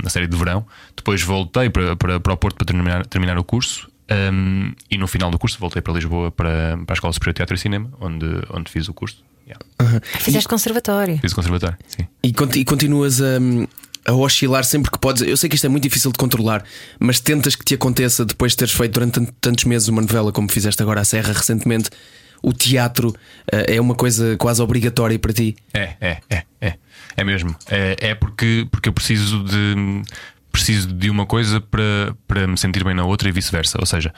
a 0.05 0.11
série 0.11 0.27
de 0.27 0.37
verão. 0.37 0.65
Depois 0.97 1.23
voltei 1.23 1.71
para, 1.71 1.97
para, 1.97 2.21
para 2.21 2.33
o 2.33 2.37
Porto 2.37 2.57
para 2.57 2.67
terminar, 2.67 3.07
terminar 3.07 3.39
o 3.39 3.45
curso. 3.45 3.91
Um, 4.11 4.73
e 4.91 4.99
no 4.99 5.07
final 5.07 5.31
do 5.31 5.39
curso 5.39 5.59
voltei 5.59 5.81
para 5.81 5.95
Lisboa 5.95 6.31
para, 6.31 6.77
para 6.85 6.93
a 6.93 6.95
Escola 6.95 7.13
Superior 7.13 7.33
de 7.33 7.37
Teatro 7.37 7.55
e 7.55 7.59
Cinema, 7.59 7.91
onde, 8.01 8.27
onde 8.51 8.71
fiz 8.71 8.89
o 8.89 8.95
curso. 8.95 9.25
Yeah. 9.47 9.65
Uhum. 9.81 10.01
Fizeste 10.21 10.47
e, 10.47 10.49
conservatório. 10.49 11.19
Fiz 11.19 11.33
conservatório, 11.33 11.77
sim. 11.87 12.07
E, 12.23 12.29
e 12.59 12.65
continuas 12.65 13.21
a, 13.21 13.39
a, 14.07 14.15
oscilar 14.15 14.65
sempre 14.65 14.91
que 14.91 14.99
podes. 14.99 15.23
Eu 15.23 15.37
sei 15.37 15.49
que 15.49 15.57
isto 15.57 15.65
é 15.65 15.69
muito 15.69 15.83
difícil 15.83 16.13
de 16.13 16.19
controlar, 16.19 16.65
mas 16.99 17.21
tentas 17.21 17.55
que 17.55 17.65
te 17.65 17.75
aconteça 17.75 18.25
depois 18.25 18.53
de 18.53 18.59
teres 18.59 18.75
feito 18.75 18.93
durante 18.93 19.33
tantos 19.41 19.65
meses 19.65 19.89
uma 19.89 20.03
novela 20.03 20.33
como 20.33 20.51
fizeste 20.51 20.83
agora 20.83 21.01
à 21.01 21.05
Serra 21.05 21.33
recentemente. 21.33 21.91
O 22.45 22.53
teatro 22.53 23.11
uh, 23.11 23.15
é 23.69 23.81
uma 23.81 23.95
coisa 23.95 24.37
quase 24.37 24.61
obrigatória 24.61 25.17
para 25.17 25.33
ti. 25.33 25.55
É, 25.73 25.95
é, 26.01 26.19
é, 26.29 26.43
é. 26.61 26.75
É 27.17 27.25
mesmo. 27.25 27.55
É, 27.71 27.97
é 28.01 28.15
porque, 28.15 28.67
porque 28.71 28.89
eu 28.89 28.93
preciso 28.93 29.45
de 29.45 30.03
preciso 30.53 30.93
de 30.93 31.09
uma 31.11 31.25
coisa 31.25 31.61
para, 31.61 32.15
para 32.29 32.47
me 32.47 32.59
sentir 32.59 32.85
bem 32.85 32.95
na 32.95 33.05
outra 33.05 33.29
e 33.29 33.33
vice-versa. 33.33 33.79
Ou 33.81 33.87
seja, 33.87 34.13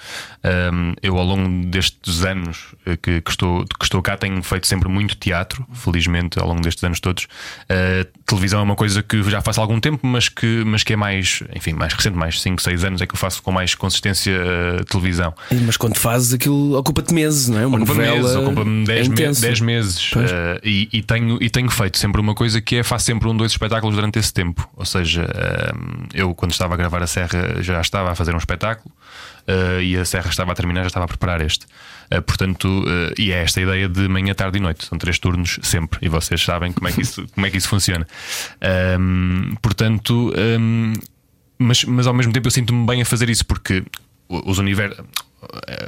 um, 0.73 0.93
eu 1.01 1.17
ao 1.17 1.25
longo 1.25 1.65
destes 1.67 2.25
anos 2.25 2.75
eh, 2.85 2.97
que, 2.97 3.21
que, 3.21 3.31
estou, 3.31 3.65
que 3.65 3.85
estou 3.85 4.03
cá 4.03 4.17
tenho 4.17 4.43
feito 4.43 4.67
sempre 4.67 4.89
muito 4.89 5.17
teatro, 5.17 5.65
felizmente, 5.73 6.39
ao 6.39 6.49
longo 6.49 6.61
destes 6.61 6.83
anos 6.83 6.99
todos. 6.99 7.25
Uh, 7.25 8.05
televisão 8.27 8.61
é 8.61 8.63
uma 8.63 8.75
coisa 8.75 9.03
que 9.03 9.23
já 9.31 9.41
faço 9.41 9.61
há 9.61 9.63
algum 9.63 9.79
tempo, 9.79 10.07
mas 10.07 10.29
que, 10.29 10.65
mas 10.67 10.83
que 10.83 10.95
é 10.95 10.97
mais, 10.97 11.43
enfim, 11.55 11.73
mais 11.73 11.93
recente, 11.93 12.17
mais 12.17 12.41
5, 12.41 12.61
6 12.61 12.85
anos 12.85 13.03
é 13.03 13.07
que 13.07 13.15
eu 13.15 13.19
faço 13.19 13.43
com 13.43 13.53
mais 13.53 13.75
consistência 13.75 14.35
uh, 14.35 14.85
televisão. 14.85 15.33
Mas 15.65 15.77
quando 15.77 15.97
fazes 15.97 16.35
aquilo, 16.35 16.77
ocupa-te 16.77 17.15
meses, 17.15 17.49
não 17.49 17.61
é? 17.61 17.67
Uma 17.67 17.77
ocupa 17.77 17.95
novela 17.95 18.17
meses, 18.17 18.37
ocupa-me 18.37 18.85
10 18.85 19.07
é 19.07 19.11
me 19.11 19.17
dez 19.41 19.61
meses. 19.61 20.13
Uh, 20.13 20.19
e, 20.65 20.89
e, 20.93 21.03
tenho, 21.03 21.39
e 21.41 21.49
tenho 21.49 21.71
feito 21.71 21.97
sempre 21.97 22.21
uma 22.21 22.35
coisa 22.35 22.61
que 22.61 22.77
é 22.77 22.83
faço 22.83 23.05
sempre 23.05 23.29
um, 23.29 23.37
dois 23.37 23.53
espetáculos 23.53 23.95
durante 23.95 24.19
esse 24.19 24.33
tempo. 24.33 24.69
Ou 24.77 24.85
seja, 24.85 25.29
eu 26.13 26.24
eu, 26.25 26.35
quando 26.35 26.53
estava 26.53 26.75
a 26.75 26.77
gravar 26.77 27.03
a 27.03 27.07
Serra, 27.07 27.63
já 27.63 27.81
estava 27.81 28.11
a 28.11 28.15
fazer 28.15 28.35
um 28.35 28.39
espetáculo 28.39 28.93
uh, 29.49 29.81
e 29.81 29.97
a 29.97 30.05
Serra 30.05 30.31
estava 30.31 30.53
a 30.53 30.55
terminar, 30.55 30.83
já 30.83 30.89
estava 30.89 31.05
a 31.05 31.09
preparar 31.09 31.41
este. 31.41 31.67
Uh, 32.13 32.21
portanto, 32.23 32.67
uh, 32.67 33.15
e 33.19 33.31
é 33.33 33.43
esta 33.43 33.61
ideia 33.61 33.89
de 33.89 34.09
manhã, 34.09 34.35
tarde 34.35 34.59
e 34.59 34.61
noite. 34.61 34.85
São 34.87 34.99
três 34.99 35.19
turnos 35.19 35.59
sempre. 35.63 35.99
E 36.03 36.09
vocês 36.09 36.43
sabem 36.43 36.73
como 36.73 36.89
é 36.89 36.93
que 36.93 37.03
isso, 37.03 37.27
como 37.35 37.47
é 37.47 37.51
que 37.51 37.59
isso 37.59 37.69
funciona. 37.69 38.07
Um, 38.99 39.55
portanto, 39.63 40.33
um, 40.37 40.93
mas, 41.59 41.85
mas 41.85 42.07
ao 42.07 42.15
mesmo 42.15 42.33
tempo 42.33 42.47
eu 42.47 42.51
sinto-me 42.51 42.87
bem 42.87 43.03
a 43.03 43.05
fazer 43.05 43.31
isso 43.31 43.47
porque 43.47 43.85
os 44.29 44.59
universos 44.59 45.05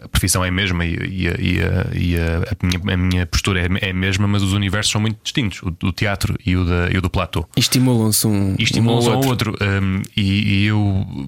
a 0.05 0.09
profissão 0.09 0.45
é 0.45 0.49
a 0.49 0.53
mesma 0.53 0.85
e, 0.85 0.95
e, 0.95 1.27
e, 1.27 2.11
e 2.13 2.17
a, 2.17 2.45
a, 2.51 2.67
minha, 2.67 2.95
a, 2.95 2.97
minha, 2.97 3.27
postura 3.27 3.61
é, 3.61 3.89
é, 3.89 3.91
a 3.91 3.95
mesma, 3.95 4.27
mas 4.27 4.43
os 4.43 4.53
universos 4.53 4.93
são 4.93 5.01
muito 5.01 5.19
distintos, 5.23 5.63
o 5.63 5.71
do 5.71 5.93
teatro 5.93 6.37
e 6.45 6.57
o, 6.57 6.65
da, 6.65 6.91
e 6.91 6.99
o 6.99 7.03
do 7.03 7.11
platô. 7.11 7.47
E 7.57 7.61
estimulam-se 7.61 8.27
um, 8.27 8.57
estimulam-se 8.59 9.09
um 9.09 9.13
ao 9.13 9.25
outro. 9.25 9.51
outro. 9.53 9.65
Um, 9.65 10.03
e, 10.17 10.65
eu 10.67 10.79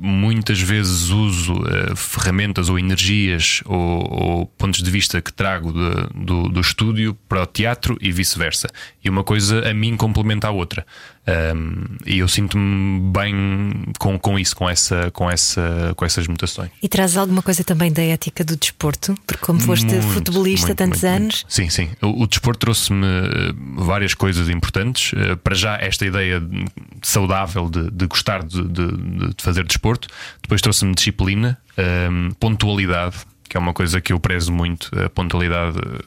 muitas 0.00 0.60
vezes 0.60 1.10
uso 1.10 1.54
uh, 1.54 1.96
ferramentas 1.96 2.68
ou 2.68 2.78
energias 2.78 3.62
ou, 3.64 3.78
ou, 3.78 4.46
pontos 4.46 4.82
de 4.82 4.90
vista 4.90 5.20
que 5.20 5.32
trago 5.32 5.72
de, 5.72 6.24
do, 6.24 6.48
do 6.48 6.60
estúdio 6.60 7.16
para 7.28 7.42
o 7.42 7.46
teatro 7.46 7.96
e 8.00 8.10
vice-versa. 8.10 8.68
E 9.04 9.08
uma 9.08 9.22
coisa 9.22 9.68
a 9.68 9.74
mim 9.74 9.96
complementa 9.96 10.48
a 10.48 10.50
outra. 10.50 10.84
Um, 11.28 11.84
e 12.06 12.20
eu 12.20 12.28
sinto-me 12.28 13.00
bem 13.12 13.92
com, 13.98 14.18
com 14.18 14.38
isso, 14.38 14.56
com, 14.56 14.68
essa, 14.68 15.10
com, 15.10 15.30
essa, 15.30 15.92
com 15.94 16.04
essas 16.04 16.26
mutações. 16.26 16.70
E 16.82 16.88
traz 16.88 17.18
alguma 17.18 17.42
coisa 17.42 17.62
também 17.62 17.92
da 17.92 18.02
ética 18.18 18.44
do 18.44 18.56
desporto? 18.56 19.14
Porque, 19.24 19.44
como 19.44 19.60
foste 19.60 19.86
muito, 19.86 20.06
futebolista 20.08 20.66
muito, 20.68 20.78
tantos 20.78 21.02
muito, 21.02 21.16
anos. 21.16 21.46
Sim, 21.48 21.70
sim. 21.70 21.88
O, 22.02 22.24
o 22.24 22.26
desporto 22.26 22.58
trouxe-me 22.58 23.06
eh, 23.06 23.54
várias 23.76 24.12
coisas 24.12 24.48
importantes. 24.48 25.12
Uh, 25.12 25.36
para 25.36 25.54
já, 25.54 25.76
esta 25.76 26.04
ideia 26.04 26.42
saudável 27.02 27.70
de, 27.70 27.90
de 27.90 28.06
gostar 28.06 28.42
de, 28.42 28.62
de, 28.62 28.96
de, 28.96 29.42
fazer 29.42 29.64
desporto. 29.64 30.08
Depois 30.42 30.60
trouxe-me 30.60 30.94
disciplina, 30.94 31.56
um, 32.10 32.30
pontualidade, 32.32 33.16
que 33.48 33.56
é 33.56 33.60
uma 33.60 33.72
coisa 33.72 34.00
que 34.00 34.12
eu 34.12 34.18
prezo 34.18 34.52
muito. 34.52 34.90
A 34.98 35.08
pontualidade. 35.08 35.78
Uh, 35.78 35.98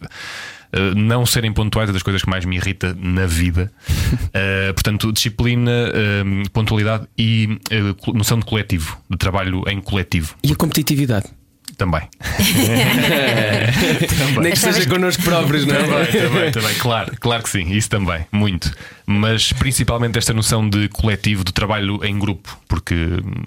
eh, 0.73 0.93
não 0.95 1.25
serem 1.25 1.51
pontuais 1.51 1.89
é 1.89 1.93
das 1.93 2.01
coisas 2.01 2.21
que 2.21 2.29
mais 2.29 2.45
me 2.45 2.55
irrita 2.55 2.95
na 2.97 3.25
vida. 3.25 3.71
uh, 3.89 4.73
portanto, 4.75 5.11
disciplina, 5.11 5.71
uh, 5.71 6.49
pontualidade 6.51 7.07
e 7.17 7.59
noção 8.13 8.39
de 8.39 8.45
coletivo, 8.45 8.97
de 9.09 9.17
trabalho 9.17 9.63
em 9.67 9.81
coletivo. 9.81 10.35
E 10.43 10.51
a 10.51 10.55
competitividade? 10.55 11.25
Também. 11.81 12.01
também. 14.19 14.39
Nem 14.39 14.51
que 14.51 14.59
seja 14.59 14.87
connosco 14.87 15.23
próprios, 15.23 15.65
não 15.65 15.73
é? 15.73 15.79
Também, 15.79 16.05
também, 16.11 16.51
também, 16.51 16.75
claro, 16.75 17.11
claro 17.19 17.41
que 17.41 17.49
sim, 17.49 17.71
isso 17.71 17.89
também, 17.89 18.23
muito. 18.31 18.71
Mas 19.07 19.51
principalmente 19.51 20.17
esta 20.17 20.31
noção 20.31 20.69
de 20.69 20.87
coletivo, 20.89 21.43
de 21.43 21.51
trabalho 21.51 21.99
em 22.05 22.17
grupo, 22.19 22.55
porque 22.67 22.93
hum, 22.93 23.41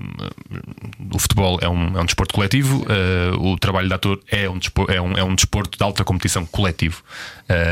o 1.14 1.18
futebol 1.18 1.58
é 1.62 1.68
um, 1.68 1.96
é 1.96 2.00
um 2.00 2.04
desporto 2.04 2.34
coletivo, 2.34 2.84
uh, 2.84 3.52
o 3.52 3.56
trabalho 3.56 3.86
de 3.86 3.94
ator 3.94 4.20
é 4.28 4.50
um, 4.50 4.58
desporto, 4.58 4.92
é, 4.92 5.00
um, 5.00 5.12
é 5.12 5.22
um 5.22 5.34
desporto 5.34 5.78
de 5.78 5.84
alta 5.84 6.04
competição 6.04 6.44
coletivo. 6.44 7.02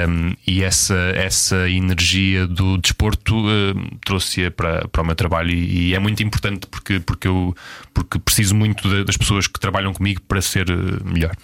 Um, 0.08 0.34
e 0.46 0.62
essa, 0.62 0.94
essa 1.14 1.68
energia 1.68 2.46
do 2.46 2.76
desporto 2.76 3.34
uh, 3.34 3.98
trouxe-a 4.04 4.50
para, 4.50 4.86
para 4.88 5.02
o 5.02 5.06
meu 5.06 5.14
trabalho 5.14 5.50
e, 5.50 5.88
e, 5.88 5.94
é 5.94 5.98
muito 5.98 6.22
importante 6.22 6.66
porque, 6.66 7.00
porque 7.00 7.26
eu 7.26 7.56
porque 7.94 8.18
preciso 8.18 8.54
muito 8.54 8.86
de, 8.86 9.04
das 9.04 9.16
pessoas 9.16 9.46
que 9.46 9.58
trabalham 9.58 9.94
comigo 9.94 10.20
para 10.28 10.42
ser 10.52 10.70
uh, 10.70 11.04
melhor. 11.04 11.34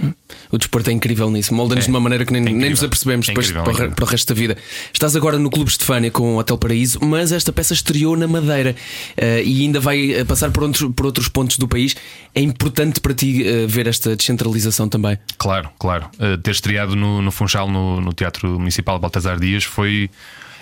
O 0.50 0.58
desporto 0.58 0.90
é 0.90 0.92
incrível 0.92 1.30
nisso, 1.30 1.54
molda-nos 1.54 1.84
é, 1.84 1.86
de 1.86 1.90
uma 1.90 2.00
maneira 2.00 2.24
que 2.24 2.32
nem, 2.32 2.42
é 2.42 2.50
nem 2.52 2.70
nos 2.70 2.82
apercebemos 2.82 3.28
é 3.28 3.32
depois 3.32 3.50
incrível, 3.50 3.72
para, 3.72 3.88
o, 3.88 3.92
para, 3.92 4.04
o 4.04 4.08
resto 4.08 4.32
da 4.32 4.38
vida. 4.38 4.56
Estás 4.92 5.16
agora 5.16 5.38
no 5.38 5.50
Clube 5.50 5.70
Estefânia 5.70 6.10
com 6.10 6.34
o 6.34 6.38
Hotel 6.38 6.58
Paraíso, 6.58 6.98
mas 7.02 7.32
esta 7.32 7.52
peça 7.52 7.74
estreou 7.74 8.16
na 8.16 8.28
Madeira 8.28 8.74
uh, 9.16 9.22
e 9.44 9.62
ainda 9.62 9.80
vai 9.80 10.24
passar 10.26 10.50
por 10.50 10.62
outros, 10.62 10.90
por 10.94 11.06
outros 11.06 11.28
pontos 11.28 11.58
do 11.58 11.66
país. 11.66 11.96
É 12.34 12.40
importante 12.40 13.00
para 13.00 13.14
ti 13.14 13.42
ver 13.66 13.86
esta 13.86 14.14
descentralização 14.14 14.88
também? 14.88 15.18
Claro, 15.36 15.70
claro. 15.78 16.08
ter 16.42 16.50
estreado 16.50 16.94
no, 16.94 17.20
no 17.22 17.30
Funchal, 17.30 17.68
no, 17.68 18.00
no 18.00 18.12
Teatro 18.12 18.58
Municipal 18.58 18.98
Baltasar 18.98 19.38
Dias 19.40 19.64
foi. 19.64 20.10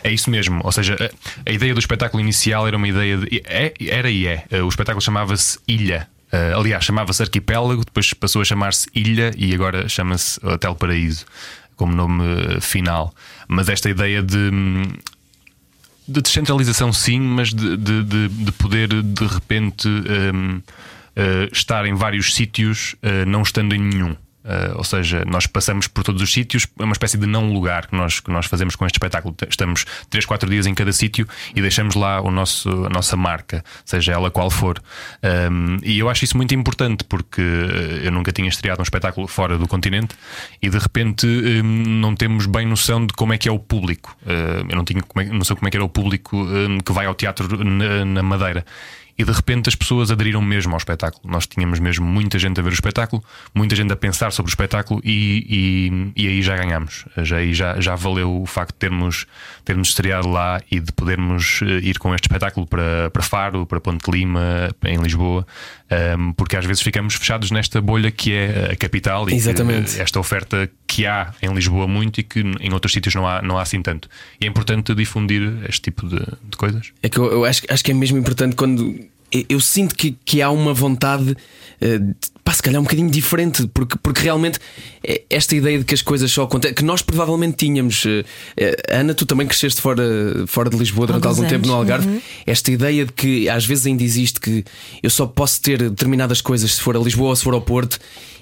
É 0.05 0.13
isso 0.13 0.31
mesmo, 0.31 0.61
ou 0.63 0.71
seja, 0.71 0.97
a, 1.01 1.51
a 1.51 1.53
ideia 1.53 1.75
do 1.75 1.81
espetáculo 1.81 2.23
inicial 2.23 2.67
era 2.69 2.77
uma 2.77 2.87
ideia 2.87 3.17
de. 3.17 3.43
É, 3.45 3.75
era 3.81 4.09
e 4.09 4.27
é. 4.27 4.45
O 4.63 4.69
espetáculo 4.69 5.03
chamava-se 5.03 5.59
Ilha. 5.67 6.09
Uh, 6.33 6.59
aliás, 6.59 6.85
chamava-se 6.85 7.23
Arquipélago, 7.23 7.85
depois 7.85 8.13
passou 8.13 8.43
a 8.43 8.45
chamar-se 8.45 8.89
Ilha 8.95 9.33
e 9.37 9.55
agora 9.55 9.89
chama-se 9.89 10.45
Hotel 10.45 10.75
Paraíso, 10.75 11.25
como 11.77 11.95
nome 11.95 12.23
uh, 12.23 12.61
final. 12.61 13.15
Mas 13.47 13.69
esta 13.69 13.89
ideia 13.89 14.23
de. 14.23 14.51
de 16.09 16.21
descentralização, 16.21 16.93
sim, 16.93 17.21
mas 17.21 17.55
de, 17.55 17.77
de, 17.77 18.03
de, 18.03 18.29
de 18.29 18.53
poder 18.53 18.89
de 19.03 19.27
repente 19.27 19.89
um, 19.89 20.57
uh, 20.57 20.63
eh, 21.15 21.49
estar 21.53 21.87
em 21.87 21.95
vários 21.95 22.35
sítios, 22.35 22.95
não 23.27 23.43
estando 23.43 23.75
em 23.75 23.79
nenhum. 23.79 24.15
Uh, 24.47 24.79
ou 24.79 24.85
seja, 24.85 25.25
nós 25.27 25.47
passamos 25.49 25.89
por 25.89 26.05
todos 26.05 26.23
os 26.23 26.33
sítios, 26.33 26.69
é 26.79 26.85
uma 26.85 26.93
espécie 26.93 27.19
de 27.19 27.27
não 27.27 27.53
lugar 27.53 27.89
que 27.89 27.97
nós, 27.97 28.21
que 28.21 28.31
nós 28.31 28.47
fazemos 28.47 28.77
com 28.77 28.87
este 28.87 28.95
espetáculo. 28.95 29.35
Estamos 29.49 29.85
3, 30.09 30.25
4 30.25 30.49
dias 30.49 30.67
em 30.67 30.75
cada 30.75 30.93
sítio 30.93 31.27
e 31.55 31.61
deixamos 31.61 31.97
lá 31.97 32.21
o 32.21 32.31
nosso, 32.31 32.69
a 32.87 32.89
nossa 32.89 33.17
marca, 33.17 33.65
seja 33.85 34.13
ela 34.13 34.31
qual 34.31 34.49
for. 34.49 34.81
Um, 35.51 35.79
e 35.83 35.99
eu 35.99 36.09
acho 36.09 36.25
isso 36.25 36.37
muito 36.37 36.55
importante 36.55 37.03
porque 37.05 37.43
eu 38.03 38.13
nunca 38.13 38.31
tinha 38.31 38.49
estreado 38.49 38.81
um 38.81 38.85
espetáculo 38.85 39.27
fora 39.27 39.59
do 39.59 39.67
continente 39.67 40.15
e 40.63 40.71
de 40.71 40.79
repente 40.79 41.27
um, 41.27 41.63
não 41.63 42.15
temos 42.15 42.47
bem 42.47 42.67
noção 42.67 43.05
de 43.05 43.13
como 43.15 43.33
é 43.33 43.39
que 43.39 43.49
é 43.49 43.53
o 43.53 43.59
público. 43.59 44.17
Uh, 44.23 44.65
eu 44.69 44.77
não 44.77 44.85
tinha 44.85 45.03
não 45.33 45.45
sei 45.45 45.57
como 45.57 45.67
é 45.67 45.71
que 45.73 45.77
era 45.77 45.85
o 45.85 45.89
público 45.89 46.37
um, 46.37 46.79
que 46.79 46.93
vai 46.93 47.07
ao 47.07 47.15
teatro 47.15 47.65
na, 47.65 48.05
na 48.05 48.23
Madeira. 48.23 48.65
E 49.19 49.25
de 49.25 49.33
repente 49.33 49.69
as 49.69 49.75
pessoas 49.75 50.11
aderiram 50.11 50.43
mesmo 50.43 50.73
ao 50.73 50.79
espetáculo. 50.79 51.23
Nós 51.31 51.47
tínhamos 51.47 51.79
mesmo 51.79 52.05
muita 52.05 52.39
gente 52.39 52.59
a 52.61 52.63
ver 52.63 52.71
o 52.71 52.75
espetáculo, 52.75 53.23
muita 53.55 53.75
gente 53.75 53.93
a 53.93 53.97
pensar 53.97 54.31
sobre 54.33 54.51
o 54.51 54.53
espetáculo 54.53 55.01
e, 55.05 56.13
e, 56.17 56.25
e 56.25 56.29
aí 56.29 56.43
já 56.43 56.57
ganhamos. 56.57 57.05
Já, 57.19 57.37
aí 57.37 57.55
já, 57.55 57.81
já 57.81 57.95
valeu 57.95 58.43
o 58.43 58.47
facto 58.47 58.73
de 58.73 58.79
termos, 58.79 59.27
termos 59.65 59.89
estreado 59.89 60.29
lá 60.29 60.61
e 60.71 60.81
de 60.81 60.93
podermos 60.93 61.61
eh, 61.63 61.81
ir 61.83 61.99
com 61.99 62.15
este 62.15 62.25
espetáculo 62.25 62.67
para, 62.67 63.11
para 63.11 63.23
Faro, 63.23 63.67
para 63.67 63.81
Ponte 63.81 64.11
Lima, 64.11 64.71
em 64.85 64.99
Lisboa, 64.99 65.47
um, 66.19 66.33
porque 66.33 66.57
às 66.57 66.65
vezes 66.65 66.83
ficamos 66.83 67.15
fechados 67.15 67.51
nesta 67.51 67.81
bolha 67.81 68.11
que 68.11 68.33
é 68.33 68.71
a 68.73 68.77
capital 68.77 69.29
e 69.31 69.37
esta 69.99 70.19
oferta 70.19 70.69
que 70.87 71.07
há 71.07 71.33
em 71.43 71.53
Lisboa 71.53 71.87
muito 71.87 72.21
e 72.21 72.23
que 72.23 72.41
em 72.41 72.73
outros 72.73 72.93
sítios 72.93 73.15
não 73.15 73.27
há, 73.27 73.43
não 73.43 73.59
há 73.59 73.63
assim 73.63 73.83
tanto. 73.83 74.09
E 74.41 74.47
é 74.47 74.49
importante 74.49 74.95
difundir 74.95 75.43
este 75.69 75.83
tipo 75.83 76.09
de, 76.09 76.19
de 76.19 76.57
coisas. 76.57 76.93
É 77.03 77.09
que 77.09 77.19
eu, 77.19 77.31
eu 77.31 77.45
acho, 77.45 77.63
acho 77.69 77.85
que 77.85 77.91
é 77.91 77.95
mesmo 77.95 78.19
importante 78.19 78.57
quando. 78.57 79.06
Eu- 79.49 79.61
sinto 79.61 79.95
que, 79.95 80.17
que 80.25 80.41
há 80.43 80.51
uma 80.51 80.73
vontade, 80.73 81.37
eh, 81.81 82.01
pá, 82.45 82.53
se 82.53 82.63
calhar 82.63 82.81
um 82.81 82.85
bocadinho 82.85 83.11
diferente, 83.11 83.69
porque, 83.75 83.97
porque 84.03 84.21
realmente 84.23 84.59
eh, 85.03 85.23
esta 85.29 85.55
ideia 85.57 85.79
de 85.79 85.85
que 85.85 85.95
as 85.95 86.03
coisas 86.03 86.31
só 86.31 86.45
acontecem, 86.45 86.75
que 86.75 86.85
nós 86.85 87.03
provavelmente 87.03 87.57
tínhamos, 87.57 88.05
eh, 88.07 88.77
Ana, 88.91 89.15
tu 89.15 89.27
também 89.27 89.47
cresceste 89.47 89.81
fora, 89.81 90.03
fora 90.47 90.71
de 90.71 90.77
Lisboa 90.77 91.07
durante 91.07 91.27
Alguns 91.27 91.39
algum 91.39 91.49
tempo 91.51 91.67
no 91.67 91.75
anos, 91.75 91.91
Algarve, 91.91 92.09
uhum. 92.09 92.21
esta 92.47 92.71
ideia 92.71 93.05
de 93.05 93.13
que 93.13 93.49
às 93.49 93.65
vezes 93.67 93.87
ainda 93.87 94.03
existe 94.03 94.41
que 94.41 94.65
eu 95.03 95.11
só 95.11 95.27
posso 95.27 95.61
ter 95.61 95.79
determinadas 95.79 96.41
coisas 96.41 96.75
se 96.75 96.81
for 96.81 96.97
a 96.97 97.01
Lisboa 97.01 97.31
ou 97.31 97.37
se 97.37 97.43
for 97.45 97.55
ao 97.55 97.61
Porto. 97.63 97.99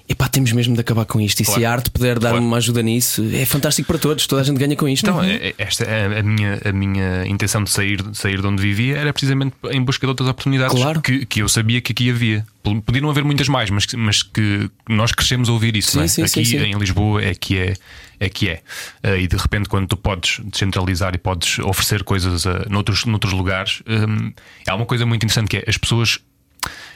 Epá, 0.07 0.29
temos 0.29 0.53
mesmo 0.53 0.75
de 0.75 0.81
acabar 0.83 1.07
com 1.07 1.19
isto. 1.19 1.41
E 1.41 1.45
se 1.47 1.51
Claro. 1.53 1.67
a 1.67 1.73
arte 1.73 1.91
puder 1.91 2.19
dar 2.19 2.31
Claro. 2.31 2.45
uma 2.45 2.59
ajuda 2.59 2.83
nisso, 2.83 3.25
é 3.33 3.47
fantástico 3.47 3.87
para 3.89 3.99
todos. 3.99 4.27
Toda 4.27 4.43
a 4.43 4.45
gente 4.45 4.59
ganha 4.59 4.77
com 4.77 4.87
isto. 4.87 5.03
Então, 5.09 5.23
é- 5.23 5.49
é- 5.49 5.55
esta 5.57 5.85
é 5.85 6.19
a 6.19 6.23
minha, 6.23 6.61
a 6.63 6.73
minha 6.73 7.27
intenção 7.27 7.65
de 7.65 7.71
sair, 7.71 8.03
de 8.03 8.17
sair 8.17 8.39
de 8.41 8.47
onde 8.47 8.61
vivia 8.61 8.99
era 8.99 9.15
precisamente 9.15 9.57
em 9.71 9.83
busca 9.83 10.07
de 10.07 10.11
outras 10.11 10.29
oportunidades 10.29 10.77
Claro. 10.77 11.01
que, 11.01 11.25
que 11.25 11.41
eu 11.41 11.49
sabia 11.49 11.81
que 11.81 11.93
aqui 11.93 12.11
havia. 12.11 12.45
Podiam 12.85 13.09
haver 13.09 13.25
muitas 13.25 13.49
mais, 13.49 13.71
mas, 13.71 13.87
que- 13.87 13.97
mas 13.97 14.23
que 14.23 14.71
nós 14.89 15.11
crescemos 15.13 15.49
a 15.49 15.53
ouvir 15.53 15.75
isso. 15.75 15.93
Sim, 15.93 16.03
é? 16.03 16.09
sim, 16.09 16.23
aqui 16.23 16.45
sim, 16.45 16.59
em 16.59 16.75
Lisboa 16.79 17.23
é 17.23 17.35
que 17.35 17.57
é. 17.59 17.75
É 18.21 18.29
que 18.29 18.49
é. 18.49 18.61
Eh, 19.03 19.23
e 19.23 19.27
de 19.27 19.37
repente, 19.37 19.69
quando 19.69 19.89
tu 19.89 19.97
podes 19.97 20.39
descentralizar 20.45 21.15
e 21.15 21.19
podes 21.19 21.59
oferecer 21.59 22.05
coisas 22.05 22.45
uh, 22.45 22.65
noutros, 22.71 23.05
noutros 23.07 23.33
lugares, 23.33 23.83
hum, 23.87 24.33
há 24.69 24.75
uma 24.77 24.87
coisa 24.87 25.05
muito 25.05 25.25
interessante 25.25 25.49
que 25.49 25.57
é 25.59 25.65
as 25.67 25.77
pessoas 25.77 26.21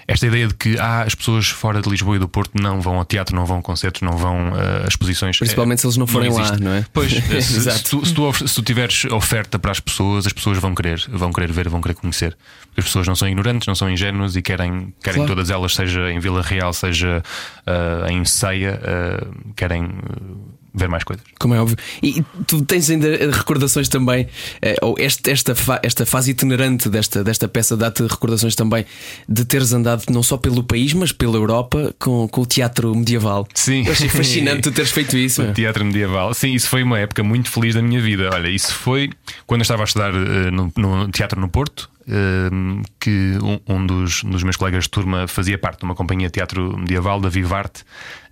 esta 0.09 0.27
ideia 0.27 0.49
de 0.49 0.55
que 0.55 0.79
ah, 0.79 1.03
as 1.03 1.15
pessoas 1.15 1.49
fora 1.51 1.83
de 1.83 1.89
Lisboa 1.91 2.17
e 2.17 2.19
do 2.19 2.27
Porto 2.27 2.53
não 2.61 2.81
vão 2.81 2.97
ao 2.97 3.05
teatro, 3.05 3.37
não 3.37 3.45
vão 3.45 3.59
a 3.59 3.63
concertos, 3.63 4.01
não 4.01 4.17
vão 4.17 4.53
uh, 4.53 4.85
a 4.85 4.89
exposições. 4.89 5.37
Principalmente 5.39 5.81
É, 5.81 5.83
se 5.83 5.87
eles 5.87 5.97
não 5.99 6.07
forem 6.07 6.33
lá, 6.33 6.41
existe. 6.45 6.63
não 6.63 6.73
é? 6.73 6.85
Pois, 6.95 7.13
se, 7.13 7.43
se, 7.43 7.57
Exato. 7.59 7.91
tu, 7.91 8.07
se, 8.07 8.15
tu, 8.15 8.49
se 8.49 8.55
tu 8.55 8.63
tiveres 8.63 9.05
oferta 9.05 9.59
para 9.59 9.71
as 9.71 9.81
pessoas, 9.81 10.27
as 10.27 10.33
pessoas 10.33 10.57
vão 10.57 10.75
querer, 10.75 11.05
vão 11.11 11.31
querer 11.31 11.53
ver, 11.53 11.69
vão 11.69 11.83
querer 11.83 11.95
conhecer. 11.95 12.35
Porque 12.69 12.81
as 12.81 12.87
pessoas 12.87 13.07
não 13.07 13.15
são 13.15 13.29
ignorantes, 13.29 13.67
não 13.69 13.75
são 13.75 13.91
ingênuas 13.91 14.35
e 14.35 14.41
querem, 14.41 14.95
querem 15.03 15.19
Claro. 15.21 15.35
todas 15.35 15.51
elas, 15.51 15.75
seja 15.75 16.11
em 16.11 16.19
Vila 16.19 16.41
Real, 16.41 16.73
seja 16.73 17.23
ah, 17.67 18.11
em 18.11 18.25
Ceia, 18.25 18.81
ah, 18.83 19.27
querem 19.55 19.85
ah, 19.85 20.58
ver 20.75 20.89
mais 20.89 21.05
coisas. 21.05 21.25
Como 21.39 21.55
é 21.55 21.61
óbvio. 21.61 21.77
E 22.03 22.23
tu 22.47 22.63
tens 22.65 22.89
ainda 22.91 23.09
recordações 23.31 23.89
também, 23.89 24.29
eh, 24.63 24.77
ou 24.83 24.95
este- 24.99 25.31
esta, 25.31 25.55
fa- 25.55 25.81
esta 25.83 26.05
fase 26.07 26.31
itinerante 26.31 26.89
desta, 26.89 27.25
desta 27.25 27.49
peça 27.49 27.77
dá-te 27.77 28.03
recordações 28.03 28.55
também 28.55 28.85
de 29.29 29.45
teres 29.45 29.73
andado 29.73 30.05
não 30.11 30.23
só 30.23 30.37
pelo 30.37 30.63
país, 30.63 30.93
mas 30.93 31.11
pela 31.13 31.37
Europa 31.37 31.95
com, 31.99 32.29
com 32.29 32.43
o 32.43 32.47
teatro 32.47 32.95
medieval. 32.95 33.47
Sim. 33.55 33.85
Eu 33.87 33.93
achei 33.93 34.09
fascinante 34.09 34.63
tu 34.63 34.73
teres 34.73 34.91
feito 34.91 35.17
isso. 35.17 35.43
O 35.49 35.53
teatro 35.53 35.85
medieval. 35.85 36.35
Sim, 36.35 36.53
isso 36.53 36.69
foi 36.69 36.83
uma 36.83 36.99
época 36.99 37.23
muito 37.23 37.51
feliz 37.51 37.75
da 37.75 37.83
minha 37.83 38.01
vida. 38.01 38.31
Olha, 38.33 38.49
isso 38.49 38.75
foi 38.75 39.11
quando 39.47 39.61
eu 39.61 39.63
estava 39.63 39.83
a 39.83 39.85
estudar 39.85 40.13
eh, 40.15 40.51
no, 40.51 40.73
no 40.77 41.09
teatro 41.11 41.41
no 41.41 41.49
Porto. 41.49 41.89
Eh, 42.09 42.51
que 42.99 43.39
um, 43.43 43.75
um 43.75 43.87
dos, 43.87 44.23
dos 44.25 44.43
meus 44.43 44.57
colegas 44.57 44.85
de 44.85 44.91
turma 44.91 45.29
fazia 45.29 45.59
parte 45.59 45.81
de 45.81 45.85
uma 45.85 45.95
companhia 45.95 46.29
de 46.29 46.33
teatro 46.33 46.77
medieval 46.79 47.21
da 47.21 47.29
Vivarte 47.29 47.85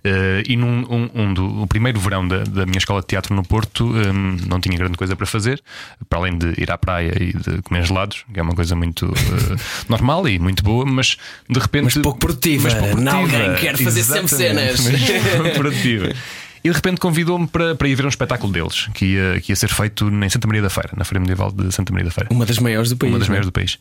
eh, 0.03 0.43
e 0.47 0.55
num 0.55 0.85
um, 0.89 1.09
um 1.13 1.33
do, 1.33 1.63
o 1.63 1.67
primeiro 1.67 1.99
verão 1.99 2.27
da, 2.27 2.43
da 2.43 2.65
minha 2.65 2.77
escola 2.77 3.01
de 3.01 3.07
teatro 3.07 3.35
no 3.35 3.43
Porto 3.43 3.91
eh, 3.97 4.11
não 4.47 4.59
tinha 4.59 4.77
grande 4.77 4.97
coisa 4.97 5.15
para 5.15 5.25
fazer 5.25 5.61
para 6.09 6.19
além 6.19 6.37
de 6.37 6.53
ir 6.61 6.71
à 6.71 6.77
praia 6.77 7.11
e 7.19 7.33
de 7.33 7.61
comer 7.63 7.85
gelados 7.85 8.23
que 8.33 8.39
é 8.39 8.43
uma 8.43 8.55
coisa 8.55 8.75
muito 8.75 9.05
eh, 9.05 9.55
normal 9.89 10.27
e 10.27 10.39
muito 10.39 10.63
boa 10.63 10.85
mas 10.85 11.17
de 11.49 11.59
repente 11.59 11.85
Mas 11.85 11.97
pouco 11.97 12.19
produtiva. 12.19 12.69
Alguém 13.11 13.55
quer 13.55 13.77
fazer 13.77 14.03
sempre 14.03 14.27
cenas. 14.29 14.79
Mas 14.79 15.35
pouco 15.35 15.51
produtiva. 15.51 16.13
E 16.63 16.69
de 16.69 16.75
repente 16.75 16.99
convidou-me 16.99 17.47
para, 17.47 17.75
para 17.75 17.87
ir 17.87 17.95
ver 17.95 18.05
um 18.05 18.09
espetáculo 18.09 18.51
deles, 18.51 18.87
que 18.93 19.05
ia, 19.05 19.41
que 19.41 19.51
ia 19.51 19.55
ser 19.55 19.69
feito 19.69 20.09
em 20.09 20.29
Santa 20.29 20.47
Maria 20.47 20.61
da 20.61 20.69
Feira, 20.69 20.91
na 20.95 21.05
Feira 21.05 21.19
Medieval 21.19 21.51
de 21.51 21.71
Santa 21.71 21.91
Maria 21.91 22.05
da 22.05 22.11
Feira. 22.11 22.29
Uma 22.31 22.45
das 22.45 22.59
maiores 22.59 22.89
do 22.89 22.97
país. 22.97 23.11
Uma 23.11 23.19
das 23.19 23.27
é? 23.27 23.31
maiores 23.31 23.47
do 23.47 23.51
país. 23.51 23.77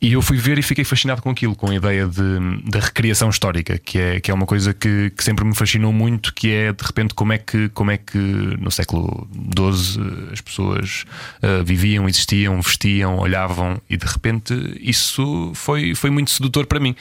E 0.00 0.12
eu 0.12 0.20
fui 0.20 0.36
ver 0.36 0.58
e 0.58 0.62
fiquei 0.62 0.84
fascinado 0.84 1.22
com 1.22 1.30
aquilo, 1.30 1.56
com 1.56 1.70
a 1.70 1.74
ideia 1.74 2.06
de, 2.06 2.22
da 2.70 2.78
recriação 2.78 3.30
histórica, 3.30 3.78
que 3.78 3.98
é, 3.98 4.20
que 4.20 4.30
é 4.30 4.34
uma 4.34 4.44
coisa 4.44 4.74
que, 4.74 5.10
que 5.16 5.24
sempre 5.24 5.44
me 5.46 5.54
fascinou 5.54 5.94
muito, 5.94 6.34
que 6.34 6.50
é 6.50 6.72
de 6.74 6.84
repente 6.84 7.14
como 7.14 7.32
é 7.32 7.38
que, 7.38 7.70
como 7.70 7.90
é 7.90 7.96
que 7.96 8.18
no 8.18 8.70
século 8.70 9.26
XII 9.56 10.30
as 10.32 10.40
pessoas 10.42 11.04
ah, 11.42 11.62
viviam, 11.64 12.06
existiam, 12.06 12.60
vestiam, 12.60 13.16
olhavam 13.18 13.80
e 13.88 13.96
de 13.96 14.04
repente 14.06 14.52
isso 14.78 15.52
foi, 15.54 15.94
foi 15.94 16.10
muito 16.10 16.30
sedutor 16.30 16.66
para 16.66 16.78
mim. 16.80 16.94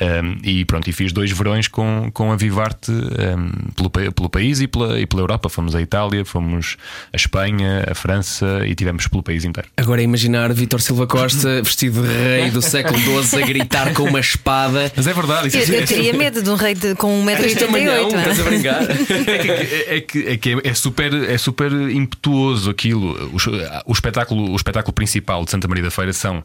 Um, 0.00 0.38
e 0.44 0.64
pronto, 0.64 0.88
e 0.88 0.92
fiz 0.92 1.12
dois 1.12 1.28
verões 1.32 1.66
com, 1.66 2.08
com 2.14 2.30
a 2.30 2.36
Vivarte 2.36 2.92
um, 2.92 3.50
pelo, 3.74 3.90
pa- 3.90 4.12
pelo 4.14 4.28
país 4.30 4.60
e 4.60 4.68
pela, 4.68 4.98
e 5.00 5.04
pela 5.06 5.22
Europa. 5.22 5.48
Fomos 5.48 5.74
à 5.74 5.82
Itália, 5.82 6.24
fomos 6.24 6.76
à 7.12 7.16
Espanha, 7.16 7.84
à 7.90 7.94
França 7.96 8.62
e 8.64 8.76
tivemos 8.76 9.08
pelo 9.08 9.24
país 9.24 9.44
inteiro. 9.44 9.68
Agora 9.76 10.00
é 10.00 10.04
imaginar 10.04 10.52
Vítor 10.52 10.80
Silva 10.80 11.04
Costa 11.04 11.60
vestido 11.62 12.02
de 12.02 12.08
rei 12.08 12.37
do 12.50 12.62
século 12.62 12.98
XII 12.98 13.42
a 13.42 13.46
gritar 13.46 13.92
com 13.94 14.04
uma 14.04 14.20
espada. 14.20 14.92
Mas 14.96 15.06
é 15.06 15.12
verdade, 15.12 15.48
isso 15.48 15.72
Eu, 15.72 15.80
eu 15.80 15.86
teria 15.86 16.12
medo 16.12 16.42
de 16.42 16.50
um 16.50 16.54
rei 16.54 16.74
de- 16.74 16.94
com 16.94 17.28
Esta 17.28 17.66
manhã, 17.68 17.98
1,88m. 18.04 18.18
estás 18.18 18.40
a 18.40 18.42
brincar? 18.44 18.82
É 18.82 19.38
que, 19.38 19.50
é, 19.50 20.00
que, 20.00 20.26
é, 20.28 20.36
que 20.36 20.68
é, 20.68 20.74
super, 20.74 21.12
é 21.14 21.36
super 21.38 21.72
impetuoso 21.72 22.70
aquilo. 22.70 23.30
O, 23.32 23.90
o 23.90 23.92
espetáculo, 23.92 24.50
o 24.52 24.56
espetáculo 24.56 24.92
principal 24.92 25.44
de 25.44 25.50
Santa 25.50 25.68
Maria 25.68 25.84
da 25.84 25.90
Feira 25.90 26.12
são 26.12 26.42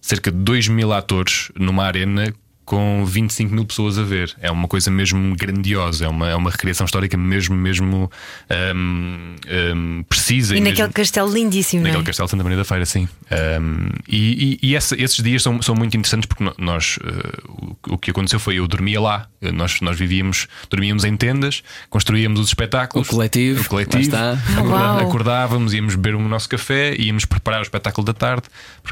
cerca 0.00 0.30
de 0.30 0.38
2 0.38 0.68
mil 0.68 0.92
atores 0.92 1.50
numa 1.58 1.84
arena 1.84 2.32
com 2.66 3.02
25 3.06 3.54
mil 3.54 3.64
pessoas 3.64 3.96
a 3.98 4.02
ver. 4.02 4.34
É 4.42 4.50
uma 4.50 4.68
coisa 4.68 4.90
mesmo 4.90 5.34
grandiosa, 5.36 6.04
é 6.04 6.08
uma, 6.08 6.28
é 6.28 6.34
uma 6.36 6.50
recriação 6.50 6.84
histórica 6.84 7.16
mesmo, 7.16 7.56
mesmo 7.56 8.10
hum, 8.74 9.36
hum, 9.74 10.04
precisa. 10.08 10.54
E 10.54 10.60
mesmo- 10.60 10.70
naquele 10.76 10.92
castelo 10.92 11.32
lindíssimo, 11.32 11.82
não 11.82 11.88
Naquele 11.88 12.02
é? 12.02 12.06
Castelo 12.06 12.26
de 12.26 12.30
Santa 12.32 12.42
Maria 12.42 12.58
da 12.58 12.64
Feira, 12.64 12.84
sim. 12.84 13.08
Um, 13.60 13.88
e 14.08 14.58
e- 14.62 14.68
e 14.70 14.76
essa- 14.76 15.00
esses 15.00 15.22
dias 15.22 15.42
são, 15.42 15.62
são 15.62 15.74
muito 15.74 15.96
interessantes 15.96 16.26
porque 16.26 16.44
nós 16.58 16.98
uh, 16.98 17.76
o, 17.88 17.94
o 17.94 17.98
que 17.98 18.10
aconteceu 18.10 18.38
foi 18.40 18.56
eu 18.58 18.66
dormia 18.68 19.00
lá, 19.00 19.28
Uh, 19.42 19.52
nós, 19.52 19.80
nós 19.82 19.98
vivíamos, 19.98 20.48
dormíamos 20.70 21.04
em 21.04 21.14
tendas, 21.14 21.62
construíamos 21.90 22.40
os 22.40 22.48
espetáculos, 22.48 23.06
O 23.06 23.10
coletivo, 23.10 23.60
o 23.60 23.64
coletivo 23.68 24.16
acorda- 24.16 24.42
uau. 24.64 24.98
acordávamos, 24.98 25.74
íamos 25.74 25.94
beber 25.94 26.14
o 26.14 26.20
nosso 26.26 26.48
café, 26.48 26.94
íamos 26.98 27.26
preparar 27.26 27.60
o 27.60 27.62
espetáculo 27.62 28.04
da 28.04 28.14
tarde, 28.14 28.44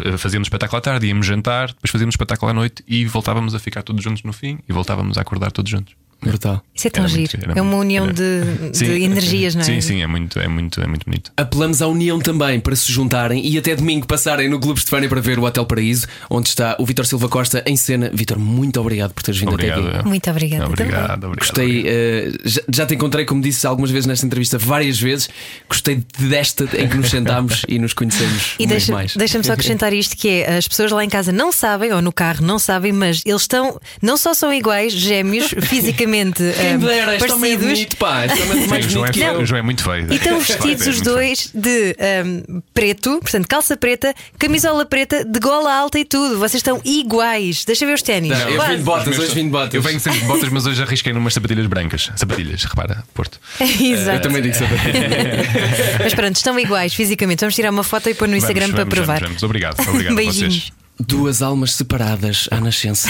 uh, 0.05 0.19
fazíamos 0.19 0.47
o 0.47 0.49
espetáculo 0.49 0.79
à 0.79 0.81
tarde, 0.83 1.07
íamos 1.07 1.27
jantar, 1.27 1.69
depois 1.69 1.91
fazíamos 1.91 2.13
o 2.13 2.17
espetáculo 2.17 2.51
à 2.51 2.55
noite 2.55 2.85
e 2.87 3.07
voltávamos 3.07 3.55
a 3.55 3.59
ficar 3.65 3.83
todos 3.83 4.03
juntos 4.05 4.23
no 4.23 4.33
fim 4.33 4.59
e 4.69 4.73
voltávamos 4.73 5.19
a 5.19 5.23
acordar 5.23 5.51
todos 5.51 5.71
juntos. 5.71 6.04
Brutal. 6.29 6.63
Isso 6.75 6.87
é 6.89 6.91
tão 6.91 7.05
Era 7.05 7.13
muito- 7.15 7.31
giro. 7.31 7.43
era 7.51 7.59
é 7.59 7.63
uma 7.63 7.71
muito- 7.77 7.81
união 7.81 8.05
era- 8.07 8.13
de, 8.15 8.71
de 8.71 8.77
Sim, 8.79 9.05
energias, 9.05 9.55
não 9.55 9.63
é? 9.63 9.65
Sim, 9.65 9.81
sim, 9.81 10.03
é 10.03 10.07
muito, 10.07 10.39
é 10.41 10.49
muito, 10.49 10.81
é 10.81 10.87
muito 10.87 11.05
bonito. 11.07 11.31
Apelamos 11.37 11.81
à 11.83 11.87
união 11.87 12.19
também 12.19 12.59
para 12.61 12.75
se 12.77 12.91
juntarem 12.93 13.45
e 13.47 13.57
até 13.59 13.75
domingo 13.77 14.07
passarem 14.07 14.49
no 14.49 14.59
Clube 14.59 14.79
Estefânia 14.79 15.09
para 15.09 15.21
ver 15.21 15.39
o 15.39 15.45
Hotel 15.45 15.65
Paraíso, 15.67 16.07
onde 16.29 16.49
está 16.49 16.77
o 16.79 16.85
Vítor 16.87 17.07
Silva 17.07 17.29
Costa 17.29 17.63
em 17.67 17.77
cena. 17.77 18.11
Vítor, 18.13 18.39
muito 18.39 18.81
obrigado 18.81 19.13
por 19.13 19.23
teres 19.23 19.39
vindo 19.41 19.55
até 19.55 19.73
Obrigado. 19.75 19.97
aqui. 19.99 20.09
Muito 20.09 20.31
obrigada. 20.31 20.67
Obrigado, 20.67 20.91
também. 21.21 21.29
obrigado. 21.31 21.39
Gostei, 21.39 21.85
eh, 21.87 22.33
já, 22.45 22.61
já 22.73 22.87
te 22.87 22.95
encontrei, 22.95 23.25
como 23.25 23.41
disse 23.43 23.67
algumas 23.67 23.91
vezes 23.91 24.07
nesta 24.07 24.27
entrevista, 24.27 24.59
várias 24.59 24.99
vezes. 24.99 25.29
Gostei 25.69 26.03
desta 26.19 26.65
em 26.77 26.89
que 26.89 26.97
nos 26.97 27.11
sentámos 27.11 27.63
e 27.69 27.79
nos 27.79 27.93
conhecemos 27.93 28.55
E 28.59 28.63
muito 28.63 28.71
deixa- 28.71 28.93
mais. 28.93 29.17
deixa-me 29.17 29.45
só 29.45 29.53
acrescentar 29.53 29.93
isto: 29.93 30.17
que 30.17 30.29
é 30.29 30.57
as 30.57 30.67
pessoas 30.69 30.91
lá 30.91 31.05
em 31.05 31.09
casa 31.09 31.31
não 31.33 31.53
sabem, 31.53 31.93
ou 31.93 32.01
no 32.03 32.13
carro 32.13 32.45
não 32.45 32.59
sabem, 32.59 32.93
mas 32.93 33.23
eles 33.25 33.43
estão, 33.43 33.81
não 34.03 34.17
só 34.17 34.33
são 34.35 34.53
iguais, 34.53 34.93
gêmeos, 34.93 35.55
fisicamente 35.63 36.14
Quem 36.15 36.67
eh, 36.67 36.79
dera, 36.79 37.15
este 37.17 37.25
é 37.25 37.29
parecidos. 37.29 37.67
bonito, 37.67 37.97
pá. 37.97 38.27
Este 38.27 38.43
é 38.43 38.67
mais 38.67 38.85
Sim, 38.85 38.91
o 38.91 38.91
João, 38.91 39.05
é, 39.05 39.09
bonito 39.09 39.13
que 39.13 39.19
feio, 39.21 39.33
eu. 39.33 39.41
o 39.41 39.47
João 39.47 39.59
é 39.59 39.63
muito 39.63 39.83
feio. 39.85 40.13
E 40.13 40.17
estão 40.17 40.39
vestidos 40.41 40.87
É 40.87 40.91
os 40.91 41.01
dois 41.01 41.51
de 41.55 41.97
ahm, 41.99 42.61
preto, 42.73 43.19
portanto, 43.21 43.47
calça 43.49 43.77
preta, 43.77 44.15
camisola 44.39 44.85
preta, 44.87 45.25
de 45.25 45.41
gola 45.41 45.73
alta 45.73 45.99
e 45.99 46.05
tudo. 46.05 46.39
Vocês 46.39 46.57
estão 46.57 46.81
iguais. 46.85 47.65
Deixa 47.65 47.85
ver 47.87 47.95
os 47.95 48.03
ténis. 48.03 48.31
Não, 48.39 48.49
eu 48.49 48.63
vim 48.67 48.77
de 48.77 48.83
botas, 48.83 49.19
hoje 49.19 49.35
vim 49.35 49.45
de 49.45 49.51
botas. 49.51 49.75
Eu 49.75 49.83
venho 49.83 49.99
sempre 50.01 50.21
de 50.21 50.27
botas, 50.27 50.49
mas 50.51 50.67
hoje 50.67 50.83
arrisquei 50.83 51.13
numas 51.13 51.35
sapatilhas 51.35 51.67
brancas. 51.67 52.11
Sapatilhas, 52.17 52.65
repara, 52.65 53.03
Porto. 53.15 53.41
Exato. 53.61 54.17
Eu 54.19 54.21
também 54.23 54.43
digo 54.43 54.55
sapatilha. 54.55 55.09
Mas 56.03 56.15
pronto, 56.15 56.37
estão 56.37 56.59
iguais 56.59 56.95
fisicamente. 56.95 57.41
Vamos 57.41 57.55
tirar 57.55 57.71
uma 57.71 57.83
foto 57.85 58.09
e 58.09 58.15
pôr 58.15 58.29
no 58.29 58.37
Instagram 58.37 58.67
Vamos, 58.69 58.75
para 58.75 58.85
vamos, 58.85 58.95
provar. 58.95 59.15
vamos, 59.21 59.29
vamos. 59.29 59.43
Obrigado, 59.43 59.89
obrigado 59.89 60.13
a 60.13 60.17
Beijinhos. 60.17 60.55
vocês. 60.55 60.73
Duas 61.01 61.43
almas 61.43 61.73
separadas 61.75 62.49
à 62.51 62.61
nascença. 62.61 63.09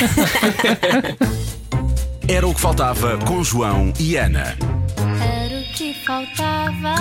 Era 2.27 2.47
o 2.49 2.55
que 2.55 2.61
faltava 2.61 3.19
com 3.19 3.45
João 3.45 3.93
e 4.01 4.17
Ana. 4.17 4.57
Era 5.23 5.61
o 5.61 5.65
que 5.75 5.93
faltava. 6.07 6.95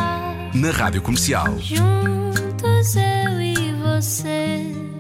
Na 0.54 0.70
Rádio 0.72 1.02
Comercial. 1.02 1.58
Juntos 1.60 2.96
eu 2.96 3.42
e 3.42 3.74
você. 3.82 4.93